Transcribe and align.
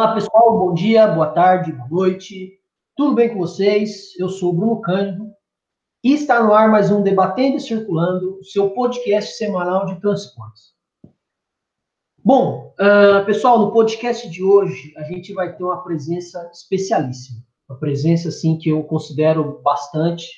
Olá, 0.00 0.14
pessoal, 0.14 0.58
bom 0.58 0.72
dia, 0.72 1.06
boa 1.08 1.26
tarde, 1.26 1.72
boa 1.72 1.86
noite. 1.90 2.58
Tudo 2.96 3.14
bem 3.14 3.28
com 3.28 3.38
vocês? 3.38 4.18
Eu 4.18 4.30
sou 4.30 4.48
o 4.48 4.52
Bruno 4.54 4.80
Cândido 4.80 5.30
e 6.02 6.14
está 6.14 6.42
no 6.42 6.54
ar 6.54 6.70
mais 6.70 6.90
um 6.90 7.02
Debatendo 7.02 7.58
e 7.58 7.60
Circulando, 7.60 8.38
o 8.38 8.42
seu 8.42 8.70
podcast 8.70 9.36
semanal 9.36 9.84
de 9.84 10.00
transportes. 10.00 10.72
Bom, 12.24 12.74
uh, 12.80 13.26
pessoal, 13.26 13.58
no 13.58 13.72
podcast 13.72 14.26
de 14.30 14.42
hoje 14.42 14.94
a 14.96 15.02
gente 15.02 15.34
vai 15.34 15.54
ter 15.54 15.62
uma 15.62 15.84
presença 15.84 16.50
especialíssima. 16.50 17.44
Uma 17.68 17.78
presença, 17.78 18.30
assim, 18.30 18.56
que 18.56 18.70
eu 18.70 18.82
considero 18.84 19.60
bastante, 19.62 20.30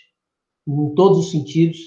em 0.67 0.93
todos 0.97 1.19
os 1.19 1.31
sentidos. 1.31 1.79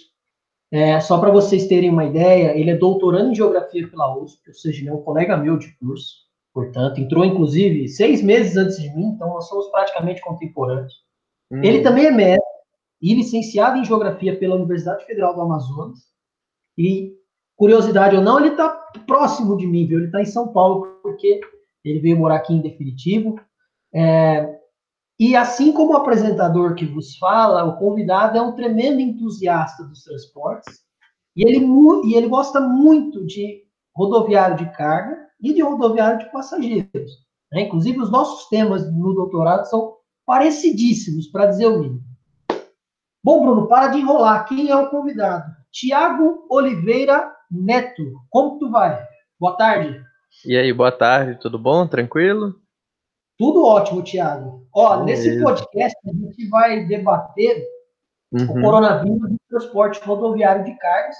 É, 0.71 0.97
só 1.01 1.19
para 1.19 1.29
vocês 1.29 1.67
terem 1.67 1.89
uma 1.89 2.05
ideia, 2.05 2.57
ele 2.57 2.71
é 2.71 2.77
doutorando 2.77 3.31
em 3.31 3.35
Geografia 3.35 3.85
pela 3.85 4.17
USP, 4.17 4.47
ou 4.47 4.53
seja, 4.53 4.79
ele 4.79 4.89
é 4.89 4.93
um 4.93 5.03
colega 5.03 5.35
meu 5.35 5.57
de 5.57 5.77
curso. 5.77 6.24
Portanto, 6.55 7.01
entrou 7.01 7.25
inclusive 7.25 7.89
seis 7.89 8.21
meses 8.21 8.55
antes 8.55 8.81
de 8.81 8.89
mim, 8.95 9.07
então 9.07 9.27
nós 9.27 9.45
somos 9.49 9.67
praticamente 9.67 10.21
contemporâneos. 10.21 11.03
Hum. 11.51 11.61
Ele 11.61 11.81
também 11.81 12.05
é 12.05 12.11
mestre 12.11 12.55
e 13.01 13.13
licenciado 13.13 13.77
em 13.77 13.83
Geografia 13.83 14.39
pela 14.39 14.55
Universidade 14.55 15.05
Federal 15.05 15.35
do 15.35 15.41
Amazonas. 15.41 15.99
E, 16.77 17.13
curiosidade 17.57 18.15
ou 18.15 18.21
não, 18.21 18.39
ele 18.39 18.51
está 18.51 18.69
próximo 19.05 19.57
de 19.57 19.67
mim, 19.67 19.85
viu? 19.85 19.97
Ele 19.97 20.05
está 20.05 20.21
em 20.21 20.25
São 20.25 20.47
Paulo, 20.53 20.97
porque 21.03 21.41
ele 21.83 21.99
veio 21.99 22.17
morar 22.17 22.37
aqui 22.37 22.53
em 22.53 22.61
definitivo. 22.61 23.37
É, 23.93 24.57
e 25.19 25.35
assim 25.35 25.73
como 25.73 25.91
o 25.91 25.97
apresentador 25.97 26.73
que 26.73 26.85
vos 26.85 27.17
fala, 27.17 27.65
o 27.65 27.77
convidado 27.77 28.37
é 28.37 28.41
um 28.41 28.55
tremendo 28.55 29.01
entusiasta 29.01 29.83
dos 29.83 30.05
transportes. 30.05 30.79
E 31.35 31.45
ele, 31.45 31.65
e 32.05 32.15
ele 32.15 32.29
gosta 32.29 32.61
muito 32.61 33.25
de 33.25 33.65
rodoviário 33.93 34.55
de 34.55 34.71
carga 34.71 35.24
e 35.41 35.53
de 35.53 35.61
rodoviário 35.61 36.19
de 36.19 36.31
passageiros. 36.31 37.11
Né? 37.51 37.61
Inclusive, 37.61 37.99
os 37.99 38.11
nossos 38.11 38.47
temas 38.49 38.91
no 38.91 39.13
doutorado 39.13 39.65
são 39.65 39.95
parecidíssimos, 40.25 41.27
para 41.27 41.47
dizer 41.47 41.67
o 41.67 41.79
mínimo. 41.79 42.01
Bom, 43.23 43.41
Bruno, 43.41 43.67
para 43.67 43.87
de 43.87 43.99
enrolar. 43.99 44.47
Quem 44.47 44.69
é 44.69 44.75
o 44.75 44.89
convidado? 44.89 45.51
Tiago 45.71 46.45
Oliveira 46.49 47.31
Neto. 47.49 48.03
Como 48.29 48.59
tu 48.59 48.69
vai? 48.69 49.03
Boa 49.39 49.55
tarde. 49.55 50.01
E 50.45 50.57
aí, 50.57 50.71
boa 50.73 50.91
tarde, 50.91 51.39
tudo 51.39 51.57
bom? 51.57 51.87
Tranquilo? 51.87 52.55
Tudo 53.37 53.65
ótimo, 53.65 54.01
Tiago. 54.01 54.67
Ó, 54.73 55.03
nesse 55.03 55.41
podcast 55.41 55.97
a 56.05 56.11
gente 56.11 56.47
vai 56.49 56.85
debater 56.85 57.65
uhum. 58.31 58.43
o 58.43 58.61
coronavírus 58.61 59.31
no 59.31 59.37
transporte 59.49 59.99
rodoviário 60.05 60.63
de 60.63 60.77
cargas. 60.77 61.15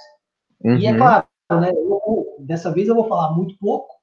Uhum. 0.64 0.76
E 0.76 0.86
é 0.86 0.92
uhum. 0.92 0.98
claro, 0.98 1.26
né, 1.60 1.70
eu, 1.70 2.36
dessa 2.38 2.70
vez 2.70 2.88
eu 2.88 2.94
vou 2.94 3.08
falar 3.08 3.32
muito 3.32 3.58
pouco, 3.58 3.94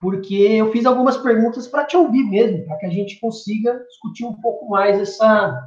porque 0.00 0.34
eu 0.34 0.72
fiz 0.72 0.86
algumas 0.86 1.16
perguntas 1.18 1.68
para 1.68 1.84
te 1.84 1.96
ouvir 1.96 2.24
mesmo, 2.24 2.64
para 2.64 2.78
que 2.78 2.86
a 2.86 2.90
gente 2.90 3.20
consiga 3.20 3.78
discutir 3.86 4.24
um 4.24 4.34
pouco 4.34 4.68
mais 4.68 4.98
essa, 4.98 5.62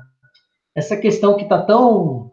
essa 0.76 0.98
questão 0.98 1.36
que 1.38 1.44
está 1.44 1.62
tão 1.62 2.32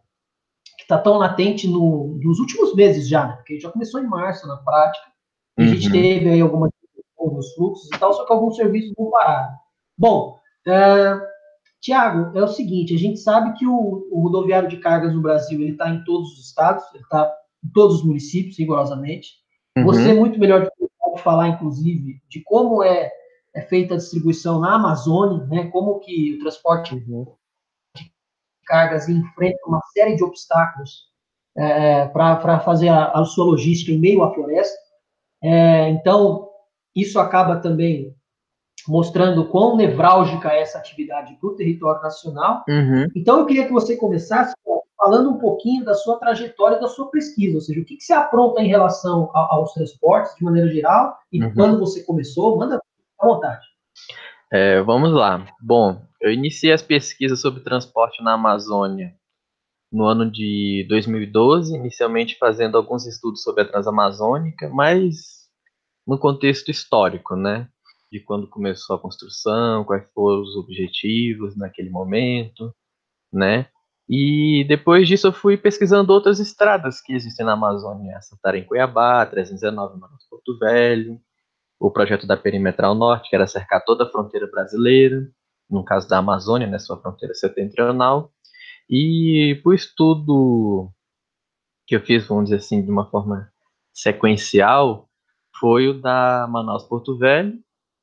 que 0.78 0.86
tá 0.86 0.98
tão 0.98 1.18
latente 1.18 1.68
no, 1.68 2.18
nos 2.22 2.38
últimos 2.38 2.74
meses 2.74 3.06
já, 3.06 3.26
né? 3.26 3.34
porque 3.34 3.60
já 3.60 3.70
começou 3.70 4.00
em 4.00 4.06
março 4.06 4.48
na 4.48 4.56
prática, 4.56 5.06
a 5.58 5.62
gente 5.62 5.86
uhum. 5.86 5.92
teve 5.92 6.30
aí 6.30 6.40
algumas 6.40 6.70
nos 7.40 7.52
fluxos 7.54 7.86
e 7.86 7.98
tal, 7.98 8.12
só 8.14 8.24
que 8.24 8.32
alguns 8.32 8.56
serviços 8.56 8.92
vão 8.96 9.10
parar. 9.10 9.54
Bom, 9.96 10.38
uh, 10.66 11.20
Tiago, 11.80 12.36
é 12.36 12.42
o 12.42 12.48
seguinte, 12.48 12.94
a 12.94 12.98
gente 12.98 13.18
sabe 13.18 13.52
que 13.58 13.66
o, 13.66 14.08
o 14.10 14.22
rodoviário 14.22 14.68
de 14.68 14.78
cargas 14.78 15.14
no 15.14 15.20
Brasil 15.20 15.60
ele 15.60 15.72
está 15.72 15.90
em 15.90 16.02
todos 16.04 16.32
os 16.32 16.46
estados, 16.46 16.84
ele 16.94 17.02
está 17.02 17.30
em 17.64 17.70
todos 17.72 17.96
os 17.96 18.04
municípios, 18.04 18.58
rigorosamente. 18.58 19.34
Uhum. 19.76 19.84
Você 19.84 20.10
é 20.10 20.14
muito 20.14 20.38
melhor 20.38 20.64
do 20.64 20.79
pode 21.20 21.22
falar, 21.22 21.48
inclusive, 21.48 22.20
de 22.28 22.42
como 22.42 22.82
é, 22.82 23.10
é 23.54 23.62
feita 23.62 23.94
a 23.94 23.96
distribuição 23.96 24.58
na 24.58 24.74
Amazônia, 24.74 25.46
né? 25.46 25.68
Como 25.68 26.00
que 26.00 26.34
o 26.34 26.38
transporte 26.40 26.94
uhum. 26.94 27.26
de 27.96 28.10
cargas 28.64 29.08
enfrenta 29.08 29.58
uma 29.66 29.80
série 29.92 30.16
de 30.16 30.24
obstáculos 30.24 31.10
é, 31.56 32.06
para 32.06 32.60
fazer 32.60 32.88
a, 32.88 33.10
a, 33.12 33.24
sua 33.24 33.44
logística 33.44 33.92
em 33.92 33.98
meio 33.98 34.22
à 34.22 34.32
floresta. 34.32 34.78
É, 35.42 35.88
então, 35.90 36.48
isso 36.94 37.18
acaba 37.18 37.56
também 37.56 38.14
mostrando 38.88 39.46
quão 39.48 39.76
nevrálgica 39.76 40.50
é 40.50 40.62
essa 40.62 40.78
atividade 40.78 41.34
para 41.34 41.50
o 41.50 41.54
território 41.54 42.02
nacional. 42.02 42.64
Uhum. 42.68 43.06
Então, 43.14 43.40
eu 43.40 43.46
queria 43.46 43.66
que 43.66 43.72
você 43.72 43.96
começasse 43.96 44.54
falando 45.10 45.30
um 45.30 45.38
pouquinho 45.38 45.84
da 45.84 45.94
sua 45.94 46.18
trajetória, 46.18 46.78
da 46.78 46.86
sua 46.86 47.10
pesquisa, 47.10 47.56
ou 47.56 47.60
seja, 47.60 47.80
o 47.80 47.84
que, 47.84 47.96
que 47.96 48.04
você 48.04 48.12
apronta 48.12 48.62
em 48.62 48.68
relação 48.68 49.28
a, 49.34 49.54
aos 49.54 49.72
transportes, 49.72 50.36
de 50.36 50.44
maneira 50.44 50.72
geral, 50.72 51.18
e 51.32 51.42
uhum. 51.42 51.52
quando 51.52 51.80
você 51.80 52.04
começou, 52.04 52.56
manda 52.56 52.80
à 53.18 53.26
vontade. 53.26 53.66
É, 54.52 54.80
vamos 54.82 55.12
lá. 55.12 55.44
Bom, 55.60 56.00
eu 56.20 56.30
iniciei 56.30 56.72
as 56.72 56.82
pesquisas 56.82 57.40
sobre 57.40 57.64
transporte 57.64 58.22
na 58.22 58.34
Amazônia 58.34 59.12
no 59.92 60.04
ano 60.04 60.30
de 60.30 60.86
2012, 60.88 61.74
inicialmente 61.74 62.38
fazendo 62.38 62.78
alguns 62.78 63.04
estudos 63.04 63.42
sobre 63.42 63.64
a 63.64 63.68
Transamazônica, 63.68 64.68
mas 64.68 65.48
no 66.06 66.16
contexto 66.16 66.70
histórico, 66.70 67.34
né? 67.34 67.68
De 68.12 68.20
quando 68.20 68.48
começou 68.48 68.94
a 68.94 69.00
construção, 69.00 69.84
quais 69.84 70.08
foram 70.12 70.42
os 70.42 70.54
objetivos 70.54 71.56
naquele 71.56 71.90
momento, 71.90 72.72
né? 73.32 73.66
E 74.12 74.64
depois 74.66 75.06
disso 75.06 75.28
eu 75.28 75.32
fui 75.32 75.56
pesquisando 75.56 76.12
outras 76.12 76.40
estradas 76.40 77.00
que 77.00 77.12
existem 77.12 77.46
na 77.46 77.52
Amazônia, 77.52 78.20
Santarém 78.20 78.64
Cuiabá, 78.64 79.24
319 79.24 80.00
Manaus 80.00 80.24
Porto 80.28 80.58
Velho, 80.58 81.20
o 81.78 81.92
projeto 81.92 82.26
da 82.26 82.36
Perimetral 82.36 82.92
Norte, 82.96 83.30
que 83.30 83.36
era 83.36 83.46
cercar 83.46 83.84
toda 83.84 84.02
a 84.02 84.10
fronteira 84.10 84.48
brasileira, 84.50 85.30
no 85.70 85.84
caso 85.84 86.08
da 86.08 86.18
Amazônia, 86.18 86.66
né, 86.66 86.76
sua 86.80 87.00
fronteira 87.00 87.32
setentrional. 87.34 88.32
E 88.90 89.62
o 89.64 89.72
estudo 89.72 90.90
que 91.86 91.94
eu 91.94 92.00
fiz, 92.00 92.26
vamos 92.26 92.46
dizer 92.46 92.56
assim, 92.56 92.84
de 92.84 92.90
uma 92.90 93.08
forma 93.08 93.48
sequencial, 93.94 95.08
foi 95.60 95.86
o 95.86 96.00
da 96.00 96.48
Manaus 96.50 96.82
Porto 96.82 97.16
Velho, 97.16 97.56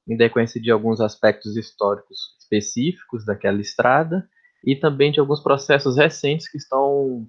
em 0.08 0.16
decorrência 0.16 0.62
de 0.62 0.72
alguns 0.72 1.02
aspectos 1.02 1.58
históricos 1.58 2.18
específicos 2.40 3.26
daquela 3.26 3.60
estrada, 3.60 4.26
e 4.66 4.76
também 4.76 5.12
de 5.12 5.20
alguns 5.20 5.42
processos 5.42 5.98
recentes 5.98 6.50
que 6.50 6.58
estão, 6.58 7.28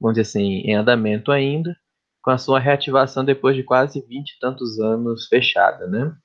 vamos 0.00 0.16
dizer 0.16 0.22
assim, 0.22 0.60
em 0.60 0.74
andamento 0.74 1.32
ainda, 1.32 1.76
com 2.22 2.30
a 2.30 2.38
sua 2.38 2.58
reativação 2.58 3.24
depois 3.24 3.56
de 3.56 3.62
quase 3.62 4.00
20 4.00 4.30
e 4.30 4.38
tantos 4.40 4.80
anos 4.80 5.26
fechada, 5.28 5.86
né? 5.86 6.16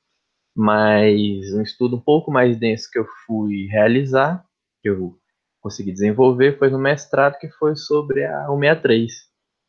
Mas 0.56 1.53
um 1.53 1.62
estudo 1.62 1.97
um 1.97 2.02
pouco 2.02 2.31
mais 2.31 2.57
denso 2.57 2.90
que 2.91 3.00
eu 3.00 3.06
fui 3.25 3.68
realizar, 3.68 4.44
que 4.81 4.90
eu 4.90 5.18
consegui 5.62 5.91
desenvolver, 5.91 6.57
foi 6.57 6.69
no 6.69 6.80
mestrado, 6.80 7.38
que 7.38 7.50
foi 7.50 7.75
sobre 7.75 8.25
a 8.25 8.47
163, 8.47 9.12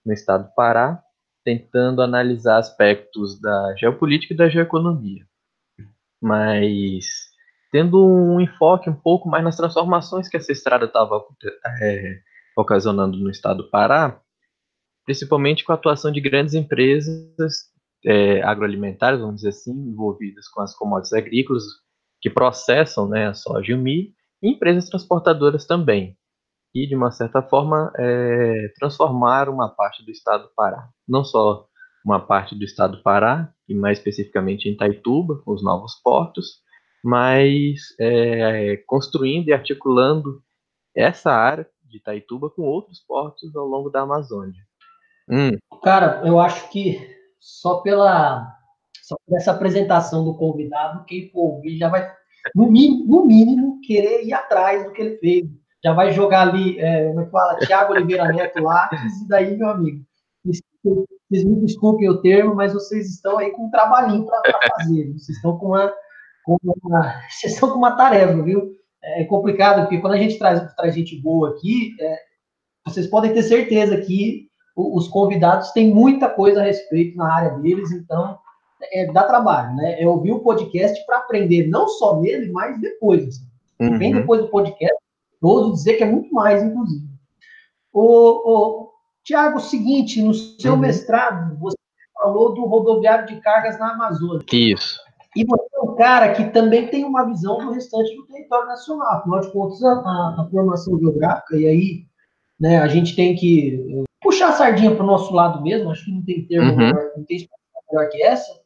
no 0.06 0.12
estado 0.12 0.44
do 0.48 0.54
Pará, 0.54 1.02
tentando 1.44 2.02
analisar 2.02 2.58
aspectos 2.58 3.40
da 3.40 3.74
geopolítica 3.76 4.34
e 4.34 4.36
da 4.36 4.48
geoeconomia. 4.48 5.24
Mas 6.20 7.29
tendo 7.70 8.04
um 8.04 8.40
enfoque 8.40 8.90
um 8.90 8.94
pouco 8.94 9.28
mais 9.28 9.44
nas 9.44 9.56
transformações 9.56 10.28
que 10.28 10.36
essa 10.36 10.52
estrada 10.52 10.86
estava 10.86 11.22
é, 11.82 12.20
ocasionando 12.56 13.16
no 13.18 13.30
estado 13.30 13.62
do 13.62 13.70
Pará, 13.70 14.20
principalmente 15.04 15.64
com 15.64 15.72
a 15.72 15.76
atuação 15.76 16.10
de 16.10 16.20
grandes 16.20 16.54
empresas 16.54 17.70
é, 18.04 18.42
agroalimentares, 18.42 19.20
vamos 19.20 19.36
dizer 19.36 19.50
assim, 19.50 19.72
envolvidas 19.72 20.48
com 20.48 20.62
as 20.62 20.74
commodities 20.74 21.12
agrícolas, 21.12 21.64
que 22.20 22.28
processam 22.28 23.08
né, 23.08 23.28
a 23.28 23.34
soja 23.34 23.72
e 23.72 23.74
o 23.74 23.78
milho, 23.78 24.12
e 24.42 24.50
empresas 24.50 24.88
transportadoras 24.88 25.66
também, 25.66 26.16
e 26.74 26.86
de 26.86 26.94
uma 26.94 27.10
certa 27.10 27.42
forma 27.42 27.92
é, 27.98 28.72
transformaram 28.78 29.54
uma 29.54 29.68
parte 29.68 30.04
do 30.04 30.10
estado 30.10 30.44
do 30.44 30.54
Pará, 30.54 30.88
não 31.08 31.24
só 31.24 31.66
uma 32.04 32.20
parte 32.20 32.54
do 32.54 32.64
estado 32.64 32.96
do 32.96 33.02
Pará, 33.02 33.52
e 33.68 33.74
mais 33.74 33.98
especificamente 33.98 34.68
em 34.68 34.76
Taituba, 34.76 35.40
com 35.44 35.52
os 35.52 35.62
novos 35.62 35.94
portos, 36.02 36.60
mas 37.02 37.94
é, 37.98 38.76
construindo 38.86 39.48
e 39.48 39.52
articulando 39.52 40.42
essa 40.94 41.30
área 41.32 41.66
de 41.84 41.96
Itaituba 41.96 42.50
com 42.50 42.62
outros 42.62 43.00
portos 43.00 43.54
ao 43.56 43.66
longo 43.66 43.90
da 43.90 44.02
Amazônia. 44.02 44.62
Hum. 45.28 45.56
Cara, 45.82 46.22
eu 46.24 46.38
acho 46.38 46.70
que 46.70 46.98
só 47.38 47.80
pela 47.80 48.56
só 49.02 49.16
por 49.26 49.36
essa 49.36 49.50
apresentação 49.50 50.24
do 50.24 50.36
convidado, 50.36 51.04
quem 51.04 51.28
for 51.30 51.54
ouvir 51.54 51.76
já 51.78 51.88
vai, 51.88 52.08
no 52.54 52.70
mínimo, 52.70 53.04
no 53.06 53.26
mínimo, 53.26 53.80
querer 53.80 54.24
ir 54.24 54.32
atrás 54.32 54.84
do 54.84 54.92
que 54.92 55.02
ele 55.02 55.16
fez. 55.18 55.48
Já 55.82 55.92
vai 55.92 56.12
jogar 56.12 56.42
ali, 56.42 56.78
é, 56.78 57.08
como 57.08 57.20
é 57.20 57.24
que 57.24 57.30
fala, 57.30 57.58
Tiago 57.58 57.92
Oliveira 57.92 58.28
Neto 58.28 58.62
lá, 58.62 58.88
e 58.92 59.28
daí, 59.28 59.56
meu 59.56 59.70
amigo, 59.70 60.04
vocês 60.44 61.44
me 61.44 61.60
desculpem 61.60 62.08
o 62.08 62.20
termo, 62.20 62.54
mas 62.54 62.72
vocês 62.72 63.08
estão 63.08 63.38
aí 63.38 63.50
com 63.50 63.66
um 63.66 63.70
trabalhinho 63.70 64.26
para 64.26 64.58
fazer. 64.76 65.12
Vocês 65.12 65.36
estão 65.36 65.58
com 65.58 65.68
uma 65.68 65.88
com 65.88 65.94
uma, 66.82 67.22
vocês 67.28 67.54
estão 67.54 67.70
com 67.70 67.78
uma 67.78 67.96
tarefa, 67.96 68.42
viu? 68.42 68.76
É 69.02 69.24
complicado, 69.24 69.82
porque 69.82 69.98
quando 69.98 70.14
a 70.14 70.18
gente 70.18 70.38
traz, 70.38 70.74
traz 70.74 70.94
gente 70.94 71.20
boa 71.20 71.50
aqui, 71.50 71.94
é, 72.00 72.18
vocês 72.86 73.06
podem 73.06 73.32
ter 73.32 73.42
certeza 73.42 73.96
que 74.00 74.48
os 74.76 75.08
convidados 75.08 75.70
têm 75.72 75.92
muita 75.92 76.28
coisa 76.28 76.60
a 76.60 76.64
respeito 76.64 77.16
na 77.16 77.32
área 77.32 77.58
deles, 77.58 77.90
então 77.92 78.38
é, 78.92 79.10
dá 79.12 79.24
trabalho, 79.24 79.74
né? 79.76 80.00
É 80.00 80.06
ouvir 80.06 80.32
o 80.32 80.40
podcast 80.40 81.04
para 81.06 81.18
aprender 81.18 81.68
não 81.68 81.88
só 81.88 82.20
nele, 82.20 82.50
mas 82.50 82.80
depois. 82.80 83.28
Assim. 83.28 83.46
Uhum. 83.80 83.98
Bem 83.98 84.12
depois 84.12 84.42
do 84.42 84.48
podcast, 84.48 84.96
ouso 85.40 85.72
dizer 85.72 85.94
que 85.94 86.04
é 86.04 86.10
muito 86.10 86.32
mais, 86.32 86.62
inclusive. 86.62 87.04
O, 87.92 88.02
o 88.02 88.90
Tiago, 89.24 89.58
o 89.58 89.60
seguinte, 89.60 90.22
no 90.22 90.32
seu 90.32 90.74
uhum. 90.74 90.78
mestrado, 90.78 91.58
você 91.58 91.76
falou 92.14 92.54
do 92.54 92.64
rodoviário 92.66 93.26
de 93.26 93.40
cargas 93.40 93.78
na 93.78 93.92
Amazônia. 93.92 94.44
Isso. 94.52 94.98
E 95.36 95.44
você 95.44 95.68
é 95.76 95.80
um 95.80 95.94
cara 95.94 96.32
que 96.32 96.44
também 96.50 96.88
tem 96.88 97.04
uma 97.04 97.24
visão 97.24 97.58
do 97.58 97.72
restante 97.72 98.14
do 98.16 98.26
território 98.26 98.66
nacional. 98.66 99.18
Afinal 99.18 99.40
de 99.40 99.52
contas, 99.52 99.82
a, 99.82 99.92
a, 99.92 100.36
a 100.40 100.48
formação 100.50 100.98
geográfica, 100.98 101.56
e 101.56 101.66
aí 101.66 102.04
né, 102.60 102.78
a 102.78 102.88
gente 102.88 103.14
tem 103.16 103.34
que 103.34 104.04
puxar 104.20 104.50
a 104.50 104.52
sardinha 104.52 104.94
para 104.94 105.02
o 105.02 105.06
nosso 105.06 105.32
lado 105.32 105.62
mesmo, 105.62 105.90
acho 105.90 106.04
que 106.04 106.12
não 106.12 106.22
tem 106.22 106.44
termo 106.46 106.70
uhum. 106.70 106.76
melhor, 106.76 107.10
não 107.16 107.24
tem 107.24 107.48
melhor 107.90 108.08
que 108.10 108.22
essa. 108.22 108.60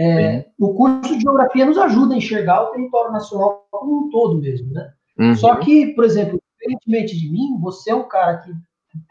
É, 0.00 0.46
o 0.60 0.74
curso 0.74 1.16
de 1.16 1.22
geografia 1.22 1.66
nos 1.66 1.76
ajuda 1.76 2.14
a 2.14 2.18
enxergar 2.18 2.62
o 2.62 2.70
território 2.70 3.10
nacional 3.10 3.66
como 3.68 4.06
um 4.06 4.10
todo 4.10 4.38
mesmo, 4.38 4.72
né? 4.72 4.92
Uhum. 5.18 5.34
Só 5.34 5.56
que, 5.56 5.88
por 5.94 6.04
exemplo, 6.04 6.40
diferentemente 6.56 7.18
de 7.18 7.28
mim, 7.32 7.58
você 7.60 7.90
é 7.90 7.94
um 7.94 8.06
cara 8.06 8.38
que, 8.38 8.52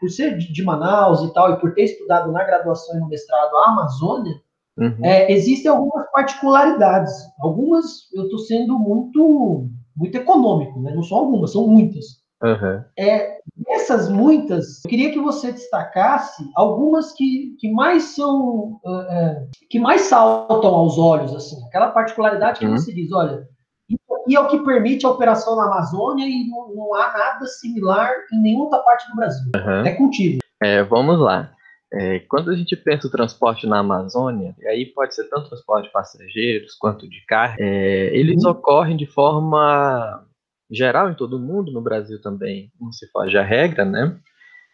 por 0.00 0.08
ser 0.08 0.38
de 0.38 0.62
Manaus 0.62 1.22
e 1.22 1.32
tal, 1.34 1.52
e 1.52 1.60
por 1.60 1.74
ter 1.74 1.82
estudado 1.82 2.32
na 2.32 2.42
graduação 2.42 2.96
e 2.96 3.00
no 3.00 3.08
mestrado 3.08 3.54
a 3.56 3.70
Amazônia, 3.70 4.40
uhum. 4.78 5.04
é, 5.04 5.32
existem 5.32 5.70
algumas 5.70 6.10
particularidades. 6.10 7.12
Algumas 7.40 8.10
eu 8.14 8.24
estou 8.24 8.38
sendo 8.38 8.78
muito, 8.78 9.68
muito 9.96 10.16
econômico, 10.16 10.80
né? 10.80 10.92
Não 10.94 11.02
são 11.02 11.18
algumas, 11.18 11.52
são 11.52 11.66
muitas. 11.66 12.18
Uhum. 12.42 12.84
É, 12.96 13.38
essas 13.68 14.08
muitas, 14.08 14.84
eu 14.84 14.90
queria 14.90 15.10
que 15.10 15.18
você 15.18 15.50
destacasse 15.50 16.48
algumas 16.54 17.12
que, 17.12 17.56
que 17.58 17.70
mais 17.70 18.04
são, 18.14 18.80
uh, 18.84 19.48
que 19.68 19.80
mais 19.80 20.02
saltam 20.02 20.72
aos 20.72 20.96
olhos, 20.98 21.34
assim, 21.34 21.56
aquela 21.66 21.90
particularidade 21.90 22.60
que 22.60 22.66
uhum. 22.66 22.76
você 22.76 22.92
diz, 22.94 23.10
olha, 23.10 23.48
isso 23.88 24.14
aqui 24.14 24.36
é 24.36 24.40
o 24.40 24.46
que 24.46 24.58
permite 24.60 25.04
a 25.04 25.10
operação 25.10 25.56
na 25.56 25.64
Amazônia 25.64 26.26
e 26.26 26.48
não, 26.48 26.74
não 26.74 26.94
há 26.94 27.12
nada 27.12 27.46
similar 27.46 28.10
em 28.32 28.40
nenhuma 28.40 28.64
outra 28.64 28.78
parte 28.80 29.08
do 29.10 29.16
Brasil. 29.16 29.50
Uhum. 29.56 29.86
É 29.86 29.94
contigo. 29.94 30.38
É, 30.62 30.82
vamos 30.84 31.18
lá. 31.18 31.50
É, 31.92 32.18
quando 32.20 32.50
a 32.50 32.54
gente 32.54 32.76
pensa 32.76 33.06
o 33.06 33.10
transporte 33.10 33.66
na 33.66 33.78
Amazônia, 33.78 34.54
e 34.58 34.66
aí 34.66 34.86
pode 34.86 35.14
ser 35.14 35.24
tanto 35.28 35.48
transporte 35.48 35.86
de 35.86 35.92
passageiros 35.92 36.74
quanto 36.74 37.08
de 37.08 37.24
carga, 37.26 37.56
é, 37.58 38.14
eles 38.14 38.44
uhum. 38.44 38.50
ocorrem 38.50 38.96
de 38.96 39.06
forma 39.06 40.26
geral 40.70 41.10
em 41.10 41.14
todo 41.14 41.38
mundo, 41.38 41.72
no 41.72 41.80
Brasil 41.80 42.20
também 42.20 42.70
não 42.78 42.92
se 42.92 43.10
foge 43.10 43.38
a 43.38 43.42
regra, 43.42 43.86
né? 43.86 44.20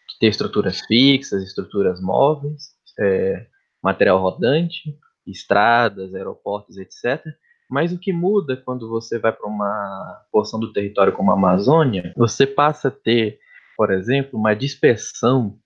Que 0.09 0.19
tem 0.19 0.29
estruturas 0.29 0.81
fixas, 0.81 1.41
estruturas 1.41 2.01
móveis, 2.01 2.75
é, 2.99 3.47
material 3.81 4.21
rodante, 4.21 4.93
estradas, 5.25 6.13
aeroportos, 6.13 6.77
etc. 6.77 7.25
Mas 7.69 7.93
o 7.93 7.97
que 7.97 8.11
muda 8.11 8.57
quando 8.57 8.89
você 8.89 9.17
vai 9.17 9.31
para 9.31 9.47
uma 9.47 10.21
porção 10.31 10.59
do 10.59 10.73
território 10.73 11.13
como 11.13 11.31
a 11.31 11.35
Amazônia, 11.35 12.13
você 12.15 12.45
passa 12.45 12.89
a 12.89 12.91
ter, 12.91 13.39
por 13.77 13.91
exemplo, 13.91 14.37
uma 14.37 14.53
dispersão 14.53 15.57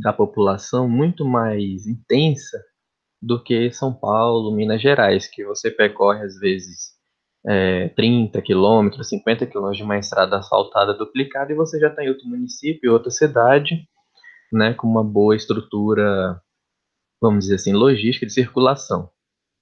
da 0.00 0.12
população 0.12 0.88
muito 0.88 1.24
mais 1.24 1.86
intensa 1.86 2.62
do 3.20 3.42
que 3.42 3.70
São 3.72 3.92
Paulo, 3.92 4.54
Minas 4.54 4.80
Gerais, 4.80 5.26
que 5.26 5.44
você 5.44 5.70
percorre 5.70 6.24
às 6.24 6.38
vezes 6.38 6.92
é, 7.46 7.88
30 7.90 8.40
quilômetros, 8.42 9.08
50 9.08 9.46
quilômetros 9.46 9.78
de 9.78 9.84
uma 9.84 9.98
estrada 9.98 10.38
asfaltada 10.38 10.94
duplicada 10.94 11.52
e 11.52 11.56
você 11.56 11.78
já 11.78 11.88
está 11.88 12.04
em 12.04 12.08
outro 12.08 12.26
município, 12.26 12.92
outra 12.92 13.10
cidade, 13.10 13.86
né, 14.52 14.74
com 14.74 14.86
uma 14.86 15.04
boa 15.04 15.36
estrutura, 15.36 16.40
vamos 17.20 17.44
dizer 17.44 17.56
assim, 17.56 17.72
logística 17.72 18.26
de 18.26 18.32
circulação. 18.32 19.10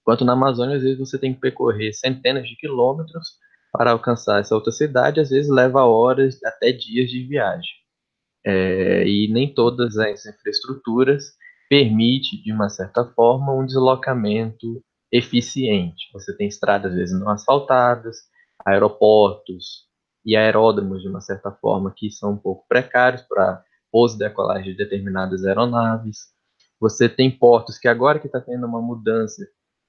Enquanto 0.02 0.24
na 0.24 0.32
Amazônia, 0.32 0.76
às 0.76 0.82
vezes 0.82 0.98
você 0.98 1.18
tem 1.18 1.34
que 1.34 1.40
percorrer 1.40 1.92
centenas 1.92 2.48
de 2.48 2.56
quilômetros 2.56 3.28
para 3.72 3.92
alcançar 3.92 4.40
essa 4.40 4.54
outra 4.54 4.72
cidade, 4.72 5.20
às 5.20 5.30
vezes 5.30 5.50
leva 5.50 5.84
horas, 5.84 6.42
até 6.44 6.72
dias 6.72 7.10
de 7.10 7.24
viagem. 7.26 7.79
É, 8.44 9.06
e 9.06 9.30
nem 9.32 9.52
todas 9.52 9.98
as 9.98 10.24
infraestruturas 10.26 11.34
permite, 11.68 12.42
de 12.42 12.52
uma 12.52 12.68
certa 12.68 13.04
forma, 13.04 13.54
um 13.54 13.64
deslocamento 13.64 14.82
eficiente. 15.12 16.08
Você 16.12 16.36
tem 16.36 16.48
estradas, 16.48 16.92
às 16.92 16.98
vezes, 16.98 17.20
não 17.20 17.28
asfaltadas, 17.28 18.16
aeroportos 18.64 19.88
e 20.24 20.36
aeródromos, 20.36 21.02
de 21.02 21.08
uma 21.08 21.20
certa 21.20 21.50
forma, 21.50 21.92
que 21.96 22.10
são 22.10 22.32
um 22.32 22.36
pouco 22.36 22.66
precários 22.68 23.22
para 23.22 23.62
pouso 23.90 24.16
e 24.16 24.18
decolagem 24.18 24.72
de 24.72 24.78
determinadas 24.78 25.44
aeronaves. 25.44 26.28
Você 26.80 27.08
tem 27.08 27.30
portos 27.30 27.78
que 27.78 27.88
agora 27.88 28.18
que 28.18 28.26
está 28.26 28.40
tendo 28.40 28.66
uma 28.66 28.80
mudança 28.80 29.46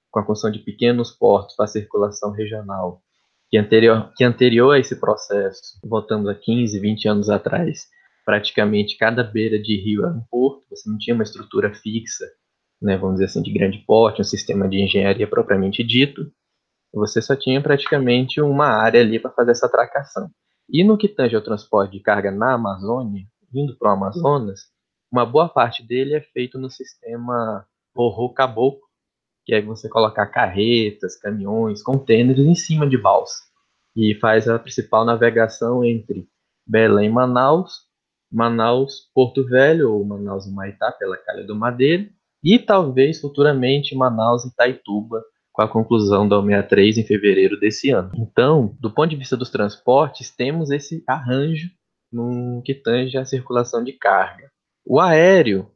com 0.09 0.19
a 0.19 0.25
construção 0.25 0.51
de 0.51 0.59
pequenos 0.59 1.12
portos 1.12 1.56
para 1.56 1.68
circulação 1.68 2.31
regional, 2.31 3.01
que 3.50 3.57
anterior, 3.57 4.12
que 4.15 4.24
anterior 4.24 4.71
a 4.71 4.80
esse 4.80 5.00
processo, 5.00 5.80
voltamos 5.83 6.27
a 6.27 6.36
15, 6.36 6.80
20 6.80 7.07
anos 7.07 7.30
atrás, 7.30 7.88
praticamente 8.25 8.97
cada 8.97 9.23
beira 9.23 9.62
de 9.62 9.75
rio 9.75 10.06
era 10.06 10.13
um 10.13 10.21
porto, 10.29 10.65
você 10.69 10.89
não 10.89 10.97
tinha 10.97 11.13
uma 11.13 11.23
estrutura 11.23 11.73
fixa 11.73 12.25
né, 12.81 12.97
vamos 12.97 13.15
dizer 13.15 13.25
assim, 13.25 13.44
de 13.44 13.53
grande 13.53 13.77
porte, 13.85 14.21
um 14.21 14.25
sistema 14.25 14.68
de 14.68 14.81
engenharia 14.81 15.27
propriamente 15.27 15.83
dito, 15.83 16.31
você 16.91 17.21
só 17.21 17.35
tinha 17.35 17.62
praticamente 17.62 18.41
uma 18.41 18.65
área 18.65 19.00
ali 19.00 19.19
para 19.19 19.31
fazer 19.31 19.51
essa 19.51 19.68
atracação. 19.68 20.29
E 20.68 20.83
no 20.83 20.97
que 20.97 21.07
tange 21.07 21.35
ao 21.35 21.41
transporte 21.41 21.91
de 21.91 22.00
carga 22.00 22.31
na 22.31 22.53
Amazônia, 22.53 23.23
indo 23.53 23.77
para 23.77 23.91
o 23.91 23.94
Amazonas, 23.94 24.62
uma 25.12 25.25
boa 25.25 25.47
parte 25.47 25.85
dele 25.85 26.15
é 26.15 26.21
feito 26.21 26.57
no 26.57 26.69
sistema 26.69 27.65
Rorô 27.95 28.29
Caboclo, 28.29 28.81
que 29.45 29.53
é 29.53 29.62
você 29.62 29.88
colocar 29.88 30.27
carretas, 30.27 31.17
caminhões, 31.17 31.83
contêineres 31.83 32.45
em 32.45 32.56
cima 32.56 32.88
de 32.88 32.97
balsa. 32.97 33.44
E 33.95 34.15
faz 34.15 34.47
a 34.47 34.57
principal 34.57 35.03
navegação 35.03 35.83
entre 35.83 36.27
Belém 36.65 37.09
e 37.09 37.12
Manaus, 37.12 37.90
Manaus 38.31 39.09
Porto 39.13 39.45
Velho 39.45 39.91
ou 39.91 40.05
Manaus 40.05 40.51
Maitá 40.51 40.91
pela 40.91 41.17
Calha 41.17 41.43
do 41.43 41.55
Madeira, 41.55 42.07
e 42.43 42.57
talvez 42.57 43.19
futuramente 43.19 43.95
Manaus 43.95 44.45
Itaituba 44.45 45.21
com 45.53 45.61
a 45.61 45.67
conclusão 45.67 46.27
da 46.27 46.41
63 46.41 46.97
em 46.97 47.03
fevereiro 47.03 47.59
desse 47.59 47.91
ano. 47.91 48.11
Então, 48.15 48.75
do 48.79 48.89
ponto 48.89 49.09
de 49.09 49.17
vista 49.17 49.35
dos 49.35 49.50
transportes, 49.50 50.33
temos 50.33 50.71
esse 50.71 51.03
arranjo 51.05 51.69
no 52.11 52.61
que 52.63 52.73
tange 52.73 53.17
a 53.17 53.25
circulação 53.25 53.83
de 53.83 53.93
carga. 53.93 54.50
O 54.85 55.00
aéreo, 55.00 55.69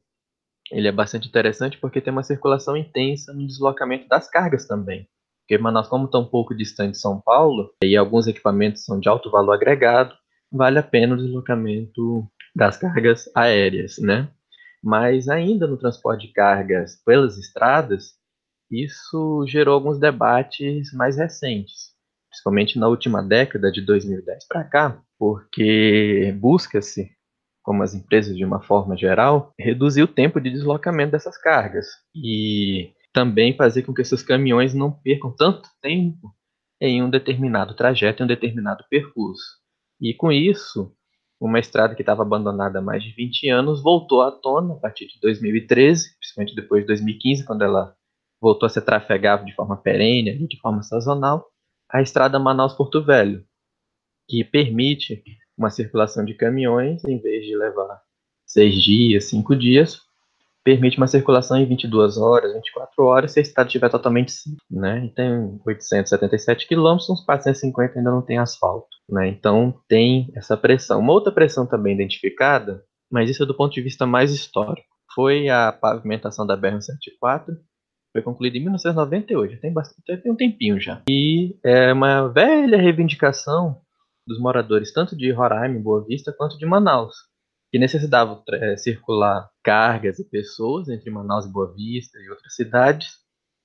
ele 0.72 0.88
é 0.88 0.92
bastante 0.92 1.28
interessante 1.28 1.78
porque 1.78 2.02
tem 2.02 2.12
uma 2.12 2.24
circulação 2.24 2.76
intensa 2.76 3.34
no 3.34 3.46
deslocamento 3.46 4.08
das 4.08 4.30
cargas 4.30 4.66
também. 4.66 5.08
Porque 5.42 5.62
Manaus, 5.62 5.88
como 5.88 6.06
está 6.06 6.18
um 6.18 6.26
pouco 6.26 6.56
distante 6.56 6.94
de 6.94 7.00
São 7.00 7.22
Paulo, 7.22 7.70
e 7.84 7.96
alguns 7.96 8.26
equipamentos 8.26 8.84
são 8.84 9.00
de 9.00 9.08
alto 9.08 9.30
valor 9.30 9.54
agregado, 9.54 10.16
vale 10.52 10.80
a 10.80 10.84
pena 10.84 11.14
o 11.14 11.18
deslocamento 11.18 12.26
das 12.56 12.78
cargas 12.78 13.30
aéreas, 13.36 13.98
né? 14.00 14.30
Mas 14.82 15.28
ainda 15.28 15.68
no 15.68 15.78
transporte 15.78 16.28
de 16.28 16.34
cargas 16.34 17.02
pelas 17.04 17.38
estradas, 17.38 18.14
isso 18.72 19.46
gerou 19.48 19.74
alguns 19.74 20.00
debates 20.00 20.94
mais 20.94 21.18
recentes, 21.18 21.94
principalmente 22.30 22.80
na 22.80 22.88
última 22.88 23.22
década 23.22 23.72
de 23.72 23.82
2010 23.82 24.48
para 24.48 24.64
cá, 24.64 25.02
porque 25.20 26.36
busca-se, 26.40 27.12
como 27.64 27.84
as 27.84 27.94
empresas 27.94 28.36
de 28.36 28.46
uma 28.46 28.62
forma 28.62 28.96
geral, 28.96 29.54
reduzir 29.60 30.04
o 30.04 30.08
tempo 30.08 30.40
de 30.40 30.50
deslocamento 30.50 31.12
dessas 31.12 31.38
cargas 31.38 31.88
e 32.16 32.94
também 33.12 33.56
fazer 33.56 33.84
com 33.84 33.94
que 33.94 34.02
esses 34.02 34.22
caminhões 34.22 34.74
não 34.74 34.92
percam 34.92 35.34
tanto 35.36 35.70
tempo 35.82 36.36
em 36.82 37.02
um 37.02 37.10
determinado 37.10 37.74
trajeto, 37.74 38.22
em 38.22 38.26
um 38.26 38.28
determinado 38.28 38.84
percurso. 38.90 39.60
E 40.02 40.14
com 40.14 40.32
isso, 40.32 40.94
uma 41.40 41.60
estrada 41.60 41.96
que 41.96 42.02
estava 42.02 42.22
abandonada 42.22 42.80
há 42.80 42.82
mais 42.82 43.04
de 43.04 43.12
20 43.12 43.50
anos 43.50 43.84
voltou 43.84 44.22
à 44.22 44.32
tona 44.32 44.74
a 44.74 44.78
partir 44.78 45.08
de 45.08 45.20
2013, 45.22 46.18
principalmente 46.18 46.56
depois 46.56 46.82
de 46.84 46.88
2015, 46.88 47.46
quando 47.46 47.64
ela 47.64 47.96
voltou 48.42 48.68
a 48.68 48.70
ser 48.70 48.82
trafegável 48.82 49.46
de 49.46 49.56
forma 49.56 49.78
perene, 49.78 50.48
de 50.48 50.60
forma 50.60 50.84
sazonal, 50.84 51.48
a 51.92 52.02
estrada 52.02 52.40
Manaus-Porto 52.40 53.04
Velho, 53.04 53.44
que 54.28 54.44
permite 54.44 55.24
uma 55.58 55.70
circulação 55.70 56.26
de 56.26 56.34
caminhões, 56.34 57.04
em 57.06 57.20
vez 57.20 57.46
de 57.46 57.56
levar 57.56 58.02
seis 58.46 58.76
dias, 58.76 59.26
cinco 59.26 59.56
dias, 59.56 60.02
permite 60.64 60.98
uma 60.98 61.08
circulação 61.08 61.58
em 61.58 61.66
22 61.66 62.18
horas, 62.18 62.54
24 62.54 63.04
horas, 63.06 63.32
se 63.32 63.40
a 63.40 63.42
estrada 63.42 63.68
estiver 63.68 63.90
totalmente 63.90 64.32
sim, 64.32 64.58
né? 64.70 65.12
Tem 65.16 65.60
877 65.66 66.68
quilômetros, 66.68 67.10
uns 67.10 67.24
450 67.24 68.00
ainda 68.00 68.12
não 68.12 68.22
tem 68.22 68.40
asfalto, 68.40 68.95
né? 69.10 69.28
Então 69.28 69.80
tem 69.88 70.32
essa 70.36 70.58
pressão. 70.58 71.00
Uma 71.00 71.14
outra 71.14 71.32
pressão 71.32 71.66
também 71.66 71.94
identificada, 71.94 72.84
mas 73.12 73.30
isso 73.30 73.44
é 73.44 73.46
do 73.46 73.56
ponto 73.56 73.74
de 73.74 73.82
vista 73.82 74.06
mais 74.06 74.32
histórico, 74.32 74.88
foi 75.14 75.48
a 75.50 75.72
pavimentação 75.72 76.46
da 76.46 76.58
BR-174, 76.58 77.56
foi 78.12 78.22
concluída 78.22 78.58
em 78.58 78.62
1998, 78.62 79.60
tem, 79.60 79.74
bastante, 79.74 80.22
tem 80.22 80.32
um 80.32 80.36
tempinho 80.36 80.80
já. 80.80 81.02
E 81.10 81.58
é 81.64 81.92
uma 81.92 82.28
velha 82.28 82.78
reivindicação 82.78 83.82
dos 84.28 84.40
moradores, 84.40 84.94
tanto 84.94 85.16
de 85.16 85.32
Roraima, 85.32 85.80
Boa 85.80 86.04
Vista, 86.06 86.34
quanto 86.34 86.58
de 86.58 86.66
Manaus, 86.66 87.14
que 87.72 87.78
necessitavam 87.78 88.42
é, 88.54 88.78
circular 88.78 89.50
cargas 89.64 90.18
e 90.20 90.30
pessoas 90.30 90.90
entre 90.90 91.12
Manaus 91.12 91.46
e 91.46 91.52
Boa 91.52 91.74
Vista 91.74 92.18
e 92.20 92.30
outras 92.30 92.56
cidades, 92.56 93.18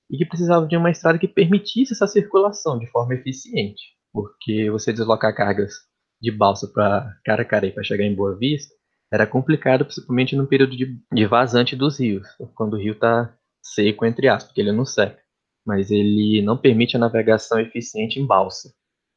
e 0.09 0.17
que 0.17 0.25
precisava 0.25 0.67
de 0.67 0.75
uma 0.75 0.91
estrada 0.91 1.17
que 1.17 1.27
permitisse 1.27 1.93
essa 1.93 2.05
circulação 2.05 2.77
de 2.77 2.87
forma 2.87 3.15
eficiente, 3.15 3.81
porque 4.13 4.69
você 4.69 4.91
deslocar 4.91 5.35
cargas 5.35 5.73
de 6.21 6.31
balsa 6.31 6.67
para 6.67 7.15
Caracareí 7.25 7.71
para 7.71 7.83
chegar 7.83 8.03
em 8.03 8.15
Boa 8.15 8.37
Vista 8.37 8.73
era 9.11 9.27
complicado, 9.27 9.83
principalmente 9.85 10.35
no 10.35 10.47
período 10.47 10.75
de, 10.75 10.97
de 11.11 11.25
vazante 11.25 11.75
dos 11.75 11.99
rios, 11.99 12.27
quando 12.55 12.73
o 12.73 12.77
rio 12.77 12.93
está 12.93 13.35
seco, 13.61 14.05
entre 14.05 14.27
aspas, 14.27 14.45
porque 14.45 14.61
ele 14.61 14.71
não 14.71 14.85
seca, 14.85 15.21
mas 15.65 15.91
ele 15.91 16.41
não 16.41 16.57
permite 16.57 16.95
a 16.95 16.99
navegação 16.99 17.59
eficiente 17.59 18.19
em 18.19 18.25
balsa, 18.25 18.73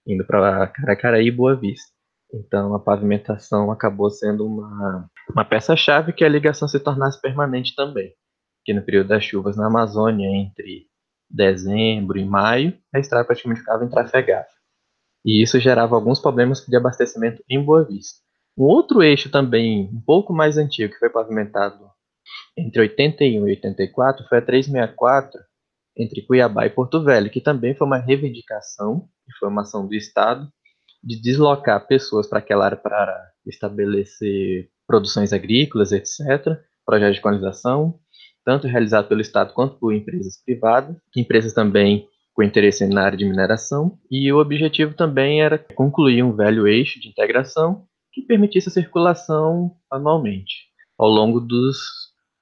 indo 0.07 0.25
para 0.25 0.67
Caracareí 0.69 1.29
e 1.29 1.31
Boa 1.31 1.55
Vista. 1.55 1.93
Então 2.33 2.75
a 2.75 2.81
pavimentação 2.81 3.71
acabou 3.71 4.11
sendo 4.11 4.45
uma, 4.47 5.09
uma 5.33 5.45
peça-chave 5.45 6.13
que 6.13 6.25
a 6.25 6.29
ligação 6.29 6.67
se 6.67 6.81
tornasse 6.81 7.21
permanente 7.21 7.75
também 7.77 8.13
que 8.65 8.73
no 8.73 8.83
período 8.83 9.09
das 9.09 9.23
chuvas 9.23 9.57
na 9.57 9.67
Amazônia, 9.67 10.27
entre 10.29 10.87
dezembro 11.31 12.19
e 12.19 12.25
maio, 12.25 12.77
a 12.95 12.99
estrada 12.99 13.27
praticamente 13.27 13.61
ficava 13.61 13.85
intrafegável. 13.85 14.51
E 15.25 15.43
isso 15.43 15.59
gerava 15.59 15.95
alguns 15.95 16.21
problemas 16.21 16.64
de 16.66 16.76
abastecimento 16.76 17.43
em 17.49 17.62
Boa 17.62 17.85
Vista. 17.85 18.21
Um 18.57 18.64
outro 18.64 19.02
eixo 19.02 19.31
também, 19.31 19.90
um 19.93 20.00
pouco 20.00 20.33
mais 20.33 20.59
antigo, 20.59 20.93
que 20.93 20.99
foi 20.99 21.11
pavimentado 21.11 21.85
entre 22.57 22.81
81 22.81 23.49
e 23.49 23.50
84, 23.52 24.26
foi 24.28 24.38
a 24.38 24.43
364, 24.43 25.40
entre 25.97 26.23
Cuiabá 26.23 26.66
e 26.66 26.71
Porto 26.71 27.02
Velho, 27.02 27.31
que 27.31 27.40
também 27.40 27.75
foi 27.75 27.87
uma 27.87 27.99
reivindicação, 27.99 29.09
e 29.28 29.33
foi 29.38 29.49
uma 29.49 29.62
ação 29.62 29.87
do 29.87 29.95
Estado, 29.95 30.49
de 31.02 31.21
deslocar 31.21 31.87
pessoas 31.87 32.26
para 32.26 32.38
aquela 32.38 32.64
área 32.64 32.76
para 32.76 33.33
estabelecer 33.47 34.71
produções 34.87 35.33
agrícolas, 35.33 35.93
etc., 35.93 36.59
projetos 36.85 37.16
de 37.16 37.23
colonização, 37.23 37.99
tanto 38.45 38.66
realizado 38.66 39.09
pelo 39.09 39.21
Estado 39.21 39.52
quanto 39.52 39.78
por 39.78 39.93
empresas 39.93 40.43
privadas, 40.45 40.97
empresas 41.16 41.52
também 41.52 42.09
com 42.35 42.43
interesse 42.43 42.87
na 42.87 43.05
área 43.05 43.17
de 43.17 43.25
mineração, 43.25 43.97
e 44.11 44.31
o 44.33 44.38
objetivo 44.38 44.95
também 44.95 45.41
era 45.41 45.57
concluir 45.57 46.23
um 46.23 46.35
velho 46.35 46.67
eixo 46.67 47.00
de 47.00 47.09
integração 47.09 47.87
que 48.12 48.23
permitisse 48.23 48.69
a 48.69 48.73
circulação 48.73 49.76
anualmente, 49.91 50.67
ao 50.99 51.09
longo 51.09 51.41
dos 51.41 51.79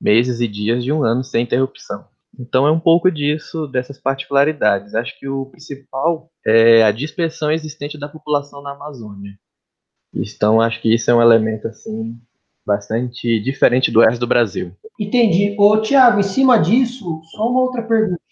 meses 0.01 0.41
e 0.41 0.49
dias 0.49 0.83
de 0.83 0.91
um 0.91 1.05
ano 1.05 1.23
sem 1.23 1.45
interrupção. 1.45 2.05
Então 2.39 2.67
é 2.67 2.73
um 2.73 2.81
pouco 2.81 3.11
disso, 3.11 3.67
dessas 3.67 3.99
particularidades. 3.99 4.95
Acho 4.95 5.19
que 5.19 5.29
o 5.29 5.47
principal 5.47 6.31
é 6.47 6.83
a 6.83 6.91
dispersão 6.91 7.51
existente 7.53 7.99
da 7.99 8.09
população 8.09 8.63
na 8.63 8.73
Amazônia. 8.73 9.33
Então 10.15 10.61
acho 10.61 10.81
que 10.81 10.95
isso 10.95 11.11
é 11.11 11.15
um 11.15 11.23
elemento 11.23 11.69
assim 11.69 12.19
bastante 12.65 13.41
diferente 13.41 13.91
do 13.91 14.01
resto 14.01 14.21
do 14.21 14.27
Brasil. 14.27 14.73
Entendi. 14.99 15.55
Ô, 15.59 15.81
Tiago, 15.81 16.21
em 16.21 16.25
cima 16.25 16.59
disso, 16.59 17.21
só 17.33 17.49
uma 17.49 17.61
outra 17.61 17.83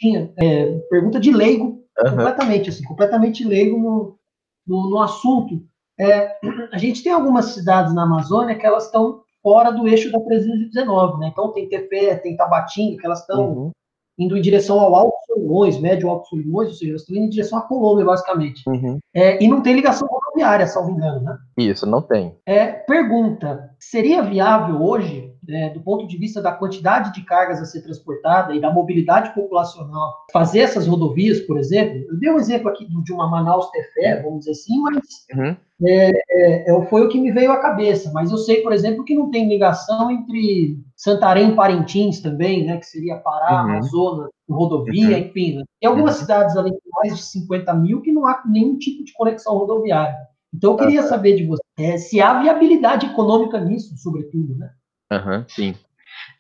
perguntinha, 0.01 0.33
é, 0.39 0.79
pergunta 0.91 1.21
de 1.21 1.31
leigo, 1.31 1.85
uhum. 2.03 2.11
completamente, 2.11 2.71
assim, 2.71 2.85
completamente 2.85 3.45
leigo 3.45 3.79
no, 3.79 4.19
no, 4.67 4.91
no 4.91 5.01
assunto. 5.01 5.63
É, 5.99 6.37
a 6.73 6.79
gente 6.79 7.03
tem 7.03 7.13
algumas 7.13 7.47
cidades 7.47 7.95
na 7.95 8.05
Amazônia 8.05 8.57
que 8.57 8.67
elas 8.67 8.87
estão 8.87 9.23
fora 9.43 9.71
do 9.71 9.87
eixo 9.87 10.11
da 10.11 10.21
319, 10.21 11.19
né? 11.19 11.29
Então 11.29 11.53
tem 11.53 11.69
Tefé, 11.69 12.17
tem 12.17 12.37
Tabatinga, 12.37 12.99
que 12.99 13.07
elas 13.07 13.21
estão 13.21 13.53
uhum 13.53 13.73
indo 14.21 14.37
em 14.37 14.41
direção 14.43 14.79
ao 14.79 14.95
Alto 14.95 15.17
Solimões, 15.27 15.81
médio 15.81 16.11
Alto 16.11 16.29
Solimões, 16.29 16.69
ou 16.69 16.75
seja, 16.75 16.91
elas 16.91 17.01
estão 17.01 17.17
indo 17.17 17.25
em 17.25 17.31
direção 17.31 17.59
à 17.59 17.63
Colômbia, 17.63 18.05
basicamente. 18.05 18.63
Uhum. 18.69 18.99
É, 19.15 19.43
e 19.43 19.49
não 19.49 19.63
tem 19.63 19.75
ligação 19.75 20.07
rodoviária, 20.07 20.67
salvo 20.67 20.91
engano, 20.91 21.23
né? 21.23 21.39
Isso, 21.57 21.87
não 21.87 22.03
tem. 22.03 22.37
É, 22.47 22.67
pergunta: 22.67 23.71
seria 23.79 24.23
viável 24.23 24.83
hoje 24.83 25.30
é, 25.51 25.71
do 25.71 25.81
ponto 25.81 26.07
de 26.07 26.17
vista 26.17 26.41
da 26.41 26.53
quantidade 26.53 27.13
de 27.13 27.23
cargas 27.23 27.61
a 27.61 27.65
ser 27.65 27.83
transportada 27.83 28.55
e 28.55 28.61
da 28.61 28.73
mobilidade 28.73 29.35
populacional, 29.35 30.15
fazer 30.33 30.61
essas 30.61 30.87
rodovias, 30.87 31.41
por 31.41 31.59
exemplo, 31.59 31.99
eu 32.09 32.19
dei 32.19 32.31
um 32.31 32.39
exemplo 32.39 32.69
aqui 32.69 32.87
de 32.87 33.13
uma 33.13 33.29
Manaus-Tefé, 33.29 34.23
vamos 34.23 34.41
dizer 34.41 34.53
assim, 34.53 34.81
mas 34.81 34.97
uhum. 35.35 35.57
é, 35.87 36.11
é, 36.31 36.71
é, 36.71 36.83
foi 36.87 37.03
o 37.05 37.09
que 37.09 37.21
me 37.21 37.33
veio 37.33 37.53
à 37.53 37.59
cabeça. 37.59 38.11
Mas 38.13 38.31
eu 38.31 38.39
sei, 38.39 38.63
por 38.63 38.73
exemplo, 38.73 39.05
que 39.05 39.15
não 39.15 39.31
tem 39.31 39.49
ligação 39.49 40.11
entre 40.11 40.79
Santarém 40.97 41.51
e 41.51 41.57
Parintins 41.57 42.21
também, 42.21 42.67
né, 42.67 42.77
que 42.77 42.87
seria 42.87 43.17
Pará, 43.17 43.65
uhum. 43.65 43.71
Amazonas, 43.71 44.31
rodovia, 44.49 45.17
uhum. 45.17 45.23
enfim. 45.25 45.57
Né? 45.57 45.65
Tem 45.81 45.89
algumas 45.89 46.15
uhum. 46.15 46.21
cidades 46.21 46.57
além 46.57 46.73
de 46.73 46.81
mais 46.93 47.17
de 47.17 47.23
50 47.23 47.75
mil 47.75 48.01
que 48.01 48.13
não 48.13 48.27
há 48.27 48.43
nenhum 48.47 48.79
tipo 48.79 49.05
de 49.05 49.13
conexão 49.13 49.57
rodoviária. 49.57 50.17
Então, 50.53 50.73
eu 50.73 50.77
queria 50.77 51.03
saber 51.05 51.37
de 51.37 51.47
você 51.47 51.63
é, 51.79 51.97
se 51.97 52.21
há 52.21 52.41
viabilidade 52.41 53.07
econômica 53.07 53.61
nisso, 53.61 53.97
sobretudo, 53.97 54.57
né? 54.57 54.71
Aham, 55.11 55.45
sim. 55.49 55.75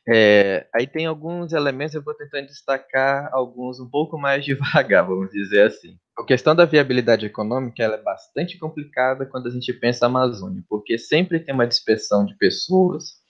É, 0.08 0.66
aí 0.74 0.86
tem 0.86 1.06
alguns 1.06 1.52
elementos, 1.52 1.94
eu 1.94 2.02
vou 2.02 2.14
tentando 2.14 2.46
destacar 2.46 3.28
alguns 3.32 3.78
um 3.78 3.88
pouco 3.88 4.18
mais 4.18 4.44
devagar, 4.44 5.06
vamos 5.06 5.30
dizer 5.30 5.66
assim. 5.66 5.96
A 6.18 6.24
questão 6.24 6.54
da 6.54 6.64
viabilidade 6.64 7.26
econômica 7.26 7.82
ela 7.82 7.94
é 7.94 8.02
bastante 8.02 8.58
complicada 8.58 9.24
quando 9.26 9.46
a 9.46 9.50
gente 9.50 9.72
pensa 9.72 10.06
a 10.06 10.08
Amazônia, 10.08 10.62
porque 10.68 10.98
sempre 10.98 11.40
tem 11.40 11.54
uma 11.54 11.66
dispersão 11.66 12.24
de 12.24 12.36
pessoas 12.36 13.20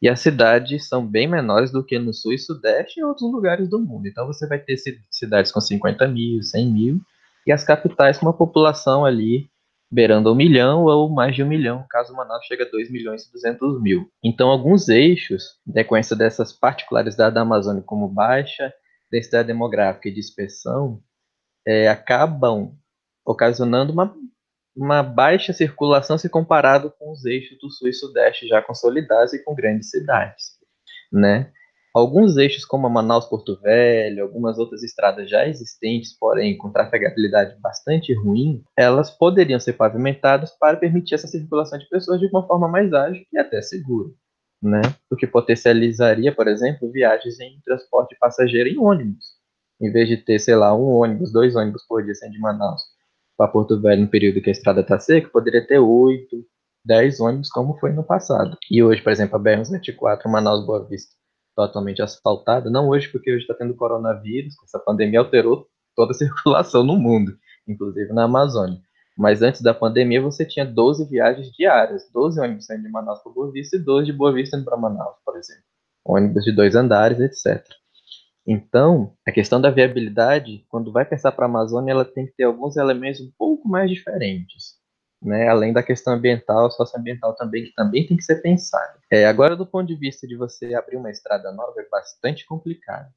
e 0.00 0.08
as 0.08 0.20
cidades 0.20 0.88
são 0.88 1.06
bem 1.06 1.26
menores 1.26 1.72
do 1.72 1.84
que 1.84 1.98
no 1.98 2.12
sul 2.12 2.32
e 2.32 2.38
sudeste 2.38 3.00
e 3.00 3.04
outros 3.04 3.30
lugares 3.32 3.68
do 3.68 3.80
mundo. 3.80 4.06
Então 4.06 4.26
você 4.26 4.46
vai 4.46 4.58
ter 4.58 4.76
cidades 5.10 5.50
com 5.50 5.60
50 5.60 6.06
mil, 6.06 6.42
100 6.42 6.72
mil 6.72 7.00
e 7.46 7.52
as 7.52 7.64
capitais 7.64 8.18
com 8.18 8.26
uma 8.26 8.36
população 8.36 9.04
ali 9.04 9.48
beirando 9.96 10.30
um 10.30 10.34
milhão 10.34 10.84
ou 10.84 11.08
mais 11.08 11.34
de 11.34 11.42
um 11.42 11.48
milhão, 11.48 11.86
caso 11.88 12.14
Manaus 12.14 12.44
chegue 12.44 12.64
a 12.64 12.70
2 12.70 12.90
milhões 12.90 13.24
e 13.24 13.32
200 13.32 13.80
mil. 13.80 14.06
Então, 14.22 14.50
alguns 14.50 14.90
eixos, 14.90 15.58
em 15.66 15.72
decorrência 15.72 16.14
dessas 16.14 16.52
particularidades 16.52 17.16
da 17.16 17.40
Amazônia, 17.40 17.82
como 17.82 18.06
baixa 18.06 18.70
densidade 19.10 19.46
demográfica 19.46 20.10
e 20.10 20.12
dispersão, 20.12 21.00
é, 21.66 21.88
acabam 21.88 22.76
ocasionando 23.24 23.90
uma, 23.90 24.14
uma 24.76 25.02
baixa 25.02 25.54
circulação 25.54 26.18
se 26.18 26.28
comparado 26.28 26.92
com 26.98 27.10
os 27.10 27.24
eixos 27.24 27.56
do 27.58 27.70
sul 27.70 27.88
e 27.88 27.94
sudeste 27.94 28.46
já 28.46 28.60
consolidados 28.60 29.32
e 29.32 29.42
com 29.42 29.54
grandes 29.54 29.88
cidades, 29.88 30.58
né? 31.10 31.50
Alguns 31.96 32.36
eixos, 32.36 32.62
como 32.62 32.86
a 32.86 32.90
Manaus-Porto 32.90 33.58
Velho, 33.58 34.22
algumas 34.22 34.58
outras 34.58 34.82
estradas 34.82 35.30
já 35.30 35.48
existentes, 35.48 36.12
porém 36.12 36.54
com 36.54 36.70
trafegabilidade 36.70 37.58
bastante 37.58 38.12
ruim, 38.12 38.62
elas 38.76 39.10
poderiam 39.10 39.58
ser 39.58 39.72
pavimentadas 39.72 40.50
para 40.60 40.76
permitir 40.76 41.14
essa 41.14 41.26
circulação 41.26 41.78
de 41.78 41.88
pessoas 41.88 42.20
de 42.20 42.26
uma 42.26 42.46
forma 42.46 42.68
mais 42.68 42.92
ágil 42.92 43.24
e 43.32 43.38
até 43.38 43.62
segura. 43.62 44.10
Né? 44.62 44.82
O 45.10 45.16
que 45.16 45.26
potencializaria, 45.26 46.34
por 46.34 46.48
exemplo, 46.48 46.92
viagens 46.92 47.40
em 47.40 47.58
transporte 47.64 48.10
de 48.10 48.18
passageiro 48.18 48.68
em 48.68 48.78
ônibus. 48.78 49.24
Em 49.80 49.90
vez 49.90 50.06
de 50.06 50.18
ter, 50.18 50.38
sei 50.38 50.54
lá, 50.54 50.76
um 50.76 50.98
ônibus, 50.98 51.32
dois 51.32 51.56
ônibus 51.56 51.86
por 51.88 52.04
dia 52.04 52.14
saindo 52.14 52.34
de 52.34 52.40
Manaus 52.40 52.82
para 53.38 53.48
Porto 53.50 53.80
Velho 53.80 54.02
no 54.02 54.08
período 54.08 54.42
que 54.42 54.50
a 54.50 54.52
estrada 54.52 54.82
está 54.82 54.98
seca, 54.98 55.30
poderia 55.30 55.66
ter 55.66 55.78
oito, 55.78 56.44
dez 56.84 57.20
ônibus, 57.20 57.48
como 57.48 57.78
foi 57.78 57.90
no 57.92 58.04
passado. 58.04 58.58
E 58.70 58.82
hoje, 58.82 59.00
por 59.00 59.12
exemplo, 59.12 59.36
a 59.36 59.40
BR-174 59.40 60.26
Manaus-Boa 60.26 60.86
Vista 60.86 61.15
totalmente 61.56 62.02
asfaltada, 62.02 62.70
não 62.70 62.88
hoje 62.88 63.08
porque 63.08 63.32
hoje 63.32 63.40
está 63.40 63.54
tendo 63.54 63.74
coronavírus, 63.74 64.54
essa 64.62 64.78
pandemia 64.78 65.20
alterou 65.20 65.66
toda 65.96 66.12
a 66.12 66.14
circulação 66.14 66.84
no 66.84 66.96
mundo, 66.96 67.36
inclusive 67.66 68.12
na 68.12 68.24
Amazônia. 68.24 68.78
Mas 69.16 69.40
antes 69.40 69.62
da 69.62 69.72
pandemia 69.72 70.20
você 70.20 70.44
tinha 70.44 70.66
12 70.66 71.08
viagens 71.08 71.50
diárias, 71.52 72.08
12 72.12 72.38
ônibus 72.38 72.66
saindo 72.66 72.82
de 72.82 72.90
Manaus 72.90 73.22
para 73.22 73.32
Boa 73.32 73.50
Vista 73.50 73.76
e 73.76 73.80
12 73.80 74.06
de 74.06 74.12
Boa 74.12 74.32
Vista 74.32 74.56
indo 74.56 74.66
para 74.66 74.76
Manaus, 74.76 75.16
por 75.24 75.36
exemplo. 75.38 75.62
Ônibus 76.04 76.44
de 76.44 76.52
dois 76.52 76.76
andares, 76.76 77.18
etc. 77.18 77.66
Então, 78.46 79.14
a 79.26 79.32
questão 79.32 79.60
da 79.60 79.70
viabilidade, 79.70 80.64
quando 80.68 80.92
vai 80.92 81.04
pensar 81.04 81.32
para 81.32 81.46
a 81.46 81.48
Amazônia, 81.48 81.92
ela 81.92 82.04
tem 82.04 82.26
que 82.26 82.32
ter 82.36 82.44
alguns 82.44 82.76
elementos 82.76 83.20
um 83.22 83.32
pouco 83.36 83.66
mais 83.66 83.90
diferentes 83.90 84.76
né? 85.22 85.48
Além 85.48 85.72
da 85.72 85.82
questão 85.82 86.14
ambiental, 86.14 86.70
socioambiental 86.70 87.34
também, 87.34 87.64
que 87.64 87.74
também 87.74 88.06
tem 88.06 88.16
que 88.16 88.24
ser 88.24 88.42
pensado. 88.42 88.98
É, 89.10 89.26
agora, 89.26 89.56
do 89.56 89.66
ponto 89.66 89.86
de 89.86 89.96
vista 89.96 90.26
de 90.26 90.36
você 90.36 90.74
abrir 90.74 90.96
uma 90.96 91.10
estrada 91.10 91.50
nova, 91.52 91.80
é 91.80 91.88
bastante 91.88 92.46
complicado. 92.46 93.08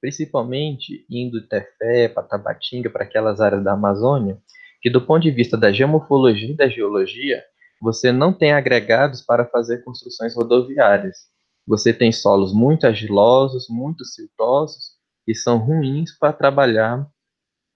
Principalmente 0.00 1.04
indo 1.10 1.40
de 1.40 1.48
Tefé 1.48 2.08
para 2.08 2.22
Tabatinga, 2.22 2.88
para 2.88 3.04
aquelas 3.04 3.40
áreas 3.40 3.64
da 3.64 3.72
Amazônia, 3.72 4.38
que 4.80 4.88
do 4.88 5.04
ponto 5.04 5.22
de 5.22 5.30
vista 5.30 5.56
da 5.56 5.72
geomorfologia 5.72 6.52
e 6.52 6.56
da 6.56 6.68
geologia, 6.68 7.42
você 7.80 8.12
não 8.12 8.32
tem 8.32 8.52
agregados 8.52 9.22
para 9.22 9.44
fazer 9.44 9.82
construções 9.82 10.34
rodoviárias. 10.34 11.16
Você 11.66 11.92
tem 11.92 12.10
solos 12.12 12.52
muito 12.52 12.86
argilosos, 12.86 13.66
muito 13.68 14.04
siltosos, 14.04 14.96
e 15.26 15.34
são 15.34 15.58
ruins 15.58 16.16
para 16.18 16.32
trabalhar 16.32 17.06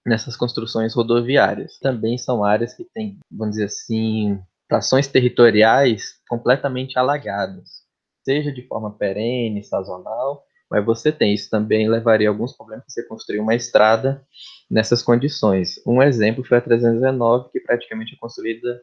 nessas 0.05 0.35
construções 0.35 0.93
rodoviárias. 0.93 1.79
Também 1.79 2.17
são 2.17 2.43
áreas 2.43 2.73
que 2.73 2.83
têm, 2.93 3.19
vamos 3.31 3.55
dizer 3.55 3.65
assim, 3.65 4.39
trações 4.67 5.07
territoriais 5.07 6.19
completamente 6.27 6.97
alagadas, 6.97 7.83
seja 8.23 8.51
de 8.51 8.65
forma 8.67 8.97
perene, 8.97 9.63
sazonal, 9.63 10.43
mas 10.69 10.83
você 10.83 11.11
tem 11.11 11.33
isso 11.33 11.49
também 11.49 11.87
levaria 11.87 12.27
a 12.27 12.31
alguns 12.31 12.55
problemas 12.55 12.85
se 12.87 13.01
você 13.01 13.07
construir 13.07 13.39
uma 13.39 13.53
estrada 13.53 14.25
nessas 14.69 15.03
condições. 15.03 15.75
Um 15.85 16.01
exemplo 16.01 16.43
foi 16.43 16.57
a 16.57 16.61
319, 16.61 17.51
que 17.51 17.59
praticamente 17.59 18.15
é 18.15 18.17
construída 18.17 18.81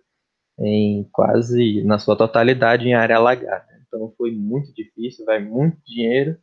em 0.60 1.08
quase 1.10 1.82
na 1.84 1.98
sua 1.98 2.16
totalidade 2.16 2.86
em 2.86 2.94
área 2.94 3.16
alagada. 3.16 3.66
Então 3.86 4.12
foi 4.16 4.30
muito 4.30 4.72
difícil, 4.72 5.24
vai 5.24 5.40
muito 5.40 5.78
dinheiro 5.84 6.38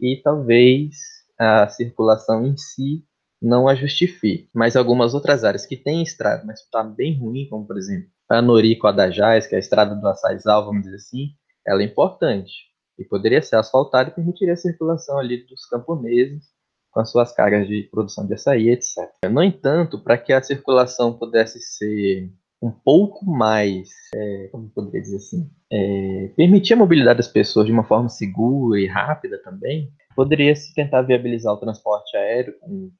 e 0.00 0.20
talvez 0.22 0.94
a 1.38 1.66
circulação 1.68 2.46
em 2.46 2.56
si 2.56 3.04
não 3.42 3.68
a 3.68 3.74
justifique. 3.74 4.48
Mas 4.54 4.76
algumas 4.76 5.14
outras 5.14 5.44
áreas 5.44 5.66
que 5.66 5.76
têm 5.76 6.02
estrada, 6.02 6.44
mas 6.46 6.60
está 6.60 6.82
bem 6.82 7.18
ruim, 7.18 7.48
como 7.48 7.66
por 7.66 7.76
exemplo 7.76 8.08
a 8.28 8.40
Norico 8.40 8.86
Adajás, 8.86 9.46
que 9.46 9.54
é 9.54 9.58
a 9.58 9.60
estrada 9.60 9.94
do 9.94 10.08
Açaizal, 10.08 10.64
vamos 10.64 10.84
dizer 10.84 10.96
assim, 10.96 11.30
ela 11.66 11.82
é 11.82 11.84
importante. 11.84 12.52
E 12.98 13.04
poderia 13.04 13.42
ser 13.42 13.56
asfaltada 13.56 14.10
e 14.10 14.14
permitiria 14.14 14.54
a 14.54 14.56
circulação 14.56 15.18
ali 15.18 15.46
dos 15.46 15.66
camponeses 15.66 16.44
com 16.90 17.00
as 17.00 17.10
suas 17.10 17.32
cargas 17.32 17.66
de 17.66 17.84
produção 17.90 18.26
de 18.26 18.34
açaí, 18.34 18.68
etc. 18.68 19.08
No 19.30 19.42
entanto, 19.42 19.98
para 19.98 20.18
que 20.18 20.32
a 20.32 20.42
circulação 20.42 21.18
pudesse 21.18 21.58
ser 21.60 22.30
um 22.62 22.70
pouco 22.70 23.24
mais, 23.24 23.88
é, 24.14 24.48
como 24.52 24.68
poderia 24.70 25.00
dizer 25.00 25.16
assim, 25.16 25.50
é, 25.72 26.30
permitir 26.36 26.74
a 26.74 26.76
mobilidade 26.76 27.16
das 27.16 27.28
pessoas 27.28 27.66
de 27.66 27.72
uma 27.72 27.82
forma 27.82 28.08
segura 28.08 28.78
e 28.78 28.86
rápida 28.86 29.42
também, 29.42 29.90
poderia 30.14 30.54
se 30.54 30.72
tentar 30.74 31.02
viabilizar 31.02 31.54
o 31.54 31.56
transporte 31.56 32.16
aéreo 32.16 32.54
com 32.60 32.92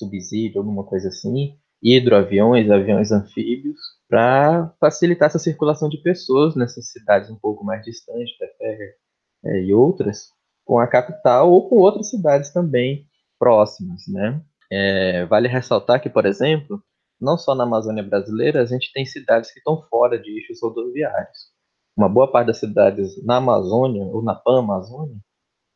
subsídio, 0.00 0.60
alguma 0.60 0.84
coisa 0.84 1.08
assim, 1.08 1.56
hidroaviões, 1.82 2.70
aviões 2.70 3.10
anfíbios, 3.12 3.78
para 4.08 4.74
facilitar 4.80 5.26
essa 5.26 5.38
circulação 5.38 5.88
de 5.88 5.98
pessoas 6.02 6.56
nessas 6.56 6.90
cidades 6.90 7.30
um 7.30 7.38
pouco 7.38 7.64
mais 7.64 7.84
distantes, 7.84 8.36
Tefé 8.36 8.96
é, 9.44 9.62
e 9.62 9.72
outras, 9.72 10.30
com 10.64 10.78
a 10.78 10.86
capital 10.86 11.50
ou 11.50 11.68
com 11.68 11.76
outras 11.76 12.10
cidades 12.10 12.52
também 12.52 13.06
próximas, 13.38 14.02
né? 14.08 14.42
É, 14.70 15.24
vale 15.26 15.48
ressaltar 15.48 16.00
que, 16.00 16.10
por 16.10 16.26
exemplo, 16.26 16.82
não 17.20 17.36
só 17.36 17.54
na 17.54 17.64
Amazônia 17.64 18.02
brasileira, 18.02 18.62
a 18.62 18.66
gente 18.66 18.92
tem 18.92 19.04
cidades 19.04 19.52
que 19.52 19.58
estão 19.58 19.82
fora 19.88 20.18
de 20.18 20.30
eixos 20.30 20.60
rodoviários. 20.62 21.50
Uma 21.96 22.08
boa 22.08 22.30
parte 22.30 22.48
das 22.48 22.58
cidades 22.58 23.22
na 23.24 23.36
Amazônia, 23.36 24.04
ou 24.04 24.22
na 24.22 24.34
Pan-Amazônia, 24.34 25.16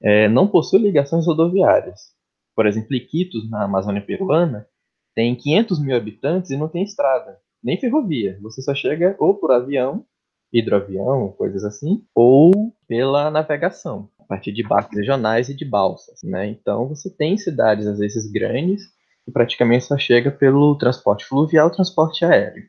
é, 0.02 0.28
não 0.28 0.49
possui 0.49 0.78
ligações 0.78 1.26
rodoviárias. 1.26 2.14
Por 2.54 2.66
exemplo, 2.66 2.94
Iquitos, 2.94 3.49
na 3.50 3.64
Amazônia 3.64 4.02
peruana, 4.02 4.66
tem 5.14 5.34
500 5.34 5.80
mil 5.80 5.96
habitantes 5.96 6.50
e 6.50 6.56
não 6.56 6.68
tem 6.68 6.82
estrada, 6.82 7.38
nem 7.62 7.78
ferrovia. 7.78 8.38
Você 8.42 8.62
só 8.62 8.75
chega 8.75 9.16
ou 9.18 9.34
por 9.34 9.52
avião, 9.52 10.04
hidroavião, 10.52 11.32
coisas 11.32 11.64
assim, 11.64 12.04
ou 12.14 12.73
pela 12.87 13.30
navegação 13.30 14.08
a 14.18 14.25
partir 14.25 14.52
de 14.52 14.62
barcos 14.62 14.96
regionais 14.96 15.49
e 15.49 15.54
de 15.54 15.64
balsas, 15.64 16.20
né? 16.23 16.46
Então 16.46 16.88
você 16.88 17.11
tem 17.11 17.37
cidades 17.37 17.87
às 17.87 17.99
vezes 17.99 18.30
grandes 18.30 18.82
que 19.25 19.30
praticamente 19.30 19.84
só 19.84 19.96
chega 19.96 20.30
pelo 20.30 20.76
transporte 20.76 21.25
fluvial, 21.25 21.70
transporte 21.70 22.25
aéreo. 22.25 22.64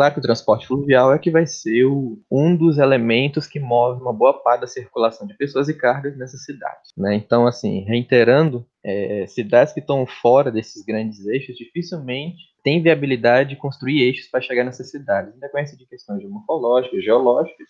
Claro 0.00 0.14
que 0.14 0.20
o 0.20 0.22
transporte 0.22 0.66
fluvial 0.66 1.12
é 1.12 1.18
que 1.18 1.30
vai 1.30 1.46
ser 1.46 1.84
o, 1.84 2.18
um 2.32 2.56
dos 2.56 2.78
elementos 2.78 3.46
que 3.46 3.60
move 3.60 4.00
uma 4.00 4.14
boa 4.14 4.32
parte 4.32 4.62
da 4.62 4.66
circulação 4.66 5.26
de 5.26 5.36
pessoas 5.36 5.68
e 5.68 5.74
cargas 5.74 6.16
nessas 6.16 6.42
cidades. 6.42 6.90
Né? 6.96 7.16
Então, 7.16 7.46
assim, 7.46 7.80
reiterando, 7.80 8.66
é, 8.82 9.26
cidades 9.26 9.74
que 9.74 9.80
estão 9.80 10.06
fora 10.06 10.50
desses 10.50 10.82
grandes 10.86 11.26
eixos 11.26 11.54
dificilmente 11.54 12.38
têm 12.64 12.82
viabilidade 12.82 13.50
de 13.50 13.56
construir 13.56 14.00
eixos 14.00 14.26
para 14.30 14.40
chegar 14.40 14.64
nessas 14.64 14.90
cidades, 14.90 15.36
independente 15.36 15.76
de 15.76 15.84
questões 15.84 16.26
morfológicas, 16.26 17.04
geológicas, 17.04 17.68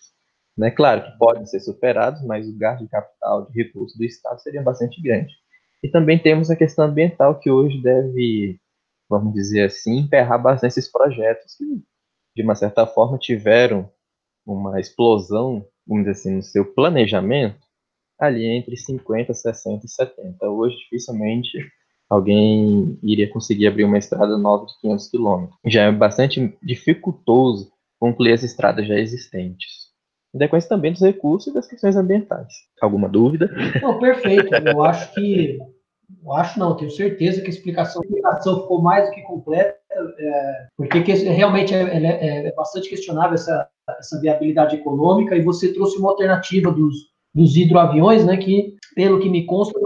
né? 0.57 0.71
Claro 0.71 1.03
que 1.03 1.17
podem 1.17 1.45
ser 1.45 1.59
superados, 1.59 2.25
mas 2.25 2.47
o 2.47 2.57
gasto 2.57 2.85
de 2.85 2.89
capital, 2.89 3.45
de 3.51 3.61
recursos 3.61 3.97
do 3.97 4.05
Estado 4.05 4.39
seria 4.39 4.61
bastante 4.61 5.01
grande. 5.01 5.33
E 5.83 5.89
também 5.89 6.17
temos 6.17 6.49
a 6.49 6.55
questão 6.55 6.85
ambiental, 6.85 7.37
que 7.37 7.51
hoje 7.51 7.81
deve, 7.81 8.57
vamos 9.09 9.33
dizer 9.33 9.65
assim, 9.65 9.97
emperrar 9.97 10.41
bastante 10.41 10.79
esses 10.79 10.89
projetos, 10.89 11.55
que, 11.57 11.90
de 12.35 12.43
uma 12.43 12.55
certa 12.55 12.85
forma, 12.85 13.17
tiveram 13.17 13.89
uma 14.45 14.79
explosão, 14.79 15.65
vamos 15.85 16.05
dizer 16.05 16.11
assim, 16.11 16.35
no 16.35 16.43
seu 16.43 16.65
planejamento, 16.73 17.59
ali 18.19 18.45
entre 18.45 18.77
50, 18.77 19.33
60 19.33 19.85
e 19.85 19.89
70. 19.89 20.49
Hoje, 20.49 20.77
dificilmente 20.77 21.57
alguém 22.09 22.99
iria 23.01 23.29
conseguir 23.29 23.67
abrir 23.67 23.85
uma 23.85 23.97
estrada 23.97 24.37
nova 24.37 24.65
de 24.65 24.79
500 24.81 25.09
quilômetros. 25.09 25.57
Já 25.65 25.83
é 25.83 25.91
bastante 25.91 26.57
dificultoso 26.61 27.71
concluir 27.99 28.33
as 28.33 28.43
estradas 28.43 28.87
já 28.87 28.95
existentes 28.95 29.91
em 30.33 30.37
decorrência 30.37 30.69
também 30.69 30.91
dos 30.91 31.01
recursos 31.01 31.51
e 31.51 31.53
das 31.53 31.67
questões 31.67 31.95
ambientais. 31.95 32.53
Alguma 32.81 33.09
dúvida? 33.09 33.49
Não, 33.81 33.99
perfeito. 33.99 34.53
Eu 34.55 34.83
acho 34.83 35.13
que. 35.13 35.59
Eu 36.23 36.33
acho 36.33 36.59
não, 36.59 36.75
tenho 36.75 36.91
certeza 36.91 37.41
que 37.41 37.47
a 37.47 37.49
explicação, 37.49 38.01
a 38.01 38.05
explicação 38.05 38.61
ficou 38.61 38.81
mais 38.81 39.07
do 39.07 39.15
que 39.15 39.21
completa, 39.21 39.77
porque 40.77 41.01
que, 41.01 41.13
realmente 41.13 41.73
é, 41.73 41.81
é, 41.81 42.47
é, 42.47 42.53
bastante 42.53 42.89
questionável 42.89 43.35
essa, 43.35 43.67
essa 43.99 44.19
viabilidade 44.19 44.75
econômica, 44.75 45.35
e 45.35 45.41
você 45.41 45.73
trouxe 45.73 45.97
uma 45.97 46.09
alternativa 46.09 46.71
dos, 46.71 46.95
dos 47.33 47.55
hidroaviões, 47.55 48.25
né, 48.25 48.37
que, 48.37 48.75
pelo 48.95 49.19
que 49.19 49.29
me 49.29 49.45
consta, 49.45 49.77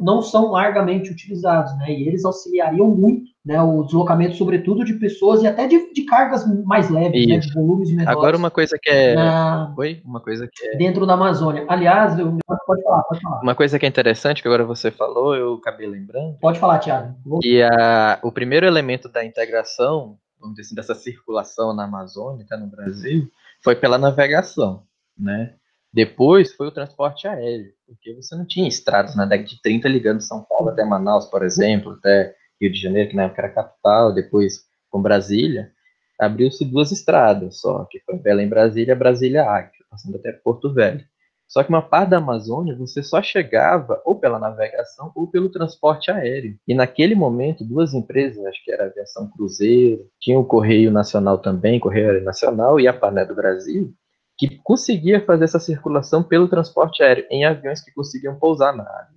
não, 0.00 0.22
são 0.22 0.50
largamente 0.50 1.10
utilizados, 1.10 1.76
né, 1.78 1.90
e 1.90 2.08
eles 2.08 2.24
auxiliariam 2.24 2.88
muito 2.88 3.30
né, 3.44 3.60
o 3.60 3.82
deslocamento, 3.82 4.36
sobretudo, 4.36 4.84
de 4.84 4.94
pessoas 4.94 5.42
e 5.42 5.46
até 5.46 5.66
de, 5.66 5.92
de 5.92 6.02
cargas 6.04 6.44
mais 6.64 6.90
leves, 6.90 7.26
né, 7.26 7.38
de 7.38 7.52
volumes 7.52 7.90
menores. 7.90 8.08
Agora, 8.08 8.36
uma 8.36 8.50
coisa 8.50 8.78
que 8.80 8.90
é. 8.90 9.14
Na... 9.14 9.74
Oi? 9.76 10.02
Uma 10.04 10.20
coisa 10.20 10.48
que 10.52 10.68
é. 10.68 10.76
Dentro 10.76 11.06
da 11.06 11.14
Amazônia. 11.14 11.64
Aliás, 11.68 12.18
eu... 12.18 12.36
pode 12.66 12.82
falar, 12.82 13.02
pode 13.04 13.20
falar. 13.20 13.40
Uma 13.42 13.54
coisa 13.54 13.78
que 13.78 13.86
é 13.86 13.88
interessante, 13.88 14.42
que 14.42 14.48
agora 14.48 14.64
você 14.64 14.90
falou, 14.90 15.34
eu 15.34 15.54
acabei 15.54 15.86
lembrando. 15.86 16.36
Pode 16.38 16.58
falar, 16.58 16.78
Thiago. 16.80 17.14
Vou... 17.24 17.40
E 17.42 17.62
a... 17.62 18.18
o 18.22 18.30
primeiro 18.30 18.66
elemento 18.66 19.08
da 19.08 19.24
integração, 19.24 20.18
vamos 20.38 20.56
dizer 20.56 20.68
assim, 20.68 20.74
dessa 20.74 20.94
circulação 20.94 21.74
na 21.74 21.84
Amazônia, 21.84 22.44
tá, 22.46 22.56
no 22.58 22.66
Brasil, 22.66 23.26
foi 23.64 23.74
pela 23.74 23.96
navegação, 23.96 24.82
né? 25.18 25.54
Depois 25.92 26.54
foi 26.54 26.68
o 26.68 26.70
transporte 26.70 27.26
aéreo, 27.26 27.72
porque 27.90 28.14
você 28.14 28.36
não 28.36 28.46
tinha 28.46 28.68
estradas 28.68 29.16
na 29.16 29.26
década 29.26 29.48
de 29.48 29.60
30 29.60 29.88
ligando 29.88 30.20
São 30.20 30.44
Paulo 30.44 30.70
até 30.70 30.84
Manaus, 30.84 31.26
por 31.26 31.42
exemplo, 31.44 31.92
até 31.92 32.34
Rio 32.60 32.72
de 32.72 32.80
Janeiro, 32.80 33.10
que 33.10 33.16
na 33.16 33.24
época 33.24 33.42
era 33.42 33.52
capital, 33.52 34.14
depois 34.14 34.64
com 34.88 35.02
Brasília, 35.02 35.72
abriu-se 36.18 36.64
duas 36.64 36.92
estradas 36.92 37.60
só, 37.60 37.84
que 37.90 37.98
foi 38.00 38.16
Belém-Brasília, 38.16 38.94
Brasília-Acre, 38.94 39.84
passando 39.90 40.16
até 40.16 40.32
Porto 40.32 40.72
Velho. 40.72 41.04
Só 41.48 41.64
que 41.64 41.68
uma 41.68 41.82
parte 41.82 42.10
da 42.10 42.18
Amazônia 42.18 42.76
você 42.76 43.02
só 43.02 43.20
chegava 43.20 44.00
ou 44.04 44.14
pela 44.14 44.38
navegação 44.38 45.10
ou 45.16 45.26
pelo 45.26 45.48
transporte 45.48 46.08
aéreo. 46.08 46.56
E 46.66 46.74
naquele 46.74 47.16
momento, 47.16 47.64
duas 47.64 47.92
empresas, 47.92 48.44
acho 48.46 48.64
que 48.64 48.70
era 48.70 48.84
a 48.84 48.86
Aviação 48.86 49.28
Cruzeiro, 49.28 50.06
tinha 50.20 50.38
o 50.38 50.44
Correio 50.44 50.92
Nacional 50.92 51.38
também, 51.38 51.80
Correio 51.80 52.22
Nacional 52.22 52.78
e 52.78 52.86
a 52.86 52.92
Pané 52.92 53.24
do 53.24 53.34
Brasil, 53.34 53.92
que 54.40 54.56
conseguia 54.64 55.22
fazer 55.22 55.44
essa 55.44 55.60
circulação 55.60 56.22
pelo 56.22 56.48
transporte 56.48 57.02
aéreo 57.02 57.26
em 57.30 57.44
aviões 57.44 57.84
que 57.84 57.92
conseguiam 57.92 58.38
pousar 58.38 58.74
na 58.74 58.84
área. 58.84 59.14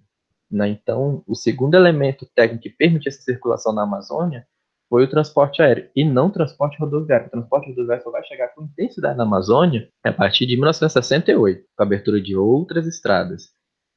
Né? 0.52 0.68
Então, 0.68 1.24
o 1.26 1.34
segundo 1.34 1.76
elemento 1.76 2.28
técnico 2.36 2.64
que 2.64 2.70
permitia 2.70 3.10
essa 3.10 3.22
circulação 3.22 3.72
na 3.72 3.84
Amazônia 3.84 4.46
foi 4.90 5.06
o 5.06 5.10
transporte 5.10 5.62
aéreo 5.62 5.90
e 5.96 6.04
não 6.04 6.28
o 6.28 6.30
transporte 6.30 6.78
rodoviário. 6.78 7.28
O 7.28 7.30
transporte 7.30 7.70
rodoviário 7.70 8.04
só 8.04 8.12
vai 8.12 8.22
chegar 8.26 8.50
com 8.50 8.64
intensidade 8.64 9.18
na 9.18 9.24
Amazônia 9.24 9.88
a 10.04 10.12
partir 10.12 10.46
de 10.46 10.58
1968, 10.58 11.64
com 11.74 11.84
a 11.84 11.86
abertura 11.86 12.20
de 12.20 12.36
outras 12.36 12.86
estradas. 12.86 13.44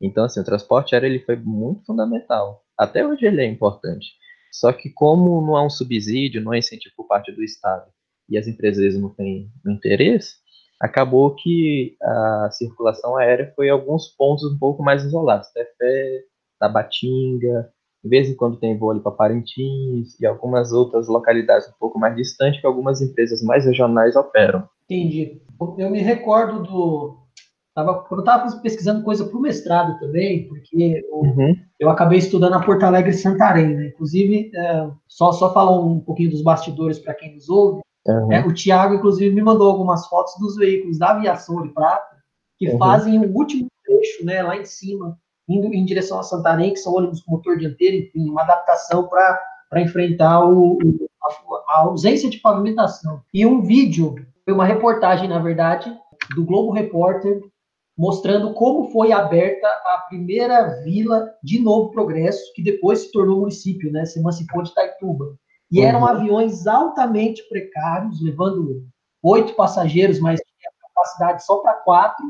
Então, 0.01 0.27
assim, 0.27 0.39
o 0.39 0.45
transporte 0.45 0.95
aéreo 0.95 1.09
ele 1.09 1.25
foi 1.25 1.35
muito 1.35 1.85
fundamental. 1.87 2.63
Até 2.79 3.05
hoje 3.05 3.27
ele 3.27 3.41
é 3.41 3.47
importante. 3.47 4.13
Só 4.53 4.73
que 4.73 4.91
como 4.91 5.45
não 5.45 5.57
há 5.57 5.67
um 5.67 5.71
subsídio, 5.71 6.41
não 6.41 6.53
há 6.53 6.59
incentivo 6.59 6.95
por 6.97 7.09
parte 7.09 7.33
do 7.33 7.43
Estado 7.43 7.91
e 8.29 8.39
as 8.39 8.47
empresas 8.47 8.97
não 8.97 9.09
têm 9.09 9.51
interesse, 9.67 10.37
acabou 10.81 11.35
que 11.35 11.97
a 12.03 12.49
circulação 12.53 13.17
aérea 13.17 13.53
foi 13.57 13.69
em 13.69 13.71
alguns 13.71 14.09
pontos 14.09 14.45
um 14.45 14.59
pouco 14.59 14.83
mais 14.83 15.05
isolados. 15.05 15.49
Até 15.49 16.23
Tabatinga, 16.59 17.71
de 18.03 18.09
vez 18.09 18.29
em 18.29 18.37
quando 18.37 18.59
tem 18.59 18.79
voo 18.79 18.91
ali 18.91 19.01
para 19.01 19.13
Parintins 19.13 20.19
e 20.21 20.27
algumas 20.27 20.73
outras 20.73 21.09
localidades 21.09 21.69
um 21.69 21.79
pouco 21.79 21.99
mais 21.99 22.15
distantes 22.15 22.61
que 22.61 22.67
algumas 22.67 23.03
empresas 23.03 23.43
mais 23.43 23.65
regionais 23.67 24.15
operam. 24.17 24.69
Entendi. 24.85 25.43
Eu 25.79 25.91
me 25.91 26.01
recordo 26.01 26.63
do. 26.63 27.27
Tava, 27.75 28.05
quando 28.05 28.21
eu 28.21 28.25
estava 28.25 28.57
pesquisando 28.63 29.03
coisa 29.03 29.27
para 29.27 29.37
o 29.37 29.41
mestrado 29.41 29.99
também, 29.99 30.49
porque 30.49 31.03
eu, 31.07 31.17
uhum. 31.17 31.55
eu, 31.79 31.91
acabei 31.91 32.19
estudando 32.19 32.55
a 32.55 32.65
Porto 32.65 32.85
Alegre 32.85 33.11
e 33.11 33.15
Santarém, 33.15 33.75
né? 33.75 33.87
Inclusive, 33.89 34.51
é, 34.55 34.89
só, 35.07 35.31
só 35.33 35.53
falar 35.53 35.79
um 35.79 36.01
pouquinho 36.01 36.31
dos 36.31 36.41
bastidores 36.41 36.99
para 36.99 37.13
quem 37.13 37.35
nos 37.35 37.51
ouve. 37.51 37.83
Uhum. 38.07 38.33
É, 38.33 38.47
o 38.47 38.53
Tiago, 38.53 38.95
inclusive, 38.95 39.35
me 39.35 39.43
mandou 39.43 39.71
algumas 39.71 40.07
fotos 40.07 40.35
dos 40.39 40.57
veículos 40.57 40.99
da 40.99 41.11
aviação 41.11 41.63
de 41.63 41.69
prata 41.71 42.17
que 42.59 42.71
uhum. 42.71 42.79
fazem 42.79 43.19
o 43.19 43.37
último 43.37 43.69
trecho, 43.85 44.25
né, 44.25 44.43
lá 44.43 44.57
em 44.57 44.65
cima, 44.65 45.19
indo 45.49 45.67
em 45.67 45.85
direção 45.85 46.19
a 46.19 46.23
Santarém, 46.23 46.73
que 46.73 46.79
são 46.79 46.95
ônibus 46.95 47.21
com 47.23 47.33
motor 47.33 47.59
dianteiro, 47.59 47.97
enfim, 47.97 48.31
uma 48.31 48.43
adaptação 48.43 49.09
para 49.09 49.81
enfrentar 49.81 50.45
o, 50.45 50.79
a, 51.23 51.73
a, 51.73 51.81
ausência 51.81 52.29
de 52.31 52.39
pavimentação. 52.39 53.23
E 53.33 53.45
um 53.47 53.63
vídeo, 53.63 54.15
foi 54.45 54.55
uma 54.55 54.65
reportagem, 54.65 55.29
na 55.29 55.39
verdade, 55.39 55.95
do 56.35 56.45
Globo 56.45 56.73
Repórter, 56.73 57.41
mostrando 57.97 58.53
como 58.53 58.91
foi 58.91 59.13
aberta 59.13 59.67
a 59.67 60.05
primeira 60.09 60.83
vila 60.83 61.31
de 61.43 61.59
Novo 61.59 61.91
Progresso, 61.91 62.53
que 62.55 62.63
depois 62.63 63.01
se 63.01 63.13
tornou 63.13 63.41
município, 63.41 63.91
né, 63.91 64.05
se 64.05 64.19
emancipou 64.19 64.63
de 64.63 64.71
Itaituba. 64.71 65.37
E 65.71 65.81
uhum. 65.81 65.87
eram 65.87 66.07
aviões 66.07 66.67
altamente 66.67 67.43
precários, 67.49 68.23
levando 68.23 68.87
oito 69.23 69.55
passageiros, 69.55 70.21
mas 70.21 70.41
tinha 70.41 70.71
capacidade 70.81 71.45
só 71.45 71.59
para 71.59 71.75
quatro, 71.75 72.25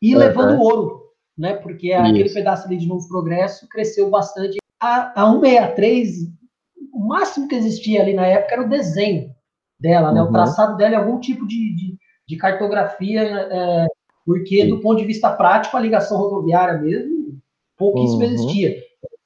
e 0.00 0.14
uhum. 0.14 0.20
levando 0.20 0.60
ouro 0.60 1.08
né? 1.38 1.54
Porque 1.54 1.94
Isso. 1.94 2.02
aquele 2.02 2.34
pedaço 2.34 2.66
ali 2.66 2.76
de 2.76 2.88
Novo 2.88 3.06
Progresso 3.08 3.68
cresceu 3.68 4.10
bastante 4.10 4.58
a, 4.80 5.12
a 5.22 5.30
163, 5.30 6.28
o 6.92 7.06
máximo 7.06 7.46
que 7.46 7.54
existia 7.54 8.02
ali 8.02 8.12
na 8.12 8.26
época 8.26 8.54
era 8.54 8.64
o 8.64 8.68
desenho 8.68 9.30
dela, 9.78 10.12
né? 10.12 10.20
Uhum. 10.20 10.28
O 10.28 10.32
traçado 10.32 10.76
dela 10.76 10.94
é 10.94 10.98
algum 10.98 11.20
tipo 11.20 11.46
de, 11.46 11.74
de, 11.74 11.98
de 12.26 12.36
cartografia, 12.36 13.22
é, 13.22 13.86
porque 14.26 14.62
Sim. 14.62 14.68
do 14.68 14.80
ponto 14.80 14.98
de 14.98 15.06
vista 15.06 15.30
prático, 15.32 15.76
a 15.76 15.80
ligação 15.80 16.18
rodoviária 16.18 16.78
mesmo, 16.78 17.40
pouquíssimo 17.76 18.18
uhum. 18.18 18.24
existia. 18.24 18.76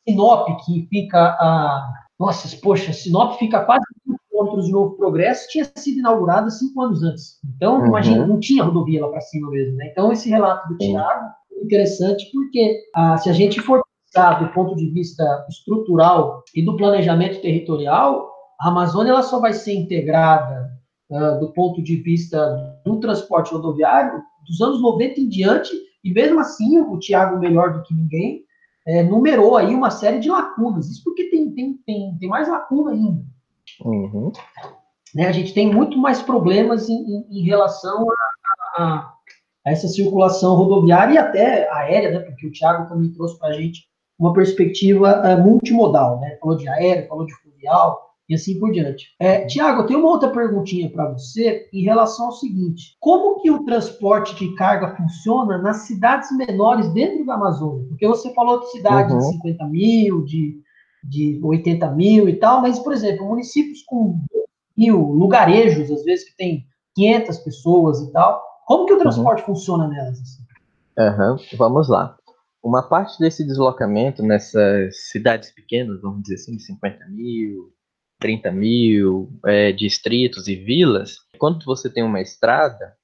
Sinop, 0.07 0.49
que 0.65 0.87
fica 0.91 1.19
a. 1.19 2.02
Nossa, 2.23 2.57
poxa, 2.63 2.93
Sinop 2.93 3.37
fica 3.37 3.65
quase 3.65 3.85
quilômetros 4.31 4.67
de 4.67 4.71
Novo 4.71 4.95
Progresso, 4.97 5.49
tinha 5.49 5.65
sido 5.75 5.99
inaugurada 5.99 6.49
cinco 6.51 6.81
anos 6.81 7.03
antes. 7.03 7.41
Então, 7.57 7.81
uhum. 7.81 7.87
imagina, 7.87 8.25
não 8.25 8.39
tinha 8.39 8.63
rodovia 8.63 9.05
lá 9.05 9.11
para 9.11 9.21
cima 9.21 9.51
mesmo, 9.51 9.77
né? 9.77 9.89
Então, 9.91 10.13
esse 10.13 10.29
relato 10.29 10.69
do 10.69 10.79
Tiago 10.79 11.27
é 11.51 11.65
interessante 11.65 12.31
porque 12.33 12.81
ah, 12.95 13.17
se 13.19 13.29
a 13.29 13.33
gente 13.33 13.61
for 13.61 13.83
pensar 14.07 14.39
do 14.39 14.53
ponto 14.53 14.77
de 14.77 14.89
vista 14.91 15.45
estrutural 15.51 16.45
e 16.55 16.65
do 16.65 16.77
planejamento 16.77 17.43
territorial, 17.43 18.31
a 18.61 18.69
Amazônia 18.69 19.11
ela 19.11 19.23
só 19.25 19.41
vai 19.41 19.53
ser 19.53 19.75
integrada 19.75 20.71
uh, 21.11 21.41
do 21.41 21.53
ponto 21.53 21.83
de 21.83 21.97
vista 21.97 22.57
do 22.85 23.01
transporte 23.01 23.53
rodoviário 23.53 24.23
dos 24.47 24.61
anos 24.61 24.81
90 24.81 25.21
em 25.21 25.29
diante, 25.29 25.73
e 26.05 26.13
mesmo 26.13 26.39
assim, 26.39 26.79
o 26.79 26.97
Tiago, 27.01 27.41
melhor 27.41 27.73
do 27.73 27.83
que 27.83 27.93
ninguém, 27.93 28.45
é, 28.87 29.03
numerou 29.03 29.57
aí 29.57 29.75
uma 29.75 29.91
série 29.91 30.19
de 30.19 30.29
lacunas. 30.29 30.89
Isso 30.89 31.03
porque 31.05 31.25
tem, 31.25 31.51
tem, 31.53 31.75
tem, 31.87 32.17
tem 32.19 32.29
mais 32.29 32.49
lacuna 32.49 32.93
ainda. 32.93 33.25
Uhum. 33.85 34.33
Né, 35.15 35.27
a 35.27 35.33
gente 35.33 35.53
tem 35.53 35.73
muito 35.73 35.97
mais 35.99 36.23
problemas 36.23 36.89
em, 36.89 36.95
em, 36.95 37.27
em 37.31 37.45
relação 37.45 38.07
a, 38.11 38.83
a, 38.83 39.13
a, 39.65 39.71
essa 39.71 39.87
circulação 39.89 40.55
rodoviária 40.55 41.15
e 41.15 41.19
até 41.19 41.71
aérea, 41.71 42.11
né, 42.11 42.21
porque 42.21 42.47
o 42.47 42.53
Tiago 42.53 42.89
também 42.89 43.13
trouxe 43.13 43.39
para 43.39 43.49
a 43.49 43.53
gente 43.53 43.87
uma 44.19 44.33
perspectiva 44.33 45.21
uh, 45.21 45.43
multimodal. 45.43 46.19
Né, 46.21 46.37
falou 46.41 46.57
de 46.57 46.69
aéreo, 46.69 47.09
falou 47.09 47.27
de 47.27 47.35
fluvial, 47.35 48.12
e 48.33 48.35
assim 48.35 48.59
por 48.59 48.73
diante. 48.73 49.15
É, 49.21 49.45
Tiago, 49.45 49.83
eu 49.83 49.87
tenho 49.87 50.01
uma 50.01 50.09
outra 50.09 50.31
perguntinha 50.31 50.91
para 50.91 51.13
você 51.13 51.69
em 51.71 51.83
relação 51.83 52.27
ao 52.27 52.33
seguinte: 52.33 52.97
como 52.99 53.41
que 53.43 53.51
o 53.51 53.65
transporte 53.65 54.35
de 54.35 54.55
carga 54.55 54.97
funciona 54.97 55.59
nas 55.59 55.83
cidades 55.87 56.35
menores 56.35 56.89
dentro 56.95 57.27
da 57.27 57.35
Amazônia? 57.35 57.87
Porque 57.89 58.09
você 58.09 58.33
falou 58.33 58.61
de 58.61 58.71
cidades 58.71 59.13
uhum. 59.13 59.19
de 59.19 59.37
50 59.37 59.67
mil, 59.67 60.25
de, 60.25 60.61
de 61.05 61.41
80 61.43 61.91
mil 61.91 62.27
e 62.27 62.37
tal, 62.37 62.63
mas, 62.63 62.79
por 62.79 62.95
exemplo, 62.95 63.27
municípios 63.27 63.83
com 63.83 64.19
mil, 64.75 64.99
lugarejos, 64.99 65.91
às 65.91 66.03
vezes, 66.03 66.31
que 66.31 66.37
tem 66.37 66.65
500 66.97 67.39
pessoas 67.39 68.01
e 68.01 68.11
tal, 68.13 68.43
como 68.67 68.87
que 68.87 68.93
o 68.93 68.97
uhum. 68.97 69.03
transporte 69.03 69.41
uhum. 69.41 69.55
funciona 69.55 69.87
nelas? 69.89 70.19
Uhum. 70.99 71.37
Vamos 71.59 71.89
lá. 71.89 72.17
Uma 72.63 72.83
parte 72.83 73.19
desse 73.19 73.45
deslocamento 73.45 74.23
nessas 74.23 75.11
cidades 75.11 75.51
pequenas, 75.51 76.01
vamos 76.01 76.23
dizer 76.23 76.37
assim, 76.37 76.57
de 76.57 76.63
50 76.63 77.09
mil, 77.09 77.73
30 78.23 78.53
mil 78.53 79.29
é, 79.45 79.73
distritos 79.73 80.47
e 80.47 80.55
vilas, 80.55 81.17
quando 81.39 81.65
você 81.65 81.91
tem 81.91 82.05
uma 82.05 82.21
estrada, 82.21 82.97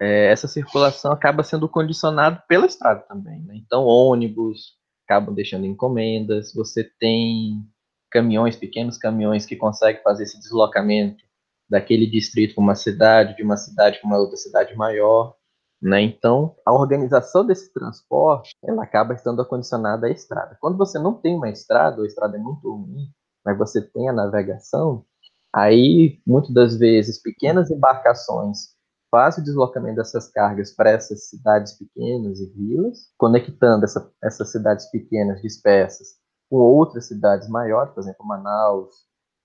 é, 0.00 0.32
essa 0.32 0.48
circulação 0.48 1.12
acaba 1.12 1.42
sendo 1.42 1.68
condicionada 1.68 2.42
pela 2.48 2.64
estrada 2.64 3.00
também. 3.00 3.42
Né? 3.42 3.56
Então, 3.56 3.84
ônibus 3.84 4.74
acabam 5.04 5.34
deixando 5.34 5.66
encomendas, 5.66 6.54
você 6.54 6.82
tem 6.98 7.62
caminhões, 8.10 8.56
pequenos 8.56 8.96
caminhões 8.96 9.44
que 9.44 9.56
conseguem 9.56 10.02
fazer 10.02 10.22
esse 10.22 10.40
deslocamento 10.40 11.22
daquele 11.68 12.06
distrito 12.06 12.54
para 12.54 12.64
uma 12.64 12.74
cidade, 12.74 13.36
de 13.36 13.42
uma 13.42 13.58
cidade 13.58 13.98
para 14.00 14.08
uma 14.08 14.18
outra 14.18 14.38
cidade 14.38 14.74
maior. 14.74 15.36
Né? 15.82 16.00
Então, 16.00 16.56
a 16.64 16.72
organização 16.72 17.44
desse 17.44 17.70
transporte 17.74 18.52
ela 18.64 18.84
acaba 18.84 19.12
estando 19.12 19.44
condicionada 19.44 20.06
à 20.06 20.10
estrada. 20.10 20.56
Quando 20.58 20.78
você 20.78 20.98
não 20.98 21.12
tem 21.12 21.36
uma 21.36 21.50
estrada, 21.50 21.98
ou 21.98 22.04
a 22.04 22.06
estrada 22.06 22.38
é 22.38 22.40
muito 22.40 22.70
ruim, 22.70 23.10
mas 23.46 23.56
você 23.56 23.80
tem 23.80 24.08
a 24.08 24.12
navegação, 24.12 25.04
aí 25.54 26.20
muitas 26.26 26.52
das 26.52 26.76
vezes 26.76 27.22
pequenas 27.22 27.70
embarcações 27.70 28.74
fazem 29.10 29.42
o 29.42 29.44
deslocamento 29.44 29.96
dessas 29.96 30.28
cargas 30.28 30.74
para 30.74 30.90
essas 30.90 31.28
cidades 31.28 31.72
pequenas 31.78 32.40
e 32.40 32.46
vilas, 32.50 32.98
conectando 33.16 33.84
essa, 33.84 34.10
essas 34.22 34.50
cidades 34.50 34.90
pequenas 34.90 35.40
dispersas 35.40 36.08
com 36.50 36.56
outras 36.56 37.06
cidades 37.06 37.48
maiores, 37.48 37.92
por 37.94 38.00
exemplo, 38.00 38.26
Manaus 38.26 38.94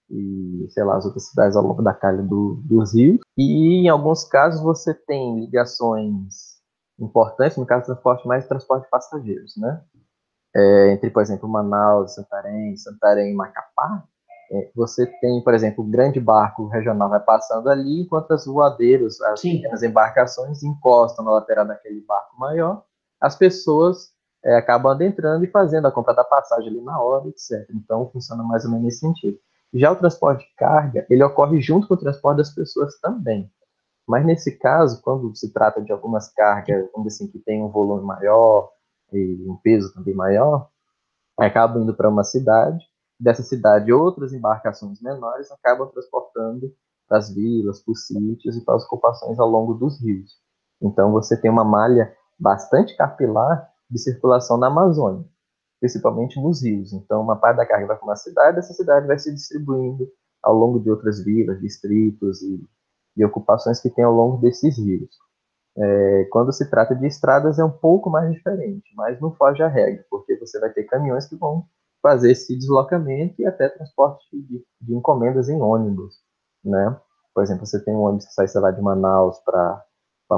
e, 0.09 0.67
sei 0.71 0.83
lá, 0.83 0.97
as 0.97 1.05
outras 1.05 1.29
cidades 1.29 1.55
ao 1.55 1.63
longo 1.63 1.81
da 1.81 1.93
calha 1.93 2.21
do, 2.21 2.61
dos 2.65 2.93
rios. 2.93 3.19
E 3.37 3.85
em 3.85 3.89
alguns 3.89 4.23
casos 4.25 4.61
você 4.61 4.93
tem 4.93 5.39
ligações 5.39 6.59
importantes, 6.99 7.57
no 7.57 7.65
caso 7.65 7.83
do 7.83 7.85
transporte 7.87 8.27
mais 8.27 8.47
transporte 8.47 8.83
de 8.83 8.89
passageiros, 8.89 9.55
né? 9.57 9.81
É, 10.55 10.91
entre, 10.93 11.09
por 11.09 11.21
exemplo, 11.21 11.47
Manaus, 11.47 12.15
Santarém, 12.15 12.75
Santarém 12.77 13.31
e 13.31 13.35
Macapá, 13.35 14.03
é, 14.51 14.69
você 14.75 15.05
tem, 15.05 15.41
por 15.41 15.53
exemplo, 15.53 15.83
o 15.83 15.87
grande 15.87 16.19
barco 16.19 16.67
regional 16.67 17.09
vai 17.09 17.21
passando 17.21 17.69
ali, 17.69 18.01
enquanto 18.01 18.31
as 18.31 18.45
voadeiras, 18.45 19.21
as 19.21 19.41
pequenas 19.41 19.81
embarcações 19.81 20.61
encostam 20.61 21.23
na 21.23 21.31
lateral 21.31 21.65
daquele 21.65 22.01
barco 22.01 22.37
maior, 22.37 22.83
as 23.19 23.35
pessoas 23.35 24.11
é, 24.43 24.55
acabam 24.55 24.91
adentrando 24.91 25.45
e 25.45 25.51
fazendo 25.51 25.87
a 25.87 25.91
compra 25.91 26.13
da 26.13 26.23
passagem 26.23 26.69
ali 26.69 26.81
na 26.81 26.99
hora, 27.01 27.29
etc. 27.29 27.65
Então, 27.73 28.09
funciona 28.11 28.43
mais 28.43 28.65
ou 28.65 28.71
menos 28.71 28.85
nesse 28.85 28.99
sentido. 28.99 29.37
Já 29.73 29.91
o 29.91 29.95
transporte 29.95 30.45
de 30.45 30.55
carga, 30.55 31.05
ele 31.09 31.23
ocorre 31.23 31.61
junto 31.61 31.87
com 31.87 31.93
o 31.93 31.97
transporte 31.97 32.37
das 32.37 32.53
pessoas 32.53 32.99
também. 32.99 33.49
Mas 34.05 34.25
nesse 34.25 34.57
caso, 34.57 35.01
quando 35.01 35.33
se 35.33 35.53
trata 35.53 35.81
de 35.81 35.93
algumas 35.93 36.27
cargas, 36.27 36.89
vamos 36.93 37.13
assim, 37.13 37.27
que 37.27 37.39
tem 37.39 37.63
um 37.63 37.69
volume 37.69 38.03
maior, 38.03 38.69
e 39.11 39.45
um 39.47 39.57
peso 39.57 39.93
também 39.93 40.13
maior, 40.13 40.69
acabam 41.37 41.83
indo 41.83 41.93
para 41.93 42.09
uma 42.09 42.23
cidade. 42.23 42.85
Dessa 43.19 43.43
cidade, 43.43 43.93
outras 43.93 44.33
embarcações 44.33 45.01
menores 45.01 45.51
acabam 45.51 45.87
transportando 45.89 46.73
para 47.07 47.17
as 47.17 47.33
vilas, 47.33 47.83
para 47.83 47.91
os 47.91 48.07
sítios 48.07 48.55
e 48.55 48.65
para 48.65 48.75
as 48.75 48.83
ocupações 48.85 49.39
ao 49.39 49.47
longo 49.47 49.73
dos 49.73 50.01
rios. 50.01 50.39
Então, 50.81 51.11
você 51.11 51.39
tem 51.39 51.51
uma 51.51 51.63
malha 51.63 52.11
bastante 52.39 52.95
capilar 52.95 53.69
de 53.89 53.99
circulação 53.99 54.57
na 54.57 54.67
Amazônia, 54.67 55.25
principalmente 55.79 56.41
nos 56.41 56.63
rios. 56.63 56.93
Então, 56.93 57.21
uma 57.21 57.35
parte 57.35 57.57
da 57.57 57.65
carga 57.65 57.87
vai 57.87 57.97
para 57.97 58.05
uma 58.05 58.15
cidade, 58.15 58.57
essa 58.57 58.73
cidade 58.73 59.05
vai 59.05 59.19
se 59.19 59.31
distribuindo 59.31 60.07
ao 60.41 60.55
longo 60.55 60.79
de 60.79 60.89
outras 60.89 61.23
vilas, 61.23 61.59
distritos 61.59 62.41
e, 62.41 62.67
e 63.15 63.23
ocupações 63.23 63.79
que 63.79 63.89
tem 63.89 64.03
ao 64.03 64.13
longo 64.13 64.37
desses 64.37 64.77
rios. 64.77 65.15
É, 65.77 66.27
quando 66.31 66.51
se 66.51 66.69
trata 66.69 66.93
de 66.93 67.07
estradas 67.07 67.57
é 67.57 67.63
um 67.63 67.71
pouco 67.71 68.09
mais 68.09 68.29
diferente, 68.31 68.91
mas 68.95 69.19
não 69.21 69.31
foge 69.31 69.63
à 69.63 69.67
regra, 69.67 70.05
porque 70.09 70.35
você 70.37 70.59
vai 70.59 70.69
ter 70.69 70.83
caminhões 70.83 71.27
que 71.27 71.35
vão 71.35 71.65
fazer 72.01 72.31
esse 72.31 72.57
deslocamento 72.57 73.41
e 73.41 73.45
até 73.45 73.69
transporte 73.69 74.25
de, 74.31 74.63
de 74.81 74.95
encomendas 74.95 75.47
em 75.47 75.61
ônibus, 75.61 76.15
né? 76.63 76.97
Por 77.33 77.43
exemplo, 77.43 77.65
você 77.65 77.81
tem 77.83 77.93
um 77.93 78.01
ônibus 78.01 78.25
que 78.25 78.33
sai, 78.33 78.47
sei 78.47 78.59
lá, 78.59 78.71
de 78.71 78.81
Manaus 78.81 79.39
para 79.39 79.85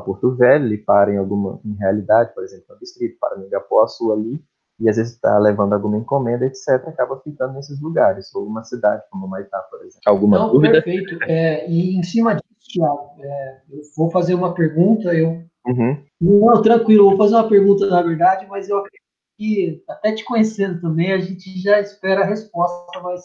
Porto 0.02 0.36
Velho, 0.36 0.66
ele 0.66 0.78
para 0.78 1.12
em 1.12 1.18
alguma 1.18 1.60
em 1.66 1.74
realidade, 1.74 2.34
por 2.36 2.44
exemplo, 2.44 2.66
no 2.70 2.80
distrito, 2.80 3.18
para 3.20 3.38
no 3.38 3.46
Igapuaçu 3.46 4.12
ali, 4.12 4.44
e 4.80 4.90
às 4.90 4.98
vezes 4.98 5.14
está 5.14 5.38
levando 5.40 5.74
alguma 5.74 5.98
encomenda, 5.98 6.46
etc., 6.46 6.88
acaba 6.88 7.20
ficando 7.22 7.54
nesses 7.54 7.82
lugares, 7.82 8.34
ou 8.36 8.46
uma 8.46 8.64
cidade 8.64 9.04
como 9.10 9.28
Maitá, 9.28 9.60
por 9.70 9.80
exemplo. 9.82 10.02
Alguma 10.06 10.38
Não, 10.38 10.52
dúvida? 10.52 10.74
Perfeito. 10.74 11.18
É, 11.24 11.68
e 11.70 11.98
em 11.98 12.04
cima 12.04 12.38
Tiago, 12.74 13.12
é, 13.20 13.62
eu 13.72 13.82
vou 13.96 14.10
fazer 14.10 14.34
uma 14.34 14.54
pergunta, 14.54 15.14
eu... 15.14 15.44
Uhum. 15.66 16.04
Não, 16.20 16.62
tranquilo, 16.62 17.10
vou 17.10 17.18
fazer 17.18 17.36
uma 17.36 17.48
pergunta, 17.48 17.88
na 17.88 18.02
verdade, 18.02 18.46
mas 18.50 18.68
eu 18.68 18.78
acredito 18.78 19.04
que, 19.38 19.84
até 19.88 20.14
te 20.14 20.26
conhecendo 20.26 20.82
também, 20.82 21.14
a 21.14 21.20
gente 21.20 21.58
já 21.62 21.80
espera 21.80 22.22
a 22.22 22.26
resposta, 22.28 23.00
mas 23.02 23.22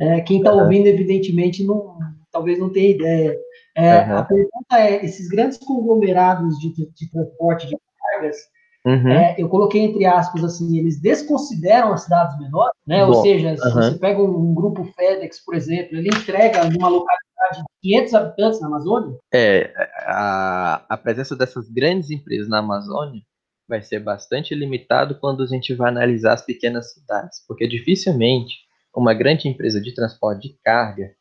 é, 0.00 0.20
quem 0.20 0.38
está 0.38 0.52
uhum. 0.52 0.60
ouvindo, 0.60 0.86
evidentemente, 0.86 1.64
não, 1.64 1.96
talvez 2.30 2.58
não 2.58 2.70
tenha 2.70 2.90
ideia. 2.90 3.36
É, 3.76 4.04
uhum. 4.04 4.16
A 4.16 4.24
pergunta 4.24 4.78
é, 4.78 5.04
esses 5.04 5.28
grandes 5.28 5.58
conglomerados 5.58 6.58
de, 6.58 6.72
de 6.72 7.10
transporte 7.10 7.66
de 7.66 7.76
cargas, 7.98 8.36
Uhum. 8.84 9.12
É, 9.12 9.36
eu 9.38 9.48
coloquei 9.48 9.82
entre 9.82 10.04
aspas 10.04 10.42
assim, 10.42 10.76
eles 10.76 11.00
desconsideram 11.00 11.92
as 11.92 12.02
cidades 12.02 12.36
menores, 12.38 12.74
né? 12.84 13.04
Bom, 13.04 13.12
Ou 13.12 13.22
seja, 13.22 13.56
se 13.56 13.68
uhum. 13.68 13.74
você 13.74 13.98
pega 13.98 14.20
um, 14.20 14.50
um, 14.50 14.54
grupo 14.54 14.84
FedEx, 14.84 15.44
por 15.44 15.54
exemplo, 15.54 15.96
ele 15.96 16.08
entrega 16.08 16.64
numa 16.64 16.88
localidade 16.88 17.31
de 17.50 17.62
500 17.82 18.14
habitantes 18.14 18.60
na 18.60 18.66
Amazônia? 18.66 19.18
É, 19.32 19.72
a, 20.06 20.84
a 20.88 20.96
presença 20.96 21.36
dessas 21.36 21.68
grandes 21.68 22.10
empresas 22.10 22.48
na 22.48 22.58
Amazônia 22.58 23.22
vai 23.68 23.82
ser 23.82 24.00
bastante 24.00 24.54
limitado 24.54 25.18
quando 25.18 25.42
a 25.42 25.46
gente 25.46 25.74
vai 25.74 25.90
analisar 25.90 26.34
as 26.34 26.44
pequenas 26.44 26.92
cidades, 26.92 27.44
porque 27.46 27.66
dificilmente 27.66 28.54
uma 28.94 29.14
grande 29.14 29.48
empresa 29.48 29.80
de 29.80 29.94
transporte 29.94 30.48
de 30.48 30.58
carga 30.62 31.14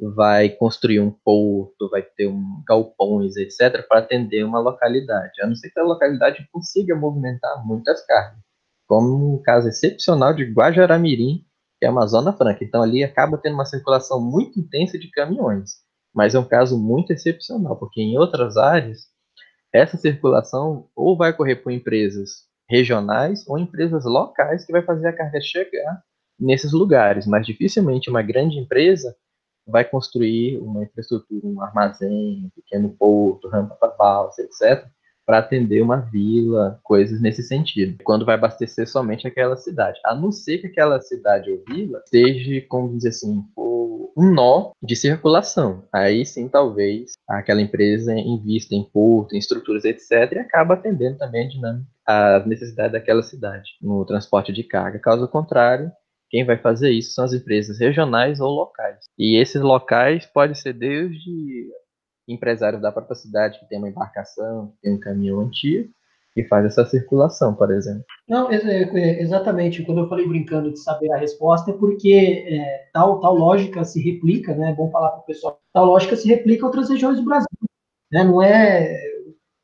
vai 0.00 0.48
construir 0.48 1.00
um 1.00 1.10
porto, 1.10 1.90
vai 1.90 2.02
ter 2.02 2.28
um 2.28 2.62
galpões, 2.66 3.36
etc., 3.36 3.86
para 3.86 3.98
atender 3.98 4.44
uma 4.44 4.60
localidade, 4.60 5.42
a 5.42 5.46
não 5.46 5.56
ser 5.56 5.70
que 5.70 5.80
a 5.80 5.84
localidade 5.84 6.48
consiga 6.52 6.94
movimentar 6.94 7.66
muitas 7.66 8.04
cargas, 8.06 8.38
como 8.86 9.34
um 9.34 9.42
caso 9.42 9.68
excepcional 9.68 10.32
de 10.32 10.44
Guajaramirim, 10.44 11.44
que 11.78 11.84
é 11.84 11.88
a 11.88 11.90
Amazônia 11.90 12.32
Franca. 12.32 12.64
Então 12.64 12.82
ali 12.82 13.04
acaba 13.04 13.38
tendo 13.38 13.54
uma 13.54 13.64
circulação 13.64 14.20
muito 14.20 14.58
intensa 14.58 14.98
de 14.98 15.10
caminhões, 15.10 15.76
mas 16.14 16.34
é 16.34 16.38
um 16.38 16.44
caso 16.44 16.78
muito 16.78 17.12
excepcional, 17.12 17.76
porque 17.76 18.00
em 18.00 18.18
outras 18.18 18.56
áreas 18.56 19.06
essa 19.72 19.96
circulação 19.96 20.88
ou 20.96 21.16
vai 21.16 21.32
correr 21.32 21.56
por 21.56 21.70
empresas 21.70 22.46
regionais 22.68 23.46
ou 23.46 23.58
empresas 23.58 24.04
locais 24.04 24.64
que 24.64 24.72
vai 24.72 24.82
fazer 24.82 25.08
a 25.08 25.12
carga 25.12 25.40
chegar 25.40 26.02
nesses 26.38 26.72
lugares, 26.72 27.26
mas 27.26 27.46
dificilmente 27.46 28.10
uma 28.10 28.22
grande 28.22 28.58
empresa 28.58 29.16
vai 29.66 29.84
construir 29.84 30.58
uma 30.58 30.84
infraestrutura, 30.84 31.46
um 31.46 31.60
armazém, 31.60 32.44
um 32.46 32.50
pequeno 32.54 32.90
porto, 32.90 33.48
rampa 33.48 33.74
para 33.74 33.94
balsa, 33.94 34.42
etc., 34.42 34.88
para 35.28 35.40
atender 35.40 35.82
uma 35.82 35.98
vila, 35.98 36.80
coisas 36.82 37.20
nesse 37.20 37.42
sentido. 37.42 38.02
Quando 38.02 38.24
vai 38.24 38.34
abastecer 38.34 38.88
somente 38.88 39.26
aquela 39.26 39.58
cidade. 39.58 40.00
A 40.02 40.14
não 40.14 40.32
ser 40.32 40.56
que 40.56 40.68
aquela 40.68 40.98
cidade 41.02 41.50
ou 41.50 41.62
vila 41.68 42.00
esteja, 42.02 42.64
como 42.66 42.96
dizer 42.96 43.10
assim, 43.10 43.44
um 43.54 44.32
nó 44.32 44.72
de 44.82 44.96
circulação. 44.96 45.84
Aí 45.92 46.24
sim, 46.24 46.48
talvez 46.48 47.12
aquela 47.28 47.60
empresa 47.60 48.14
invista 48.14 48.74
em 48.74 48.82
porto, 48.82 49.34
em 49.34 49.38
estruturas, 49.38 49.84
etc., 49.84 50.32
e 50.32 50.38
acaba 50.38 50.72
atendendo 50.72 51.18
também 51.18 51.44
a 51.44 51.48
dinâmica, 51.50 51.86
a 52.06 52.42
necessidade 52.46 52.94
daquela 52.94 53.22
cidade 53.22 53.72
no 53.82 54.06
transporte 54.06 54.50
de 54.50 54.64
carga. 54.64 54.98
Caso 54.98 55.28
contrário, 55.28 55.92
quem 56.30 56.42
vai 56.42 56.56
fazer 56.56 56.90
isso 56.90 57.12
são 57.12 57.26
as 57.26 57.34
empresas 57.34 57.78
regionais 57.78 58.40
ou 58.40 58.48
locais. 58.48 59.04
E 59.18 59.38
esses 59.38 59.60
locais 59.60 60.24
podem 60.24 60.54
ser 60.54 60.72
desde 60.72 61.68
empresários 62.28 62.82
da 62.82 62.92
própria 62.92 63.16
cidade 63.16 63.58
que 63.58 63.68
tem 63.68 63.78
uma 63.78 63.88
embarcação, 63.88 64.68
que 64.68 64.82
tem 64.82 64.94
um 64.94 65.00
caminhão 65.00 65.40
antigo, 65.40 65.88
que 66.34 66.44
faz 66.44 66.66
essa 66.66 66.84
circulação, 66.84 67.54
por 67.54 67.72
exemplo. 67.72 68.04
Não, 68.28 68.48
exatamente. 68.52 69.82
Quando 69.82 70.02
eu 70.02 70.08
falei 70.08 70.28
brincando 70.28 70.72
de 70.72 70.78
saber 70.78 71.10
a 71.10 71.18
resposta, 71.18 71.70
é 71.70 71.74
porque 71.74 72.44
é, 72.46 72.88
tal, 72.92 73.20
tal 73.20 73.34
lógica 73.34 73.84
se 73.84 74.00
replica, 74.00 74.54
né? 74.54 74.70
É 74.70 74.74
bom 74.74 74.90
falar 74.90 75.10
para 75.10 75.20
o 75.20 75.24
pessoal. 75.24 75.60
Tal 75.72 75.86
lógica 75.86 76.14
se 76.14 76.28
replica 76.28 76.62
em 76.62 76.66
outras 76.66 76.88
regiões 76.88 77.16
do 77.18 77.24
Brasil. 77.24 77.48
Né? 78.12 78.22
Não 78.22 78.40
é. 78.42 78.96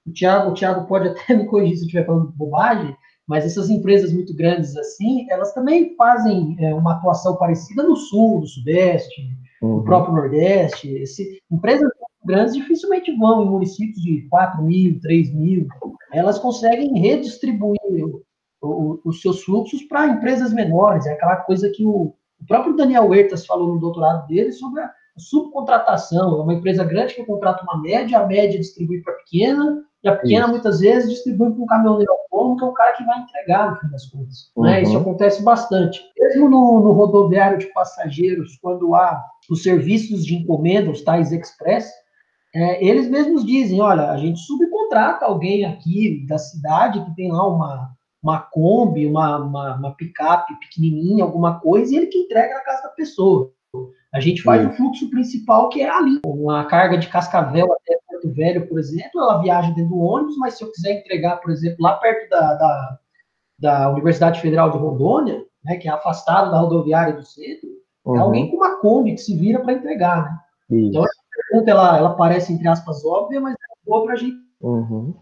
O 0.07 0.13
Thiago, 0.13 0.51
o 0.51 0.55
Thiago 0.55 0.87
pode 0.87 1.09
até 1.09 1.35
me 1.37 1.47
corrigir 1.47 1.77
se 1.77 1.83
eu 1.83 1.87
estiver 1.87 2.07
falando 2.07 2.33
bobagem, 2.33 2.95
mas 3.27 3.45
essas 3.45 3.71
empresas 3.71 4.13
muito 4.13 4.35
grandes 4.35 4.77
assim, 4.77 5.27
elas 5.31 5.55
também 5.55 5.95
fazem 5.97 6.57
é, 6.59 6.75
uma 6.75 6.95
atuação 6.95 7.37
parecida 7.37 7.83
no 7.83 7.97
sul, 7.97 8.41
no 8.41 8.47
sudeste, 8.47 9.23
uhum. 9.63 9.77
no 9.77 9.85
próprio 9.85 10.15
nordeste. 10.15 10.91
Esse, 10.91 11.39
empresas 11.51 11.89
grandes 12.25 12.55
dificilmente 12.55 13.15
vão 13.17 13.43
em 13.43 13.51
municípios 13.51 14.01
de 14.03 14.27
4 14.29 14.63
mil, 14.63 14.99
3 15.01 15.35
mil. 15.35 15.67
Elas 16.13 16.39
conseguem 16.39 16.99
redistribuir 16.99 17.79
o, 18.63 19.01
os 19.05 19.21
seus 19.21 19.43
fluxos 19.43 19.83
para 19.83 20.09
empresas 20.09 20.53
menores. 20.53 21.07
É 21.07 21.13
aquela 21.13 21.37
coisa 21.37 21.71
que 21.71 21.85
o, 21.85 22.15
o 22.41 22.47
próprio 22.47 22.77
Daniel 22.77 23.09
Huertas 23.09 23.47
falou 23.47 23.75
no 23.75 23.81
doutorado 23.81 24.27
dele 24.27 24.53
sobre 24.53 24.81
a 24.83 24.91
subcontratação. 25.17 26.39
É 26.39 26.43
uma 26.43 26.55
empresa 26.55 26.85
grande 26.85 27.15
que 27.15 27.25
contrata 27.25 27.63
uma 27.63 27.81
média, 27.81 28.19
a 28.19 28.27
média 28.27 28.59
distribui 28.59 29.03
para 29.03 29.13
a 29.13 29.17
pequena, 29.17 29.85
e 30.05 30.09
a 30.09 30.17
pequena, 30.17 30.43
Isso. 30.45 30.51
muitas 30.51 30.81
vezes, 30.81 31.11
distribui 31.11 31.51
para 31.51 31.63
um 31.63 31.67
caminhoneiro 31.67 32.13
autônomo, 32.13 32.59
que 32.59 32.65
é 32.65 32.67
o 32.67 32.73
cara 32.73 32.93
que 32.93 33.05
vai 33.05 33.21
entregar, 33.21 33.71
no 33.71 33.81
fim 33.81 33.89
das 33.89 34.05
contas. 34.05 34.51
Uhum. 34.55 34.65
Né? 34.65 34.83
Isso 34.83 34.99
acontece 34.99 35.43
bastante. 35.43 36.05
Mesmo 36.19 36.51
no, 36.51 36.81
no, 36.81 36.93
rodoviário 36.93 37.57
de 37.57 37.73
passageiros, 37.73 38.59
quando 38.61 38.95
há 38.95 39.25
os 39.49 39.63
serviços 39.63 40.27
de 40.27 40.35
encomenda, 40.35 40.91
os 40.91 41.01
tais 41.01 41.33
express, 41.33 41.91
é, 42.55 42.85
eles 42.85 43.09
mesmos 43.09 43.45
dizem, 43.45 43.81
olha, 43.81 44.11
a 44.11 44.17
gente 44.17 44.39
subcontrata 44.41 45.27
alguém 45.27 45.65
aqui 45.65 46.25
da 46.27 46.39
cidade 46.39 47.05
que 47.05 47.15
tem 47.17 47.33
lá 47.33 47.47
uma, 47.49 47.91
uma 48.23 48.39
Kombi, 48.39 49.07
uma, 49.07 49.39
uma, 49.39 49.75
uma 49.75 49.95
picape 49.95 50.59
pequenininha, 50.61 51.25
alguma 51.25 51.59
coisa, 51.59 51.93
e 51.93 51.97
ele 51.97 52.07
que 52.07 52.19
entrega 52.19 52.55
na 52.55 52.61
casa 52.61 52.85
da 52.85 52.89
pessoa. 52.91 53.51
A 54.13 54.21
gente 54.21 54.43
faz 54.43 54.63
Sim. 54.63 54.69
o 54.69 54.73
fluxo 54.73 55.11
principal, 55.11 55.69
que 55.69 55.83
é 55.83 55.91
ali. 55.91 56.21
Uma 56.25 56.65
carga 56.67 56.97
de 56.97 57.09
Cascavel 57.09 57.73
até 57.73 57.99
Porto 58.07 58.33
Velho, 58.33 58.69
por 58.69 58.79
exemplo, 58.79 59.21
ela 59.21 59.43
viaja 59.43 59.73
dentro 59.73 59.91
do 59.91 59.99
ônibus, 59.99 60.37
mas 60.39 60.55
se 60.55 60.63
eu 60.63 60.71
quiser 60.71 61.01
entregar, 61.01 61.41
por 61.41 61.51
exemplo, 61.51 61.79
lá 61.81 61.95
perto 61.97 62.31
da, 62.31 62.55
da, 62.55 62.99
da 63.59 63.91
Universidade 63.91 64.41
Federal 64.41 64.71
de 64.71 64.79
Rondônia, 64.79 65.45
né, 65.65 65.77
que 65.77 65.89
é 65.89 65.91
afastado 65.91 66.53
da 66.53 66.61
rodoviária 66.61 67.15
do 67.15 67.25
centro, 67.25 67.69
é 67.69 68.09
uhum. 68.09 68.17
é 68.17 68.21
alguém 68.21 68.51
com 68.51 68.57
uma 68.59 68.77
Kombi 68.81 69.15
que 69.15 69.21
se 69.21 69.37
vira 69.37 69.61
para 69.61 69.73
entregar. 69.73 70.31
Né? 70.71 70.79
Então, 70.79 71.05
pergunta 71.49 71.71
ela, 71.71 71.99
ela 71.99 72.15
parece, 72.15 72.53
entre 72.53 72.69
aspas, 72.69 73.05
óbvia, 73.05 73.41
mas 73.41 73.55
é 73.55 73.89
boa 73.91 74.05
para 74.05 74.15
a 74.15 74.17
gente 74.17 74.37
uhum. 74.61 75.15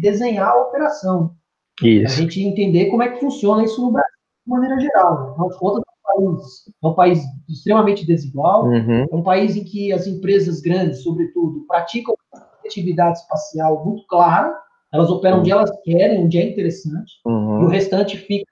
desenhar 0.00 0.48
a 0.48 0.60
operação. 0.62 1.34
Isso. 1.82 2.14
A 2.14 2.16
gente 2.16 2.42
entender 2.42 2.86
como 2.86 3.02
é 3.02 3.08
que 3.08 3.20
funciona 3.20 3.64
isso 3.64 3.80
no 3.80 3.92
Brasil 3.92 4.10
de 4.46 4.52
maneira 4.52 4.78
geral. 4.78 5.14
Né? 5.14 5.30
Afinal 5.30 5.48
de 5.48 5.58
contas, 5.58 5.82
país, 6.02 6.64
é 6.82 6.86
um 6.86 6.94
país 6.94 7.22
extremamente 7.48 8.06
desigual, 8.06 8.66
uhum. 8.66 9.06
é 9.10 9.14
um 9.14 9.22
país 9.22 9.56
em 9.56 9.64
que 9.64 9.92
as 9.92 10.06
empresas 10.06 10.60
grandes, 10.60 11.02
sobretudo, 11.02 11.64
praticam 11.66 12.14
atividade 12.64 13.18
espacial 13.18 13.84
muito 13.84 14.06
clara, 14.06 14.56
elas 14.92 15.10
operam 15.10 15.36
uhum. 15.36 15.40
onde 15.40 15.50
elas 15.50 15.70
querem, 15.82 16.24
onde 16.24 16.38
é 16.38 16.48
interessante, 16.48 17.12
uhum. 17.26 17.62
e 17.62 17.64
o 17.64 17.68
restante 17.68 18.16
fica 18.16 18.50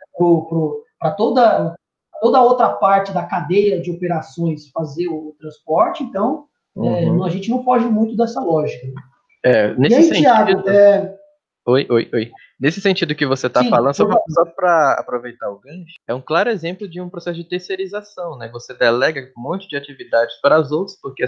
para 0.98 1.12
toda, 1.12 1.76
toda 2.20 2.38
a 2.38 2.42
outra 2.42 2.70
parte 2.70 3.12
da 3.12 3.24
cadeia 3.24 3.80
de 3.80 3.90
operações 3.90 4.68
fazer 4.70 5.08
o 5.08 5.34
transporte, 5.38 6.02
então 6.02 6.46
é, 6.76 6.80
uhum. 6.80 7.24
a 7.24 7.28
gente 7.28 7.50
não 7.50 7.64
foge 7.64 7.86
muito 7.86 8.16
dessa 8.16 8.40
lógica. 8.40 8.86
Né? 8.86 9.02
É, 9.44 9.74
nesse 9.74 9.94
e 9.94 9.96
aí, 9.96 10.04
sentido... 10.04 10.22
Thiago, 10.22 10.70
é, 10.70 11.20
Oi, 11.66 11.86
oi, 11.90 12.10
oi. 12.12 12.32
Nesse 12.58 12.80
sentido 12.80 13.14
que 13.14 13.26
você 13.26 13.46
está 13.46 13.62
falando, 13.64 13.94
só 13.94 14.44
para 14.56 14.94
aproveitar 14.94 15.50
o 15.50 15.60
gancho, 15.60 15.94
é 16.08 16.14
um 16.14 16.20
claro 16.20 16.50
exemplo 16.50 16.88
de 16.88 17.00
um 17.00 17.08
processo 17.08 17.36
de 17.36 17.48
terceirização, 17.48 18.36
né? 18.36 18.48
Você 18.48 18.74
delega 18.74 19.30
um 19.36 19.42
monte 19.42 19.68
de 19.68 19.76
atividades 19.76 20.34
para 20.40 20.58
os 20.58 20.72
outros, 20.72 20.98
porque 21.00 21.24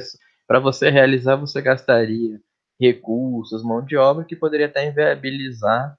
para 0.46 0.58
você 0.58 0.90
realizar 0.90 1.36
você 1.36 1.60
gastaria 1.60 2.40
recursos, 2.80 3.62
mão 3.62 3.84
de 3.84 3.96
obra 3.96 4.24
que 4.24 4.34
poderia 4.34 4.66
até 4.66 4.86
inviabilizar 4.86 5.94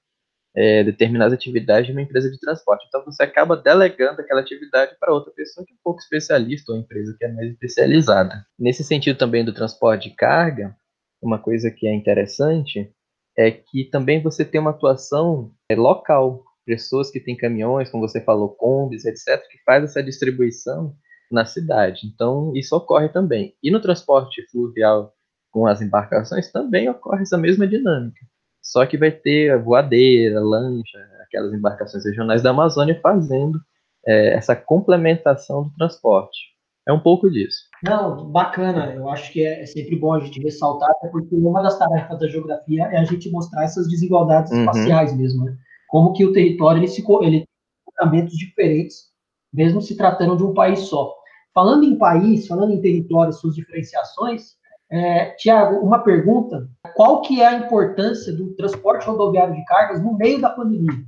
é, 0.56 0.84
determinadas 0.84 1.34
atividades 1.34 1.86
de 1.86 1.92
uma 1.92 2.02
empresa 2.02 2.30
de 2.30 2.38
transporte. 2.38 2.84
Então 2.88 3.04
você 3.04 3.22
acaba 3.22 3.56
delegando 3.56 4.20
aquela 4.20 4.40
atividade 4.40 4.96
para 5.00 5.12
outra 5.12 5.32
pessoa 5.32 5.66
que 5.66 5.72
é 5.72 5.74
um 5.74 5.80
pouco 5.82 6.00
especialista 6.00 6.72
ou 6.72 6.78
empresa 6.78 7.14
que 7.18 7.24
é 7.24 7.32
mais 7.32 7.50
especializada. 7.50 8.46
Nesse 8.58 8.84
sentido 8.84 9.18
também 9.18 9.44
do 9.44 9.52
transporte 9.52 10.08
de 10.08 10.14
carga, 10.14 10.76
uma 11.20 11.38
coisa 11.38 11.70
que 11.70 11.86
é 11.86 11.94
interessante 11.94 12.92
é 13.36 13.50
que 13.50 13.84
também 13.90 14.22
você 14.22 14.44
tem 14.44 14.60
uma 14.60 14.70
atuação 14.70 15.52
é, 15.68 15.74
local, 15.74 16.44
pessoas 16.64 17.10
que 17.10 17.18
têm 17.18 17.36
caminhões, 17.36 17.90
como 17.90 18.06
você 18.06 18.20
falou, 18.20 18.50
combis, 18.50 19.04
etc., 19.04 19.42
que 19.50 19.58
faz 19.64 19.82
essa 19.84 20.02
distribuição 20.02 20.94
na 21.30 21.44
cidade. 21.44 22.06
Então, 22.06 22.52
isso 22.54 22.76
ocorre 22.76 23.08
também. 23.08 23.56
E 23.62 23.70
no 23.70 23.80
transporte 23.80 24.46
fluvial 24.50 25.12
com 25.50 25.66
as 25.66 25.80
embarcações 25.80 26.50
também 26.50 26.88
ocorre 26.88 27.22
essa 27.22 27.36
mesma 27.36 27.66
dinâmica. 27.66 28.20
Só 28.64 28.86
que 28.86 28.96
vai 28.96 29.10
ter 29.10 29.62
voadeira, 29.62 30.40
lancha, 30.40 30.98
aquelas 31.22 31.52
embarcações 31.52 32.04
regionais 32.04 32.42
da 32.42 32.50
Amazônia 32.50 32.98
fazendo 33.02 33.60
é, 34.06 34.34
essa 34.34 34.56
complementação 34.56 35.64
do 35.64 35.74
transporte. 35.74 36.54
É 36.86 36.92
um 36.92 37.00
pouco 37.00 37.30
disso. 37.30 37.64
Não, 37.82 38.30
bacana. 38.30 38.92
Eu 38.94 39.08
acho 39.08 39.32
que 39.32 39.44
é, 39.44 39.62
é 39.62 39.66
sempre 39.66 39.96
bom 39.96 40.14
a 40.14 40.20
gente 40.20 40.40
ressaltar, 40.42 40.90
até 40.90 41.08
porque 41.08 41.34
uma 41.34 41.62
das 41.62 41.78
tarefas 41.78 42.18
da 42.18 42.28
geografia 42.28 42.84
é 42.84 42.98
a 42.98 43.04
gente 43.04 43.30
mostrar 43.30 43.64
essas 43.64 43.88
desigualdades 43.88 44.52
uhum. 44.52 44.60
espaciais 44.60 45.16
mesmo, 45.16 45.44
né? 45.44 45.56
Como 45.88 46.12
que 46.12 46.24
o 46.24 46.32
território 46.32 46.80
ele, 46.80 46.88
se, 46.88 47.02
ele 47.22 47.38
tem 47.38 47.48
comportamentos 47.84 48.36
diferentes, 48.36 49.04
mesmo 49.52 49.80
se 49.80 49.96
tratando 49.96 50.36
de 50.36 50.44
um 50.44 50.52
país 50.52 50.80
só. 50.80 51.14
Falando 51.54 51.84
em 51.84 51.96
país, 51.96 52.46
falando 52.46 52.72
em 52.72 52.80
território, 52.80 53.32
suas 53.32 53.54
diferenciações, 53.54 54.56
é, 54.90 55.30
Tiago, 55.36 55.76
uma 55.84 56.00
pergunta: 56.00 56.68
qual 56.94 57.22
que 57.22 57.40
é 57.40 57.46
a 57.46 57.58
importância 57.58 58.32
do 58.32 58.54
transporte 58.54 59.06
rodoviário 59.06 59.54
de 59.54 59.64
cargas 59.64 60.02
no 60.02 60.16
meio 60.16 60.40
da 60.40 60.50
pandemia? 60.50 61.04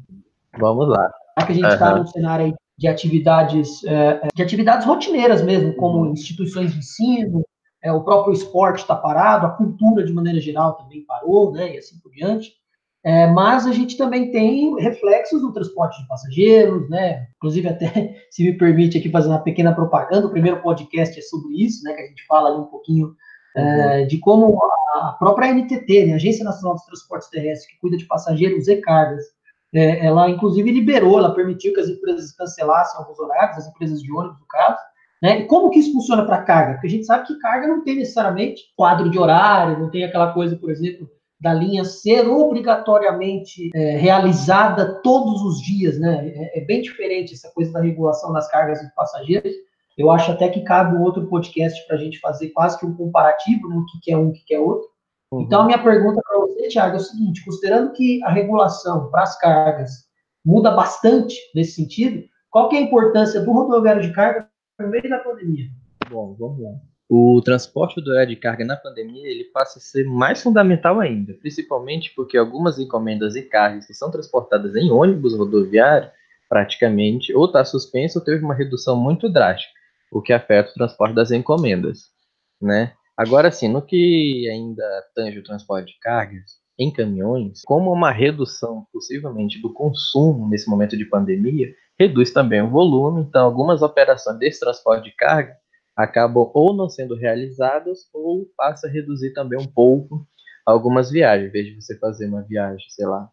Vamos 0.59 0.89
lá. 0.89 1.12
Já 1.39 1.47
que 1.47 1.53
a 1.53 1.55
gente 1.55 1.69
está 1.69 1.93
uhum. 1.93 1.99
num 1.99 2.07
cenário 2.07 2.55
de 2.79 2.89
atividades, 2.89 3.85
é, 3.85 4.21
é, 4.23 4.29
de 4.35 4.43
atividades 4.43 4.87
rotineiras 4.87 5.43
mesmo, 5.43 5.75
como 5.75 6.07
instituições 6.07 6.73
de 6.73 6.79
ensino, 6.79 7.45
é, 7.83 7.93
o 7.93 8.03
próprio 8.03 8.35
esporte 8.35 8.81
está 8.81 8.95
parado, 8.95 9.47
a 9.47 9.51
cultura 9.51 10.05
de 10.05 10.12
maneira 10.12 10.41
geral 10.41 10.75
também 10.75 11.05
parou, 11.07 11.53
né, 11.53 11.75
e 11.75 11.79
assim 11.79 11.99
por 12.01 12.11
diante. 12.11 12.53
É, 13.05 13.29
mas 13.29 13.67
a 13.67 13.73
gente 13.73 13.97
também 13.97 14.33
tem 14.33 14.75
reflexos 14.81 15.41
no 15.41 15.53
transporte 15.53 16.03
de 16.03 16.09
passageiros, 16.09 16.91
né? 16.91 17.29
Inclusive, 17.37 17.69
até 17.69 18.17
se 18.33 18.43
me 18.43 18.59
permite 18.59 18.99
aqui 18.99 19.09
fazer 19.09 19.29
uma 19.29 19.39
pequena 19.39 19.73
propaganda, 19.73 20.27
o 20.27 20.31
primeiro 20.33 20.61
podcast 20.61 21.17
é 21.17 21.23
sobre 21.23 21.55
isso, 21.62 21.85
né? 21.85 21.93
Que 21.93 22.03
a 22.03 22.07
gente 22.07 22.27
fala 22.27 22.49
ali 22.49 22.59
um 22.59 22.65
pouquinho 22.65 23.15
é, 23.57 24.01
uhum. 24.01 24.07
de 24.07 24.19
como 24.19 24.59
a 24.95 25.16
própria 25.19 25.53
NTT, 25.53 26.07
né, 26.07 26.14
Agência 26.14 26.45
Nacional 26.45 26.75
dos 26.75 26.85
Transportes 26.85 27.29
Terrestres, 27.29 27.73
que 27.73 27.81
cuida 27.81 27.97
de 27.97 28.07
passageiros 28.07 28.69
e 28.69 28.77
cargas, 28.77 29.25
é, 29.75 30.07
ela 30.07 30.29
inclusive 30.31 30.71
liberou, 30.71 31.19
ela 31.19 31.35
permitiu 31.35 31.73
que 31.73 31.81
as 31.81 31.88
empresas 31.88 32.33
cancelassem 32.33 33.01
alguns 33.01 33.19
horários, 33.19 33.59
as 33.59 33.66
empresas 33.66 34.03
de 34.03 34.12
ônibus, 34.12 34.38
no 34.40 34.47
caso. 34.47 34.79
Né? 35.23 35.45
Como 35.45 35.71
que 35.71 35.79
isso 35.79 35.92
funciona 35.92 36.25
para 36.25 36.42
carga? 36.42 36.75
Porque 36.75 36.87
a 36.87 36.90
gente 36.90 37.07
sabe 37.07 37.27
que 37.27 37.38
carga 37.38 37.66
não 37.66 37.83
tem 37.83 37.97
necessariamente 37.97 38.62
quadro 38.77 39.11
de 39.11 39.19
horário, 39.19 39.79
não 39.79 39.90
tem 39.90 40.05
aquela 40.05 40.33
coisa, 40.33 40.57
por 40.57 40.71
exemplo, 40.71 41.09
da 41.40 41.53
linha 41.53 41.85
ser 41.85 42.27
obrigatoriamente 42.29 43.71
é, 43.75 43.97
realizada 43.97 45.01
todos 45.03 45.42
os 45.42 45.61
dias, 45.61 45.99
né? 45.99 46.33
É, 46.35 46.59
é, 46.59 46.64
bem 46.64 46.81
diferente 46.81 47.35
essa 47.35 47.51
coisa 47.51 47.73
da 47.73 47.81
regulação 47.81 48.33
das 48.33 48.51
cargas 48.51 48.81
de 48.81 48.95
passageiros. 48.95 49.53
Eu 49.97 50.11
acho 50.11 50.31
até 50.33 50.49
que 50.49 50.61
cabe 50.61 50.97
um 50.97 51.03
outro 51.03 51.27
podcast 51.27 51.87
para 51.87 51.97
a 51.97 51.99
gente 51.99 52.19
fazer 52.21 52.51
quase 52.51 52.79
que 52.79 52.85
um 52.85 52.95
comparativo, 52.95 53.69
né? 53.69 53.77
O 53.77 53.87
que, 53.87 54.01
que 54.03 54.13
é 54.13 54.17
um, 54.17 54.29
o 54.29 54.33
que, 54.33 54.45
que 54.45 54.55
é 54.55 54.61
outro. 54.61 54.87
Uhum. 55.33 55.43
Então, 55.43 55.63
a 55.63 55.65
minha 55.65 55.83
pergunta 55.83 56.21
para 56.23 56.39
você, 56.39 56.69
Tiago, 56.69 56.97
é 56.97 56.99
o 56.99 57.03
seguinte: 57.03 57.45
considerando 57.45 57.93
que 57.93 58.23
a 58.25 58.31
regulação 58.31 59.11
para 59.11 59.23
as 59.23 59.39
cargas 59.39 60.07
muda 60.45 60.71
bastante 60.71 61.35
nesse 61.55 61.73
sentido, 61.73 62.23
qual 62.51 62.69
que 62.69 62.77
é 62.77 62.79
a 62.79 62.83
importância 62.83 63.41
do 63.41 63.53
rodoviário 63.53 64.03
de 64.03 64.13
carga 64.13 64.49
no 64.79 64.89
meio 64.89 65.09
da 65.09 65.19
pandemia? 65.19 65.67
Bom, 66.09 66.37
vamos 66.39 66.63
lá. 66.63 66.71
O 67.09 67.41
transporte 67.41 67.97
rodoviário 67.97 68.35
de 68.35 68.41
carga 68.41 68.65
na 68.65 68.77
pandemia 68.77 69.29
ele 69.29 69.45
passa 69.45 69.79
a 69.79 69.83
ser 69.83 70.05
mais 70.05 70.43
fundamental 70.43 71.01
ainda, 71.01 71.35
principalmente 71.35 72.13
porque 72.15 72.37
algumas 72.37 72.79
encomendas 72.79 73.37
e 73.37 73.43
cargas 73.43 73.87
que 73.87 73.95
são 73.95 74.11
transportadas 74.11 74.75
em 74.75 74.91
ônibus 74.91 75.37
rodoviário 75.37 76.11
praticamente 76.49 77.35
ou 77.35 77.47
está 77.47 77.65
suspenso 77.65 78.19
ou 78.19 78.25
teve 78.25 78.45
uma 78.45 78.55
redução 78.55 78.97
muito 78.97 79.29
drástica, 79.29 79.73
o 80.11 80.23
que 80.23 80.33
afeta 80.33 80.71
o 80.71 80.75
transporte 80.75 81.14
das 81.14 81.31
encomendas, 81.31 82.11
né? 82.61 82.92
Agora 83.16 83.51
sim, 83.51 83.69
no 83.69 83.81
que 83.81 84.49
ainda 84.51 84.85
tange 85.14 85.38
o 85.38 85.42
transporte 85.42 85.92
de 85.92 85.99
cargas 86.01 86.61
em 86.79 86.92
caminhões, 86.92 87.62
como 87.64 87.90
uma 87.90 88.12
redução 88.12 88.87
possivelmente 88.92 89.61
do 89.61 89.73
consumo 89.73 90.49
nesse 90.49 90.69
momento 90.69 90.97
de 90.97 91.07
pandemia, 91.07 91.73
reduz 91.99 92.31
também 92.31 92.61
o 92.61 92.71
volume, 92.71 93.23
então 93.23 93.45
algumas 93.45 93.81
operações 93.81 94.38
desse 94.38 94.61
transporte 94.61 95.05
de 95.05 95.16
carga 95.16 95.57
acabam 95.97 96.51
ou 96.53 96.75
não 96.75 96.90
sendo 96.90 97.14
realizadas 97.14 98.01
ou 98.12 98.47
passa 98.55 98.87
a 98.87 98.90
reduzir 98.90 99.33
também 99.33 99.59
um 99.59 99.66
pouco 99.66 100.27
algumas 100.66 101.11
viagens, 101.11 101.49
em 101.49 101.53
vez 101.53 101.66
de 101.66 101.81
você 101.81 101.99
fazer 101.99 102.27
uma 102.27 102.42
viagem, 102.42 102.85
sei 102.90 103.07
lá, 103.07 103.31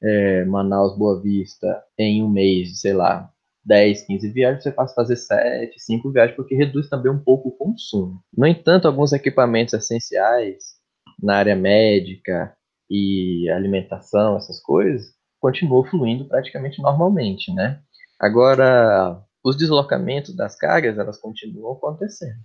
é, 0.00 0.44
Manaus 0.44 0.96
Boa 0.96 1.20
Vista 1.20 1.82
em 1.98 2.22
um 2.22 2.30
mês, 2.30 2.80
sei 2.80 2.92
lá, 2.92 3.28
10, 3.64 4.06
15 4.06 4.28
viagens, 4.30 4.62
você 4.62 4.70
passa 4.70 4.92
a 4.92 4.94
fazer 4.94 5.16
7, 5.16 5.78
5 5.78 6.12
viagens, 6.12 6.36
porque 6.36 6.54
reduz 6.54 6.88
também 6.88 7.10
um 7.10 7.18
pouco 7.18 7.48
o 7.48 7.56
consumo. 7.56 8.20
No 8.36 8.46
entanto, 8.46 8.86
alguns 8.86 9.12
equipamentos 9.12 9.74
essenciais 9.74 10.74
na 11.22 11.36
área 11.36 11.56
médica 11.56 12.54
e 12.90 13.48
alimentação, 13.50 14.36
essas 14.36 14.60
coisas, 14.60 15.14
continuam 15.40 15.84
fluindo 15.84 16.26
praticamente 16.26 16.80
normalmente, 16.82 17.52
né? 17.52 17.80
Agora, 18.20 19.22
os 19.44 19.56
deslocamentos 19.56 20.34
das 20.34 20.56
cargas, 20.56 20.98
elas 20.98 21.20
continuam 21.20 21.72
acontecendo. 21.72 22.38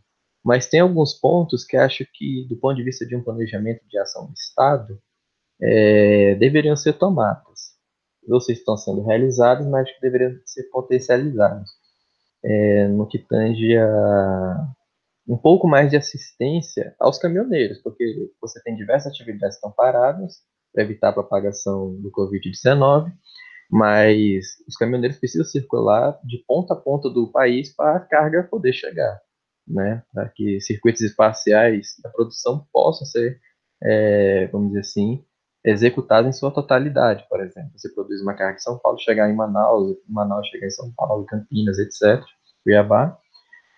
Mas 0.43 0.67
tem 0.67 0.79
alguns 0.79 1.13
pontos 1.13 1.65
que 1.65 1.77
acho 1.77 2.05
que, 2.13 2.45
do 2.49 2.57
ponto 2.57 2.75
de 2.75 2.83
vista 2.83 3.05
de 3.05 3.15
um 3.15 3.23
planejamento 3.23 3.81
de 3.87 3.97
ação 3.99 4.27
do 4.27 4.33
Estado, 4.33 4.99
é, 5.61 6.35
deveriam 6.35 6.75
ser 6.75 6.93
tomadas. 6.93 7.43
Se 8.41 8.53
estão 8.53 8.77
sendo 8.77 9.03
realizadas, 9.03 9.67
mas 9.67 9.91
que 9.91 10.01
deveriam 10.01 10.39
ser 10.45 10.63
potencializadas. 10.69 11.69
É, 12.43 12.87
no 12.87 13.07
que 13.07 13.19
tange 13.19 13.77
a 13.77 14.67
um 15.29 15.37
pouco 15.37 15.67
mais 15.67 15.91
de 15.91 15.95
assistência 15.95 16.95
aos 16.99 17.19
caminhoneiros, 17.19 17.77
porque 17.83 18.31
você 18.41 18.59
tem 18.63 18.75
diversas 18.75 19.13
atividades 19.13 19.55
que 19.55 19.59
estão 19.59 19.71
paradas 19.71 20.41
para 20.73 20.83
evitar 20.83 21.09
a 21.09 21.13
propagação 21.13 21.95
do 22.01 22.11
Covid-19, 22.11 23.11
mas 23.69 24.57
os 24.67 24.75
caminhoneiros 24.75 25.19
precisam 25.19 25.45
circular 25.45 26.19
de 26.23 26.43
ponta 26.47 26.73
a 26.73 26.77
ponta 26.77 27.09
do 27.11 27.31
país 27.31 27.75
para 27.75 27.97
a 27.97 27.99
carga 27.99 28.43
poder 28.43 28.73
chegar, 28.73 29.21
né? 29.67 30.01
Para 30.11 30.27
que 30.29 30.59
circuitos 30.61 31.01
espaciais 31.01 31.93
da 32.01 32.09
produção 32.09 32.65
possam 32.73 33.05
ser, 33.05 33.39
é, 33.83 34.47
vamos 34.47 34.69
dizer 34.69 34.79
assim, 34.79 35.23
executados 35.63 36.29
em 36.29 36.37
sua 36.37 36.51
totalidade, 36.51 37.25
por 37.29 37.41
exemplo. 37.41 37.71
Você 37.75 37.89
produz 37.93 38.21
uma 38.21 38.33
carga 38.33 38.57
em 38.57 38.61
São 38.61 38.77
Paulo, 38.77 38.99
chegar 38.99 39.29
em 39.29 39.35
Manaus, 39.35 39.97
Manaus 40.07 40.47
chegar 40.47 40.67
em 40.67 40.71
São 40.71 40.91
Paulo, 40.95 41.25
Campinas, 41.25 41.77
etc., 41.79 42.23
Cuiabá, 42.63 43.17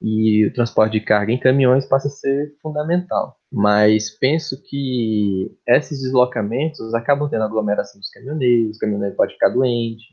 e 0.02 0.48
o 0.48 0.54
transporte 0.54 0.94
de 0.94 1.02
carga 1.02 1.32
em 1.32 1.40
caminhões 1.40 1.86
passa 1.86 2.08
a 2.08 2.12
ser 2.12 2.56
fundamental. 2.62 3.38
Mas 3.52 4.10
penso 4.10 4.62
que 4.64 5.56
esses 5.68 6.02
deslocamentos 6.02 6.94
acabam 6.94 7.30
tendo 7.30 7.44
aglomeração 7.44 8.00
dos 8.00 8.10
caminhoneiros, 8.10 8.78
o 8.78 8.80
caminhoneiro 8.80 9.16
pode 9.16 9.34
ficar 9.34 9.50
doente, 9.50 10.04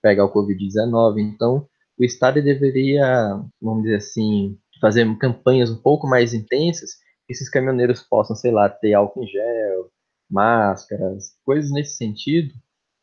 pegar 0.00 0.24
o 0.24 0.32
Covid-19, 0.32 1.18
então 1.18 1.66
o 1.98 2.04
Estado 2.04 2.42
deveria, 2.42 3.40
vamos 3.60 3.84
dizer 3.84 3.96
assim, 3.96 4.58
fazer 4.80 5.06
campanhas 5.18 5.70
um 5.70 5.80
pouco 5.80 6.06
mais 6.06 6.34
intensas, 6.34 6.90
que 7.26 7.32
esses 7.32 7.48
caminhoneiros 7.48 8.02
possam, 8.02 8.34
sei 8.34 8.50
lá, 8.50 8.68
ter 8.68 8.94
álcool 8.94 9.22
em 9.22 9.28
gel, 9.28 9.90
máscaras, 10.32 11.36
coisas 11.44 11.70
nesse 11.70 11.96
sentido, 11.96 12.52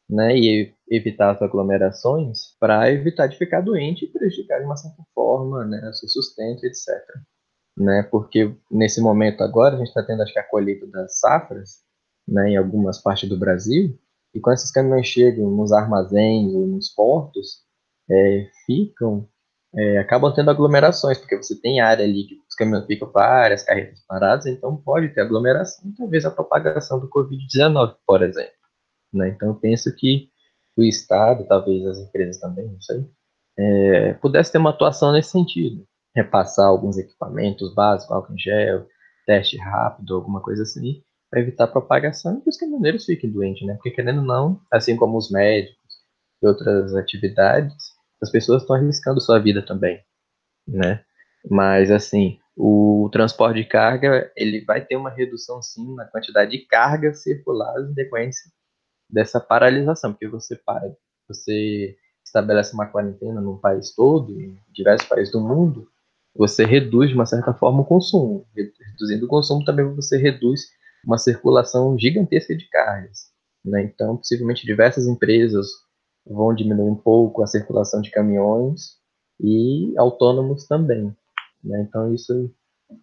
né, 0.10 0.36
e 0.36 0.74
evitar 0.90 1.32
as 1.32 1.42
aglomerações 1.42 2.56
para 2.60 2.92
evitar 2.92 3.28
de 3.28 3.38
ficar 3.38 3.62
doente 3.62 4.06
e 4.06 4.08
prejudicar 4.08 4.60
de 4.60 4.66
uma 4.66 4.76
certa 4.76 5.04
forma, 5.14 5.64
né, 5.66 5.92
seu 5.94 6.10
sustento, 6.10 6.66
etc. 6.66 6.88
Né, 7.78 8.04
porque 8.12 8.54
nesse 8.72 9.00
momento 9.00 9.42
agora 9.44 9.76
a 9.76 9.78
gente 9.78 9.90
está 9.90 10.04
tendo 10.04 10.24
acho 10.24 10.34
que 10.34 10.40
a 10.40 10.50
colheita 10.50 10.88
das 10.88 11.20
safras, 11.20 11.84
né, 12.28 12.50
em 12.50 12.58
algumas 12.58 13.02
partes 13.02 13.30
do 13.30 13.38
Brasil, 13.38 13.98
e 14.34 14.40
quando 14.40 14.56
esses 14.56 14.72
caminhões 14.72 15.08
chegam 15.08 15.50
nos 15.52 15.72
armazéns 15.72 16.54
ou 16.54 16.68
nos 16.68 16.90
portos, 16.90 17.64
é, 18.10 18.50
ficam, 18.66 19.28
é, 19.76 20.00
acabam 20.00 20.34
tendo 20.34 20.50
aglomerações, 20.50 21.18
porque 21.18 21.38
você 21.38 21.60
tem 21.60 21.80
área 21.80 22.04
ali 22.04 22.26
que 22.26 22.36
os 22.48 22.56
caminhões 22.56 22.86
ficam 22.86 23.12
para 23.12 23.54
as 23.54 23.64
carretas 23.64 24.04
paradas, 24.08 24.46
então 24.48 24.76
pode 24.78 25.10
ter 25.10 25.22
aglomeração, 25.22 25.94
talvez 25.98 26.26
a 26.26 26.32
propagação 26.32 27.00
do 27.00 27.10
Covid-19, 27.10 27.96
por 28.06 28.24
exemplo. 28.24 28.52
Né? 29.14 29.30
Então, 29.30 29.50
eu 29.50 29.56
penso 29.56 29.94
que 29.96 30.30
o 30.78 30.84
Estado, 30.84 31.46
talvez 31.48 31.86
as 31.86 32.00
empresas 32.00 32.40
também, 32.40 32.68
não 32.68 32.82
sei, 32.82 33.06
é, 33.58 34.14
pudesse 34.14 34.52
ter 34.52 34.58
uma 34.58 34.70
atuação 34.70 35.12
nesse 35.12 35.32
sentido. 35.32 35.86
Repassar 36.16 36.68
alguns 36.68 36.98
equipamentos 36.98 37.74
básicos, 37.74 38.16
álcool 38.16 38.34
em 38.34 38.40
gel, 38.40 38.88
teste 39.26 39.58
rápido, 39.58 40.16
alguma 40.16 40.42
coisa 40.42 40.64
assim, 40.64 41.04
para 41.30 41.42
evitar 41.42 41.66
a 41.66 41.68
propagação 41.68 42.38
e 42.38 42.42
que 42.42 42.50
os 42.50 42.58
caminhoneiros 42.58 43.06
fiquem 43.06 43.32
doentes, 43.32 43.68
né? 43.68 43.76
Porque, 43.76 43.92
querendo 43.92 44.20
ou 44.20 44.26
não, 44.26 44.62
assim 44.72 44.96
como 44.96 45.18
os 45.18 45.30
médicos 45.30 45.78
e 46.42 46.48
outras 46.48 46.96
atividades, 46.96 47.76
as 48.22 48.32
pessoas 48.32 48.62
estão 48.62 48.76
arriscando 48.76 49.22
sua 49.22 49.40
vida 49.40 49.62
também, 49.66 50.04
né? 50.68 51.04
Mas, 51.50 51.90
assim, 51.90 52.38
o 52.56 53.10
transporte 53.12 53.62
de 53.62 53.66
carga, 53.66 54.32
ele 54.36 54.64
vai 54.66 54.84
ter 54.84 54.98
uma 54.98 55.10
redução, 55.10 55.62
sim, 55.62 55.96
na 55.96 56.06
quantidade 56.06 56.52
de 56.52 56.66
cargas 56.66 57.24
circuladas 57.24 57.90
em 57.90 57.94
decorrência 57.94 58.52
dessa 59.10 59.40
paralisação, 59.40 60.12
porque 60.12 60.28
você 60.28 60.56
para, 60.58 60.94
você 61.28 61.96
estabelece 62.24 62.74
uma 62.74 62.86
quarentena 62.86 63.42
num 63.42 63.58
país 63.58 63.94
todo, 63.96 64.40
em 64.40 64.60
diversos 64.72 65.08
países 65.08 65.32
do 65.32 65.40
mundo, 65.40 65.88
você 66.36 66.66
reduz 66.66 67.10
de 67.10 67.16
uma 67.16 67.26
certa 67.26 67.54
forma 67.54 67.82
o 67.82 67.86
consumo. 67.86 68.46
Reduzindo 68.56 69.26
o 69.26 69.30
consumo 69.30 69.64
também 69.66 69.86
você 69.96 70.18
reduz 70.18 70.62
uma 71.04 71.18
circulação 71.18 71.98
gigantesca 71.98 72.56
de 72.56 72.68
cargas. 72.70 73.30
Né? 73.64 73.84
Então, 73.84 74.18
possivelmente 74.18 74.66
diversas 74.66 75.08
empresas 75.08 75.68
vão 76.30 76.54
diminuir 76.54 76.90
um 76.90 76.96
pouco 76.96 77.42
a 77.42 77.48
circulação 77.48 78.02
de 78.02 78.12
caminhões 78.12 78.98
e 79.40 79.94
autônomos 79.98 80.68
também. 80.68 81.14
Né? 81.64 81.86
Então, 81.88 82.14
isso 82.14 82.52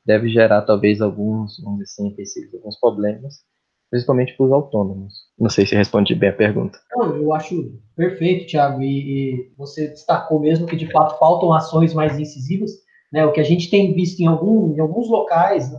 deve 0.04 0.28
gerar 0.28 0.62
talvez 0.62 1.00
alguns, 1.00 1.60
vamos 1.62 1.80
dizer 1.80 2.02
assim, 2.22 2.56
alguns 2.56 2.78
problemas, 2.78 3.44
principalmente 3.90 4.36
para 4.36 4.46
os 4.46 4.52
autônomos. 4.52 5.14
Não 5.38 5.48
sei 5.48 5.66
se 5.66 5.74
respondi 5.74 6.14
bem 6.14 6.30
a 6.30 6.34
pergunta. 6.34 6.78
Não, 6.92 7.16
eu 7.16 7.32
acho 7.32 7.78
perfeito, 7.94 8.46
Thiago, 8.46 8.82
e, 8.82 8.86
e, 8.86 9.52
você 9.56 9.88
destacou 9.88 10.40
mesmo 10.40 10.66
que 10.66 10.76
de 10.76 10.90
fato 10.90 11.18
faltam 11.18 11.52
ações 11.52 11.94
mais 11.94 12.18
incisivas. 12.18 12.70
Né? 13.12 13.24
O 13.24 13.32
que 13.32 13.40
a 13.40 13.44
gente 13.44 13.70
tem 13.70 13.94
visto 13.94 14.20
em, 14.20 14.26
algum, 14.26 14.74
em 14.74 14.80
alguns 14.80 15.08
locais, 15.08 15.72
é, 15.72 15.78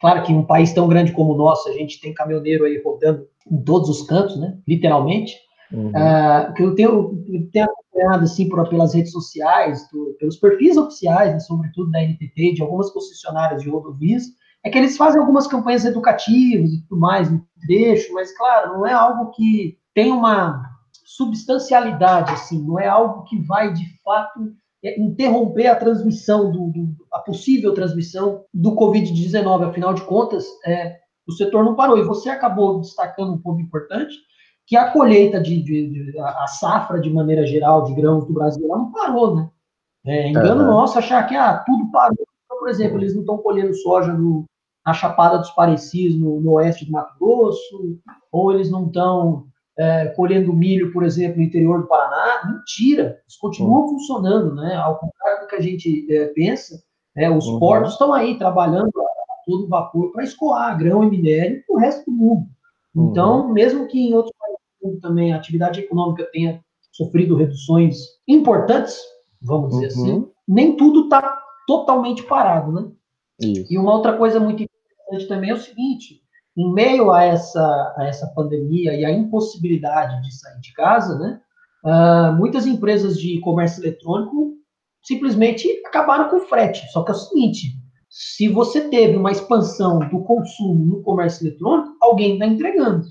claro 0.00 0.22
que 0.22 0.32
em 0.32 0.36
um 0.36 0.46
país 0.46 0.72
tão 0.72 0.88
grande 0.88 1.12
como 1.12 1.32
o 1.32 1.36
nosso, 1.36 1.68
a 1.68 1.72
gente 1.72 2.00
tem 2.00 2.14
caminhoneiro 2.14 2.64
aí 2.64 2.80
rodando 2.82 3.26
em 3.50 3.60
todos 3.62 3.88
os 3.88 4.02
cantos, 4.06 4.38
né? 4.38 4.56
literalmente. 4.66 5.36
Uhum. 5.72 5.90
Uh, 5.90 6.54
que 6.54 6.62
eu 6.62 6.74
tenho, 6.74 7.24
eu 7.28 7.50
tenho 7.50 7.66
acompanhado 7.66 8.24
assim 8.24 8.48
por, 8.48 8.68
pelas 8.68 8.94
redes 8.94 9.12
sociais, 9.12 9.86
pelos 10.18 10.36
perfis 10.36 10.76
oficiais, 10.76 11.32
né, 11.32 11.40
sobretudo 11.40 11.90
da 11.90 12.00
NTT, 12.00 12.54
de 12.54 12.62
algumas 12.62 12.90
concessionárias 12.90 13.62
de 13.62 13.68
rodovias, 13.68 14.24
é 14.64 14.70
que 14.70 14.78
eles 14.78 14.96
fazem 14.96 15.20
algumas 15.20 15.46
campanhas 15.46 15.84
educativas 15.84 16.72
e 16.72 16.82
tudo 16.82 17.00
mais 17.00 17.30
no 17.30 17.44
trecho, 17.66 18.12
mas, 18.12 18.36
claro, 18.36 18.74
não 18.74 18.86
é 18.86 18.92
algo 18.92 19.30
que 19.32 19.78
tem 19.94 20.12
uma 20.12 20.62
substancialidade, 21.04 22.32
assim, 22.32 22.62
não 22.62 22.78
é 22.78 22.86
algo 22.86 23.24
que 23.24 23.40
vai, 23.40 23.72
de 23.72 23.84
fato, 24.02 24.52
é, 24.84 25.00
interromper 25.00 25.66
a 25.66 25.76
transmissão, 25.76 26.52
do, 26.52 26.70
do 26.70 26.96
a 27.12 27.18
possível 27.18 27.74
transmissão 27.74 28.44
do 28.54 28.76
Covid-19. 28.76 29.68
Afinal 29.68 29.92
de 29.92 30.02
contas, 30.02 30.46
é, 30.64 30.98
o 31.26 31.32
setor 31.32 31.64
não 31.64 31.74
parou. 31.74 31.98
E 31.98 32.04
você 32.04 32.28
acabou 32.28 32.80
destacando 32.80 33.32
um 33.32 33.38
ponto 33.38 33.60
importante, 33.60 34.14
que 34.68 34.76
a 34.76 34.92
colheita 34.92 35.40
de, 35.40 35.62
de, 35.62 36.12
de 36.12 36.18
a 36.20 36.46
safra 36.46 37.00
de 37.00 37.10
maneira 37.10 37.44
geral 37.46 37.84
de 37.84 37.94
grãos 37.94 38.26
do 38.26 38.32
Brasil 38.32 38.68
não 38.68 38.92
parou, 38.92 39.34
né? 39.34 39.50
É, 40.06 40.28
engano 40.28 40.62
uhum. 40.62 40.70
nosso 40.70 40.98
achar 40.98 41.26
que 41.26 41.34
ah, 41.34 41.62
tudo 41.66 41.90
parou 41.90 42.28
por 42.68 42.68
exemplo, 42.68 42.98
eles 42.98 43.14
não 43.14 43.22
estão 43.22 43.38
colhendo 43.38 43.74
soja 43.74 44.12
no, 44.12 44.44
na 44.84 44.92
Chapada 44.92 45.38
dos 45.38 45.50
Parecis, 45.52 46.18
no, 46.18 46.38
no, 46.40 46.52
oeste 46.52 46.84
do 46.84 46.92
Mato 46.92 47.14
Grosso, 47.18 47.98
ou 48.30 48.52
eles 48.52 48.70
não 48.70 48.86
estão 48.86 49.46
é, 49.78 50.06
colhendo 50.08 50.52
milho, 50.52 50.92
por 50.92 51.02
exemplo, 51.02 51.38
no 51.38 51.44
interior 51.44 51.80
do 51.80 51.86
Paraná. 51.86 52.52
Mentira, 52.52 53.20
eles 53.22 53.36
continuam 53.38 53.82
uhum. 53.82 53.88
funcionando, 53.90 54.54
né? 54.54 54.74
Ao 54.74 54.98
contrário 54.98 55.42
do 55.42 55.46
que 55.46 55.56
a 55.56 55.62
gente 55.62 56.06
é, 56.14 56.26
pensa, 56.26 56.82
é, 57.16 57.30
os 57.30 57.46
uhum. 57.46 57.58
portos 57.58 57.92
estão 57.92 58.12
aí 58.12 58.36
trabalhando 58.38 58.90
a 59.00 59.06
todo 59.46 59.68
vapor 59.68 60.12
para 60.12 60.24
escoar 60.24 60.78
grão 60.78 61.02
e 61.04 61.10
minério 61.10 61.62
para 61.66 61.76
o 61.76 61.78
resto 61.78 62.04
do 62.04 62.16
mundo. 62.16 62.46
Então, 62.94 63.46
uhum. 63.46 63.52
mesmo 63.52 63.86
que 63.86 63.98
em 63.98 64.14
outros 64.14 64.34
países 64.88 65.00
também 65.00 65.32
a 65.32 65.36
atividade 65.36 65.80
econômica 65.80 66.28
tenha 66.32 66.60
sofrido 66.92 67.36
reduções 67.36 67.96
importantes, 68.26 68.98
vamos 69.42 69.70
dizer 69.70 69.86
assim, 69.86 70.12
uhum. 70.12 70.30
nem 70.46 70.76
tudo 70.76 71.04
está 71.04 71.38
totalmente 71.66 72.22
parado, 72.24 72.72
né? 72.72 72.90
Isso. 73.40 73.72
E 73.72 73.78
uma 73.78 73.94
outra 73.94 74.16
coisa 74.16 74.40
muito 74.40 74.62
importante 74.62 75.28
também 75.28 75.50
é 75.50 75.54
o 75.54 75.60
seguinte: 75.60 76.22
em 76.56 76.72
meio 76.72 77.12
a 77.12 77.22
essa, 77.22 77.94
a 77.96 78.06
essa 78.06 78.26
pandemia 78.34 78.94
e 78.94 79.04
a 79.04 79.12
impossibilidade 79.12 80.20
de 80.22 80.34
sair 80.34 80.60
de 80.60 80.72
casa, 80.72 81.18
né? 81.18 81.40
Uh, 81.84 82.32
muitas 82.36 82.66
empresas 82.66 83.18
de 83.18 83.38
comércio 83.40 83.82
eletrônico 83.82 84.54
simplesmente 85.02 85.68
acabaram 85.86 86.28
com 86.28 86.36
o 86.36 86.48
frete. 86.48 86.90
Só 86.90 87.04
que 87.04 87.12
é 87.12 87.14
o 87.14 87.18
seguinte: 87.18 87.78
se 88.08 88.48
você 88.48 88.88
teve 88.88 89.16
uma 89.16 89.30
expansão 89.30 90.00
do 90.00 90.24
consumo 90.24 90.84
no 90.84 91.02
comércio 91.02 91.46
eletrônico, 91.46 91.96
alguém 92.00 92.32
está 92.32 92.46
entregando. 92.46 93.06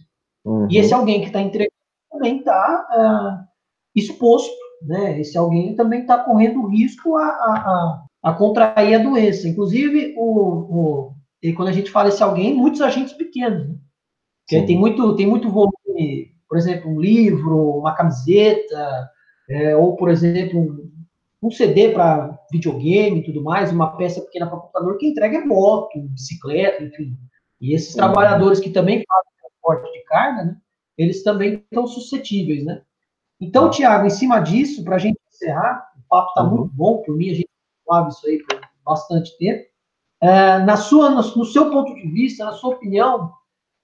Uhum. 0.47 0.67
E 0.71 0.77
esse 0.77 0.93
alguém 0.93 1.19
que 1.19 1.27
está 1.27 1.41
entregando 1.41 1.73
também 2.09 2.37
está 2.37 2.87
uh, 2.89 3.01
ah, 3.01 3.45
exposto, 3.93 4.55
né? 4.81 5.19
Esse 5.19 5.37
alguém 5.37 5.75
também 5.75 6.01
está 6.01 6.17
correndo 6.19 6.67
risco 6.67 7.17
a, 7.17 7.25
a, 7.25 8.05
a, 8.23 8.33
contrair 8.33 8.95
a 8.95 9.03
doença. 9.03 9.45
Inclusive, 9.45 10.15
o, 10.17 11.11
o, 11.43 11.53
quando 11.55 11.67
a 11.67 11.73
gente 11.73 11.91
fala 11.91 12.07
esse 12.07 12.23
alguém, 12.23 12.53
muitos 12.53 12.79
agentes 12.79 13.13
pequenos, 13.13 13.67
né? 13.67 13.75
Porque 14.47 14.65
tem 14.65 14.79
muito, 14.79 15.13
tem 15.17 15.27
muito 15.27 15.49
volume, 15.49 16.31
por 16.47 16.57
exemplo, 16.57 16.89
um 16.89 17.01
livro, 17.01 17.79
uma 17.79 17.93
camiseta, 17.93 19.09
é, 19.49 19.75
ou, 19.75 19.97
por 19.97 20.09
exemplo, 20.09 20.57
um, 20.57 20.89
um 21.43 21.51
CD 21.51 21.89
para 21.89 22.39
videogame 22.49 23.19
e 23.19 23.23
tudo 23.23 23.43
mais, 23.43 23.73
uma 23.73 23.97
peça 23.97 24.21
pequena 24.21 24.47
para 24.47 24.57
computador, 24.57 24.97
que 24.97 25.05
entrega 25.05 25.39
é 25.39 25.45
moto, 25.45 25.99
bicicleta, 25.99 26.81
enfim. 26.81 27.17
E 27.59 27.75
esses 27.75 27.89
uhum. 27.89 27.97
trabalhadores 27.97 28.61
que 28.61 28.69
também 28.69 29.03
fazem 29.05 29.31
carga, 30.07 30.45
né, 30.45 30.57
eles 30.97 31.23
também 31.23 31.63
estão 31.69 31.85
suscetíveis, 31.85 32.65
né? 32.65 32.81
Então. 33.39 33.69
Tiago, 33.69 34.07
em 34.07 34.09
cima 34.09 34.39
disso, 34.39 34.83
para 34.83 34.95
a 34.95 34.99
gente 34.99 35.19
encerrar, 35.29 35.91
o 35.95 36.09
papo 36.09 36.29
está 36.29 36.43
uhum. 36.43 36.57
muito 36.57 36.73
bom, 36.73 37.03
por 37.03 37.15
mim 37.15 37.29
a 37.29 37.35
gente 37.35 37.49
falava 37.85 38.09
isso 38.09 38.25
aí 38.27 38.39
por 38.43 38.59
bastante 38.85 39.37
tempo. 39.37 39.67
É, 40.21 40.59
na 40.59 40.75
sua, 40.75 41.09
no, 41.11 41.21
no, 41.21 41.45
seu 41.45 41.69
ponto 41.69 41.93
de 41.93 42.07
vista, 42.07 42.43
na 42.43 42.53
sua 42.53 42.75
opinião, 42.75 43.31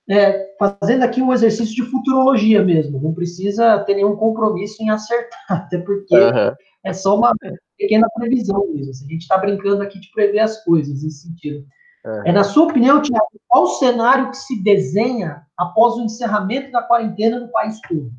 é, 0.09 0.55
fazendo 0.57 1.03
aqui 1.03 1.21
um 1.21 1.31
exercício 1.31 1.75
de 1.75 1.89
futurologia 1.89 2.63
mesmo, 2.63 2.99
não 2.99 3.13
precisa 3.13 3.79
ter 3.83 3.95
nenhum 3.95 4.15
compromisso 4.15 4.81
em 4.81 4.89
acertar, 4.89 5.39
até 5.49 5.77
porque 5.77 6.15
uhum. 6.15 6.55
é 6.83 6.93
só 6.93 7.15
uma 7.15 7.33
pequena 7.77 8.07
previsão 8.15 8.67
mesmo. 8.73 9.05
A 9.05 9.11
gente 9.11 9.21
está 9.21 9.37
brincando 9.37 9.83
aqui 9.83 9.99
de 9.99 10.09
prever 10.11 10.39
as 10.39 10.63
coisas 10.63 11.03
nesse 11.03 11.27
sentido. 11.27 11.63
É, 12.05 12.31
na 12.31 12.43
sua 12.43 12.65
opinião, 12.65 13.01
Tiago, 13.01 13.27
qual 13.47 13.63
o 13.63 13.75
cenário 13.75 14.29
que 14.29 14.37
se 14.37 14.61
desenha 14.61 15.45
após 15.57 15.95
o 15.95 16.01
encerramento 16.01 16.71
da 16.71 16.81
quarentena 16.81 17.39
no 17.39 17.47
país 17.47 17.79
todo? 17.87 18.11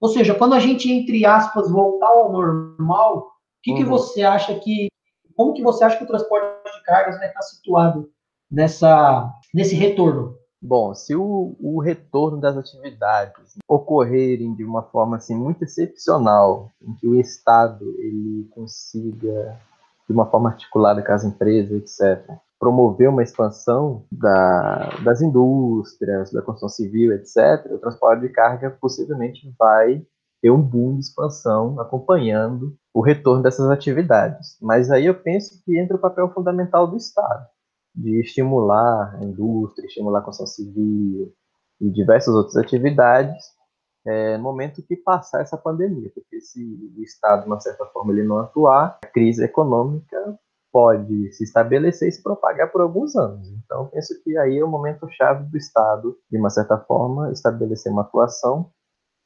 Ou 0.00 0.08
seja, 0.08 0.34
quando 0.34 0.54
a 0.54 0.60
gente, 0.60 0.90
entre 0.90 1.24
aspas, 1.24 1.70
voltar 1.70 2.08
ao 2.08 2.32
normal, 2.32 3.18
o 3.18 3.30
que, 3.62 3.72
uhum. 3.72 3.76
que 3.78 3.84
você 3.84 4.22
acha 4.22 4.54
que. 4.58 4.88
Como 5.36 5.54
que 5.54 5.62
você 5.62 5.84
acha 5.84 5.96
que 5.96 6.04
o 6.04 6.06
transporte 6.06 6.46
de 6.70 6.82
cargas 6.84 7.18
vai 7.18 7.28
estar 7.28 7.42
situado 7.42 8.10
nessa, 8.50 9.32
nesse 9.54 9.74
retorno? 9.74 10.36
Bom, 10.60 10.94
se 10.94 11.16
o, 11.16 11.56
o, 11.58 11.80
retorno 11.80 12.38
das 12.38 12.58
atividades 12.58 13.56
ocorrerem 13.66 14.54
de 14.54 14.62
uma 14.62 14.82
forma 14.82 15.16
assim 15.16 15.34
muito 15.34 15.64
excepcional, 15.64 16.70
em 16.82 16.92
que 16.94 17.08
o 17.08 17.18
Estado 17.18 17.86
ele 17.98 18.46
consiga 18.50 19.58
de 20.06 20.12
uma 20.12 20.26
forma 20.26 20.50
articulada 20.50 21.02
com 21.02 21.12
as 21.12 21.24
empresas, 21.24 21.72
etc., 21.72 22.38
promover 22.60 23.08
uma 23.08 23.22
expansão 23.22 24.04
da, 24.12 24.90
das 25.02 25.22
indústrias, 25.22 26.30
da 26.30 26.42
construção 26.42 26.68
civil, 26.68 27.12
etc., 27.14 27.72
o 27.72 27.78
transporte 27.78 28.20
de 28.20 28.28
carga 28.28 28.70
possivelmente 28.78 29.52
vai 29.58 30.06
ter 30.42 30.50
um 30.50 30.60
boom 30.60 30.94
de 30.96 31.00
expansão 31.00 31.80
acompanhando 31.80 32.76
o 32.92 33.00
retorno 33.00 33.42
dessas 33.42 33.70
atividades. 33.70 34.58
Mas 34.60 34.90
aí 34.90 35.06
eu 35.06 35.14
penso 35.14 35.62
que 35.64 35.78
entra 35.78 35.96
o 35.96 36.00
papel 36.00 36.30
fundamental 36.32 36.86
do 36.86 36.98
Estado, 36.98 37.46
de 37.94 38.20
estimular 38.20 39.16
a 39.16 39.24
indústria, 39.24 39.86
estimular 39.86 40.18
a 40.18 40.22
construção 40.22 40.54
civil 40.54 41.32
e 41.80 41.90
diversas 41.90 42.34
outras 42.34 42.56
atividades 42.56 43.58
é, 44.06 44.38
momento 44.38 44.82
que 44.82 44.96
passar 44.96 45.42
essa 45.42 45.56
pandemia, 45.56 46.10
porque 46.14 46.40
se 46.40 46.62
o 46.96 47.02
Estado, 47.02 47.42
de 47.42 47.46
uma 47.46 47.60
certa 47.60 47.84
forma, 47.86 48.12
ele 48.12 48.22
não 48.22 48.38
atuar, 48.38 48.98
a 49.02 49.06
crise 49.06 49.44
econômica 49.44 50.38
pode 50.72 51.32
se 51.32 51.44
estabelecer 51.44 52.08
e 52.08 52.12
se 52.12 52.22
propagar 52.22 52.70
por 52.70 52.80
alguns 52.80 53.16
anos. 53.16 53.48
Então, 53.64 53.88
penso 53.88 54.14
que 54.22 54.36
aí 54.38 54.58
é 54.58 54.64
o 54.64 54.68
momento 54.68 55.08
chave 55.10 55.44
do 55.44 55.56
Estado, 55.56 56.16
de 56.30 56.38
uma 56.38 56.50
certa 56.50 56.78
forma, 56.78 57.30
estabelecer 57.32 57.92
uma 57.92 58.02
atuação 58.02 58.70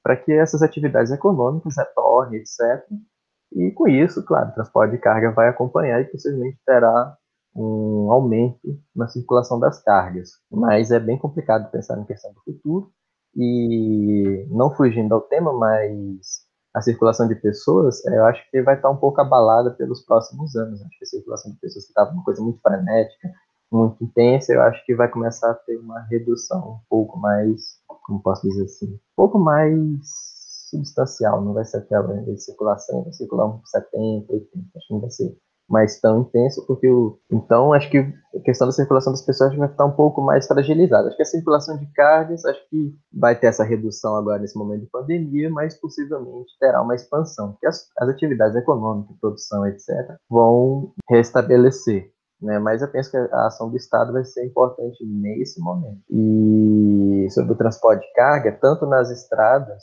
para 0.02 0.16
que 0.16 0.32
essas 0.32 0.62
atividades 0.62 1.12
econômicas 1.12 1.76
retornem, 1.76 2.40
etc. 2.40 2.86
E 3.52 3.70
com 3.70 3.88
isso, 3.88 4.24
claro, 4.24 4.50
o 4.50 4.54
transporte 4.54 4.92
de 4.92 4.98
carga 4.98 5.30
vai 5.32 5.48
acompanhar 5.48 6.00
e 6.00 6.04
possivelmente 6.04 6.58
terá 6.66 7.16
um 7.54 8.10
aumento 8.10 8.78
na 8.94 9.06
circulação 9.06 9.58
das 9.60 9.82
cargas. 9.82 10.32
Mas 10.50 10.90
é 10.90 10.98
bem 10.98 11.18
complicado 11.18 11.70
pensar 11.70 11.98
em 11.98 12.04
questão 12.04 12.32
do 12.32 12.40
futuro. 12.42 12.90
E 13.36 14.46
não 14.50 14.74
fugindo 14.74 15.14
ao 15.14 15.20
tema, 15.20 15.52
mas 15.52 16.44
a 16.74 16.82
circulação 16.82 17.28
de 17.28 17.36
pessoas, 17.36 18.04
eu 18.04 18.24
acho 18.24 18.42
que 18.50 18.60
vai 18.62 18.74
estar 18.74 18.90
um 18.90 18.96
pouco 18.96 19.20
abalada 19.20 19.70
pelos 19.70 20.04
próximos 20.04 20.56
anos. 20.56 20.82
Acho 20.82 20.98
que 20.98 21.04
a 21.04 21.08
circulação 21.08 21.52
de 21.52 21.58
pessoas 21.58 21.84
estava 21.84 22.10
uma 22.10 22.24
coisa 22.24 22.42
muito 22.42 22.60
frenética, 22.60 23.30
muito 23.72 24.02
intensa, 24.02 24.52
eu 24.52 24.60
acho 24.62 24.84
que 24.84 24.94
vai 24.94 25.08
começar 25.08 25.50
a 25.50 25.54
ter 25.54 25.76
uma 25.78 26.00
redução 26.02 26.74
um 26.74 26.80
pouco 26.88 27.18
mais, 27.18 27.80
como 28.04 28.22
posso 28.22 28.48
dizer 28.48 28.64
assim, 28.64 28.92
um 28.94 28.98
pouco 29.16 29.38
mais 29.38 30.00
substancial, 30.70 31.40
não 31.44 31.52
vai 31.52 31.64
ser 31.64 31.78
aquela 31.78 32.12
de 32.22 32.36
circulação, 32.38 33.04
vai 33.04 33.12
circular 33.12 33.46
uns 33.46 33.70
70, 33.70 34.32
80, 34.32 34.68
acho 34.76 34.86
que 34.86 34.94
não 34.94 35.00
vai 35.00 35.10
ser 35.10 35.36
mais 35.68 36.00
tão 36.00 36.20
intenso, 36.22 36.64
porque 36.66 36.88
o, 36.88 37.18
então 37.30 37.72
acho 37.72 37.90
que 37.90 37.98
a 37.98 38.40
questão 38.44 38.66
da 38.66 38.72
circulação 38.72 39.12
das 39.12 39.24
pessoas 39.24 39.56
vai 39.56 39.68
estar 39.68 39.84
um 39.84 39.92
pouco 39.92 40.20
mais 40.20 40.46
fragilizada. 40.46 41.08
Acho 41.08 41.16
que 41.16 41.22
a 41.22 41.26
circulação 41.26 41.78
de 41.78 41.86
cargas, 41.92 42.44
acho 42.44 42.60
que 42.68 42.94
vai 43.12 43.38
ter 43.38 43.46
essa 43.46 43.64
redução 43.64 44.14
agora 44.16 44.40
nesse 44.40 44.58
momento 44.58 44.82
de 44.82 44.90
pandemia, 44.90 45.50
mas 45.50 45.78
possivelmente 45.80 46.52
terá 46.60 46.82
uma 46.82 46.94
expansão, 46.94 47.52
porque 47.52 47.66
as, 47.66 47.88
as 47.98 48.08
atividades 48.08 48.56
econômicas, 48.56 49.16
produção, 49.20 49.66
etc., 49.66 49.88
vão 50.28 50.92
restabelecer. 51.08 52.12
Né? 52.40 52.58
Mas 52.58 52.82
eu 52.82 52.88
penso 52.88 53.10
que 53.10 53.16
a 53.16 53.46
ação 53.46 53.70
do 53.70 53.76
Estado 53.76 54.12
vai 54.12 54.24
ser 54.24 54.44
importante 54.44 55.04
nesse 55.04 55.60
momento. 55.60 56.00
E 56.10 57.26
sobre 57.30 57.52
o 57.52 57.56
transporte 57.56 58.06
de 58.06 58.12
carga, 58.12 58.52
tanto 58.52 58.84
nas 58.86 59.10
estradas 59.10 59.82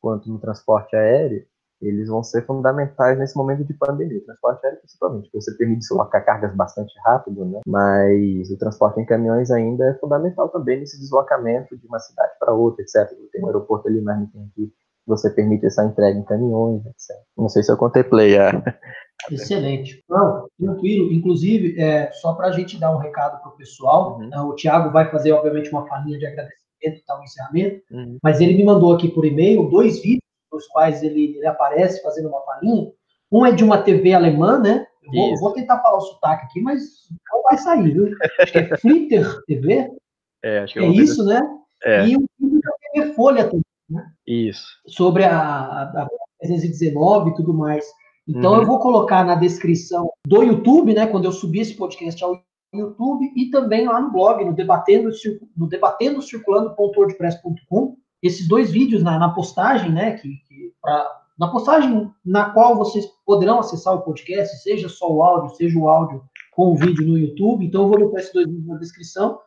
quanto 0.00 0.30
no 0.30 0.38
transporte 0.38 0.96
aéreo, 0.96 1.44
eles 1.80 2.08
vão 2.08 2.22
ser 2.22 2.44
fundamentais 2.44 3.18
nesse 3.18 3.36
momento 3.36 3.64
de 3.64 3.72
pandemia. 3.74 4.18
O 4.18 4.24
transporte 4.24 4.64
aéreo, 4.64 4.80
principalmente, 4.80 5.22
porque 5.24 5.40
você 5.40 5.56
permite 5.56 5.80
deslocar 5.80 6.24
cargas 6.24 6.54
bastante 6.54 6.92
rápido, 7.04 7.44
né? 7.44 7.60
mas 7.66 8.50
o 8.50 8.58
transporte 8.58 9.00
em 9.00 9.06
caminhões 9.06 9.50
ainda 9.50 9.86
é 9.86 9.94
fundamental 9.94 10.48
também 10.50 10.80
nesse 10.80 11.00
deslocamento 11.00 11.76
de 11.76 11.86
uma 11.86 11.98
cidade 11.98 12.32
para 12.38 12.52
outra, 12.52 12.82
etc. 12.82 13.08
Tem 13.32 13.42
um 13.42 13.46
aeroporto 13.46 13.88
ali, 13.88 14.00
mas 14.00 14.18
não 14.18 14.26
tem 14.26 14.44
aqui. 14.44 14.72
Você 15.06 15.30
permite 15.30 15.66
essa 15.66 15.84
entrega 15.84 16.18
em 16.18 16.24
caminhões, 16.24 16.84
etc. 16.86 17.16
Não 17.36 17.48
sei 17.48 17.62
se 17.62 17.72
eu 17.72 17.76
contemplei 17.76 18.38
a. 18.38 18.50
Excelente. 19.30 20.04
Não, 20.08 20.46
tranquilo. 20.58 21.12
Inclusive, 21.12 21.80
é, 21.80 22.10
só 22.12 22.34
para 22.34 22.48
a 22.48 22.52
gente 22.52 22.78
dar 22.78 22.94
um 22.94 22.98
recado 22.98 23.40
para 23.40 23.50
o 23.50 23.56
pessoal, 23.56 24.18
uhum. 24.18 24.28
Né, 24.28 24.40
o 24.40 24.54
Tiago 24.54 24.90
vai 24.90 25.10
fazer, 25.10 25.32
obviamente, 25.32 25.70
uma 25.70 25.86
falinha 25.86 26.18
de 26.18 26.26
agradecimento 26.26 26.60
e 26.82 27.04
tal, 27.06 27.20
um 27.20 27.24
encerramento, 27.24 27.82
uhum. 27.90 28.18
mas 28.22 28.40
ele 28.40 28.56
me 28.56 28.64
mandou 28.64 28.94
aqui 28.94 29.08
por 29.08 29.24
e-mail 29.24 29.68
dois 29.68 30.00
vídeos 30.00 30.29
nos 30.52 30.66
quais 30.66 31.02
ele, 31.02 31.36
ele 31.36 31.46
aparece 31.46 32.02
fazendo 32.02 32.28
uma 32.28 32.40
palhinha. 32.40 32.90
Um 33.30 33.46
é 33.46 33.52
de 33.52 33.62
uma 33.62 33.82
TV 33.82 34.12
alemã, 34.12 34.58
né? 34.58 34.86
Eu 35.04 35.12
vou, 35.12 35.36
vou, 35.38 35.52
tentar 35.52 35.78
falar 35.80 35.98
o 35.98 36.00
sotaque 36.02 36.46
aqui, 36.46 36.60
mas 36.60 37.08
não 37.32 37.42
vai 37.42 37.56
sair, 37.58 37.92
viu? 37.92 38.14
Acho 38.38 38.52
que 38.52 38.58
é 38.58 38.76
Flitter 38.76 39.44
TV. 39.46 39.90
É, 40.42 40.60
acho 40.60 40.72
que 40.72 40.78
é, 40.78 40.84
é 40.84 40.88
isso, 40.88 41.22
né? 41.22 41.38
É. 41.84 42.06
E 42.06 42.16
um 42.16 42.24
filme 42.38 42.62
da 42.62 42.72
TV 42.80 43.12
Folha 43.12 43.44
também, 43.44 43.62
né? 43.90 44.10
Isso. 44.26 44.66
Sobre 44.86 45.22
a, 45.22 45.38
a, 45.38 45.82
a 45.82 46.08
319 46.40 47.28
e 47.28 47.34
tudo 47.34 47.52
mais. 47.52 47.84
Então 48.26 48.52
uhum. 48.52 48.60
eu 48.60 48.66
vou 48.66 48.78
colocar 48.78 49.22
na 49.22 49.34
descrição 49.34 50.10
do 50.26 50.42
YouTube, 50.42 50.94
né? 50.94 51.06
Quando 51.06 51.26
eu 51.26 51.32
subir 51.32 51.60
esse 51.60 51.74
podcast 51.74 52.24
ao 52.24 52.42
YouTube 52.72 53.32
e 53.36 53.50
também 53.50 53.86
lá 53.86 54.00
no 54.00 54.10
blog, 54.10 54.44
no 54.44 54.54
debatendo, 54.54 55.10
no 55.56 55.68
debatendo 55.68 56.22
circulando.wordpress.com, 56.22 57.96
esses 58.22 58.46
dois 58.46 58.70
vídeos 58.70 59.02
na, 59.02 59.18
na 59.18 59.30
postagem, 59.30 59.90
né, 59.90 60.12
que, 60.12 60.28
que 60.28 60.72
pra, 60.80 61.20
na 61.38 61.48
postagem 61.48 62.10
na 62.24 62.50
qual 62.50 62.76
vocês 62.76 63.06
poderão 63.24 63.60
acessar 63.60 63.94
o 63.94 64.02
podcast, 64.02 64.62
seja 64.62 64.88
só 64.88 65.10
o 65.10 65.22
áudio, 65.22 65.56
seja 65.56 65.78
o 65.78 65.88
áudio 65.88 66.22
com 66.52 66.72
o 66.72 66.76
vídeo 66.76 67.06
no 67.06 67.18
YouTube. 67.18 67.64
Então, 67.64 67.82
eu 67.82 67.88
vou 67.88 67.98
botar 67.98 68.20
esses 68.20 68.32
dois 68.32 68.46
vídeos 68.46 68.66
na 68.66 68.76
descrição, 68.76 69.38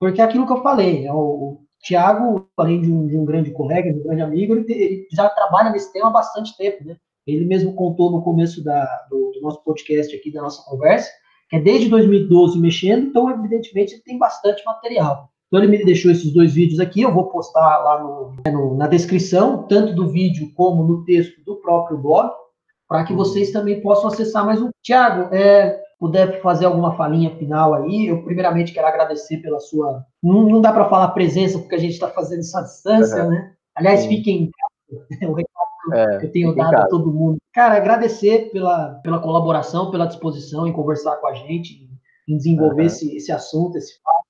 porque 0.00 0.20
é 0.20 0.24
aquilo 0.24 0.46
que 0.46 0.52
eu 0.52 0.62
falei, 0.62 1.06
é 1.06 1.12
o, 1.12 1.16
o 1.16 1.60
Tiago, 1.82 2.48
além 2.56 2.80
de 2.80 2.90
um, 2.90 3.06
de 3.06 3.16
um, 3.16 3.24
grande 3.24 3.50
colega, 3.50 3.92
de 3.92 3.98
um 3.98 4.02
grande 4.04 4.22
amigo, 4.22 4.54
ele, 4.54 4.72
ele, 4.72 5.08
já 5.12 5.28
trabalha 5.28 5.70
nesse 5.70 5.92
tema 5.92 6.08
há 6.08 6.12
bastante 6.12 6.56
tempo, 6.56 6.84
né? 6.84 6.96
Ele 7.26 7.44
mesmo 7.44 7.74
contou 7.74 8.10
no 8.10 8.22
começo 8.22 8.62
da, 8.64 8.84
do, 9.10 9.32
do 9.32 9.40
nosso 9.42 9.62
podcast 9.62 10.14
aqui, 10.14 10.32
da 10.32 10.42
nossa 10.42 10.64
conversa, 10.64 11.10
que 11.50 11.56
é 11.56 11.60
desde 11.60 11.88
2012 11.88 12.58
mexendo, 12.58 13.08
então, 13.08 13.30
evidentemente, 13.30 13.94
ele 13.94 14.02
tem 14.02 14.18
bastante 14.18 14.64
material. 14.64 15.31
Então 15.52 15.62
ele 15.62 15.70
me 15.70 15.84
deixou 15.84 16.10
esses 16.10 16.32
dois 16.32 16.54
vídeos 16.54 16.80
aqui, 16.80 17.02
eu 17.02 17.12
vou 17.12 17.26
postar 17.26 17.76
lá 17.84 18.02
no, 18.02 18.34
no, 18.50 18.74
na 18.74 18.86
descrição, 18.86 19.64
tanto 19.64 19.94
do 19.94 20.08
vídeo 20.08 20.50
como 20.54 20.82
no 20.82 21.04
texto 21.04 21.44
do 21.44 21.56
próprio 21.56 21.98
blog, 21.98 22.32
para 22.88 23.04
que 23.04 23.12
vocês 23.12 23.50
também 23.50 23.82
possam 23.82 24.08
acessar 24.08 24.46
mais 24.46 24.62
um. 24.62 24.70
Tiago, 24.82 25.28
é, 25.34 25.78
puder 26.00 26.40
fazer 26.40 26.64
alguma 26.64 26.96
falinha 26.96 27.36
final 27.36 27.74
aí, 27.74 28.06
eu 28.06 28.24
primeiramente 28.24 28.72
quero 28.72 28.86
agradecer 28.86 29.42
pela 29.42 29.60
sua. 29.60 30.06
Não, 30.22 30.48
não 30.48 30.62
dá 30.62 30.72
para 30.72 30.88
falar 30.88 31.08
presença, 31.08 31.58
porque 31.58 31.74
a 31.74 31.78
gente 31.78 31.92
está 31.92 32.08
fazendo 32.08 32.40
isso 32.40 32.56
à 32.56 32.62
distância, 32.62 33.22
uhum. 33.22 33.30
né? 33.32 33.52
Aliás, 33.76 34.06
fiquem 34.06 34.50
o 35.28 35.32
recado 35.36 35.92
é, 35.92 36.18
que 36.18 36.26
eu 36.26 36.32
tenho 36.32 36.54
dado 36.54 36.76
a 36.76 36.86
todo 36.86 37.12
mundo. 37.12 37.36
Cara, 37.52 37.76
agradecer 37.76 38.50
pela, 38.52 39.00
pela 39.02 39.18
colaboração, 39.18 39.90
pela 39.90 40.06
disposição 40.06 40.66
em 40.66 40.72
conversar 40.72 41.16
com 41.16 41.26
a 41.26 41.34
gente, 41.34 41.90
em 42.26 42.36
desenvolver 42.38 42.80
uhum. 42.80 42.86
esse, 42.86 43.14
esse 43.14 43.30
assunto, 43.30 43.76
esse 43.76 44.00
fato. 44.02 44.21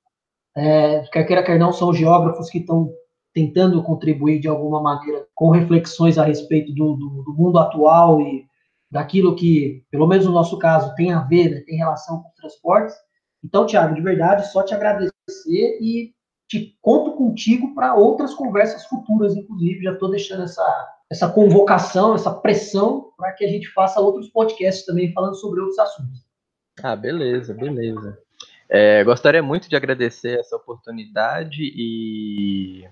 É, 0.56 1.00
quer 1.12 1.24
queira, 1.24 1.42
quer 1.42 1.58
não, 1.58 1.72
são 1.72 1.92
geógrafos 1.94 2.50
que 2.50 2.58
estão 2.58 2.92
tentando 3.32 3.82
contribuir 3.82 4.40
de 4.40 4.48
alguma 4.48 4.82
maneira 4.82 5.26
com 5.34 5.50
reflexões 5.50 6.18
a 6.18 6.24
respeito 6.24 6.72
do, 6.74 6.94
do, 6.94 7.22
do, 7.22 7.34
mundo 7.34 7.58
atual 7.58 8.20
e 8.20 8.44
daquilo 8.90 9.34
que, 9.34 9.82
pelo 9.90 10.06
menos 10.06 10.26
no 10.26 10.32
nosso 10.32 10.58
caso, 10.58 10.94
tem 10.94 11.12
a 11.12 11.20
ver, 11.20 11.50
né, 11.50 11.60
tem 11.60 11.78
relação 11.78 12.22
com 12.22 12.28
os 12.28 12.34
transportes. 12.34 12.94
Então, 13.42 13.64
Tiago, 13.66 13.94
de 13.94 14.02
verdade, 14.02 14.46
só 14.52 14.62
te 14.62 14.74
agradecer 14.74 15.12
e 15.80 16.12
te 16.46 16.76
conto 16.82 17.12
contigo 17.12 17.74
para 17.74 17.94
outras 17.94 18.34
conversas 18.34 18.84
futuras, 18.84 19.34
inclusive. 19.34 19.82
Já 19.82 19.92
estou 19.92 20.10
deixando 20.10 20.42
essa, 20.42 20.88
essa 21.10 21.28
convocação, 21.28 22.14
essa 22.14 22.30
pressão 22.30 23.10
para 23.16 23.32
que 23.32 23.44
a 23.44 23.48
gente 23.48 23.68
faça 23.72 24.00
outros 24.00 24.28
podcasts 24.28 24.84
também 24.84 25.12
falando 25.14 25.34
sobre 25.36 25.60
outros 25.60 25.78
assuntos. 25.78 26.26
Ah, 26.82 26.94
beleza, 26.94 27.54
beleza. 27.54 28.18
É, 28.74 29.04
gostaria 29.04 29.42
muito 29.42 29.68
de 29.68 29.76
agradecer 29.76 30.40
essa 30.40 30.56
oportunidade 30.56 31.60
e 31.62 32.88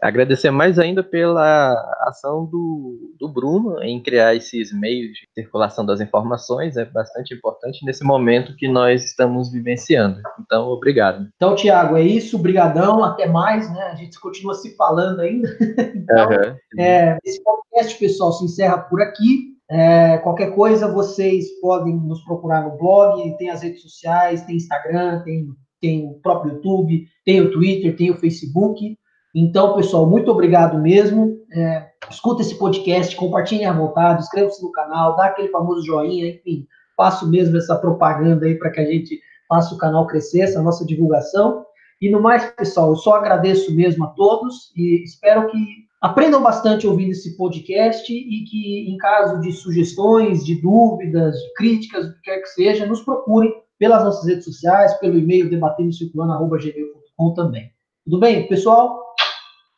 agradecer 0.00 0.50
mais 0.50 0.78
ainda 0.78 1.04
pela 1.04 1.74
ação 2.00 2.44
do, 2.44 3.14
do 3.20 3.28
Bruno 3.28 3.80
em 3.82 4.02
criar 4.02 4.34
esses 4.34 4.72
meios 4.72 5.12
de 5.12 5.28
circulação 5.32 5.84
das 5.86 6.00
informações, 6.00 6.76
é 6.76 6.84
bastante 6.84 7.34
importante 7.34 7.84
nesse 7.84 8.02
momento 8.02 8.56
que 8.56 8.66
nós 8.66 9.04
estamos 9.04 9.52
vivenciando. 9.52 10.20
Então, 10.40 10.68
obrigado. 10.68 11.28
Então, 11.36 11.54
Tiago, 11.54 11.96
é 11.96 12.02
isso, 12.02 12.38
brigadão, 12.38 13.04
até 13.04 13.28
mais, 13.28 13.72
né? 13.72 13.82
A 13.92 13.94
gente 13.94 14.18
continua 14.18 14.54
se 14.54 14.74
falando 14.76 15.20
ainda. 15.20 15.48
então, 15.94 16.28
uhum. 16.30 16.80
é, 16.80 17.18
esse 17.22 17.40
podcast, 17.44 17.96
pessoal, 17.98 18.32
se 18.32 18.44
encerra 18.46 18.78
por 18.78 19.00
aqui. 19.00 19.51
É, 19.70 20.18
qualquer 20.18 20.54
coisa, 20.54 20.92
vocês 20.92 21.58
podem 21.60 21.96
nos 21.96 22.22
procurar 22.24 22.62
no 22.62 22.76
blog, 22.76 23.36
tem 23.38 23.50
as 23.50 23.62
redes 23.62 23.82
sociais, 23.82 24.42
tem 24.42 24.56
Instagram, 24.56 25.22
tem, 25.22 25.48
tem 25.80 26.06
o 26.06 26.14
próprio 26.20 26.54
YouTube, 26.54 27.06
tem 27.24 27.40
o 27.40 27.50
Twitter, 27.50 27.96
tem 27.96 28.10
o 28.10 28.16
Facebook. 28.16 28.96
Então, 29.34 29.74
pessoal, 29.74 30.06
muito 30.06 30.30
obrigado 30.30 30.78
mesmo. 30.78 31.38
É, 31.52 31.88
escuta 32.10 32.42
esse 32.42 32.54
podcast, 32.56 33.16
compartilhem 33.16 33.66
à 33.66 33.72
vontade, 33.72 34.22
inscreva-se 34.22 34.62
no 34.62 34.70
canal, 34.72 35.16
dá 35.16 35.26
aquele 35.26 35.48
famoso 35.48 35.84
joinha, 35.86 36.28
enfim, 36.28 36.66
faço 36.96 37.28
mesmo 37.28 37.56
essa 37.56 37.76
propaganda 37.76 38.46
aí 38.46 38.58
para 38.58 38.70
que 38.70 38.80
a 38.80 38.84
gente 38.84 39.18
faça 39.48 39.74
o 39.74 39.78
canal 39.78 40.06
crescer, 40.06 40.40
essa 40.40 40.62
nossa 40.62 40.84
divulgação. 40.84 41.64
E 42.00 42.10
no 42.10 42.20
mais, 42.20 42.44
pessoal, 42.52 42.90
eu 42.90 42.96
só 42.96 43.14
agradeço 43.14 43.74
mesmo 43.74 44.04
a 44.04 44.08
todos 44.08 44.72
e 44.76 45.02
espero 45.02 45.48
que 45.48 45.58
Aprendam 46.02 46.42
bastante 46.42 46.84
ouvindo 46.84 47.12
esse 47.12 47.36
podcast 47.36 48.12
e 48.12 48.44
que, 48.44 48.90
em 48.90 48.96
caso 48.96 49.40
de 49.40 49.52
sugestões, 49.52 50.44
de 50.44 50.60
dúvidas, 50.60 51.36
de 51.36 51.54
críticas, 51.54 52.06
o 52.06 52.14
que 52.14 52.22
quer 52.22 52.40
que 52.40 52.48
seja, 52.48 52.84
nos 52.86 53.02
procurem 53.02 53.54
pelas 53.78 54.02
nossas 54.02 54.26
redes 54.26 54.44
sociais, 54.44 54.92
pelo 54.94 55.16
e-mail 55.16 55.48
debatendocirculando.gmail.com 55.48 57.34
também. 57.34 57.70
Tudo 58.04 58.18
bem, 58.18 58.48
pessoal? 58.48 59.00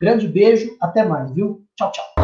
Grande 0.01 0.27
beijo, 0.27 0.75
até 0.81 1.05
mais, 1.05 1.31
viu? 1.31 1.63
Tchau, 1.77 1.91
tchau. 1.91 2.14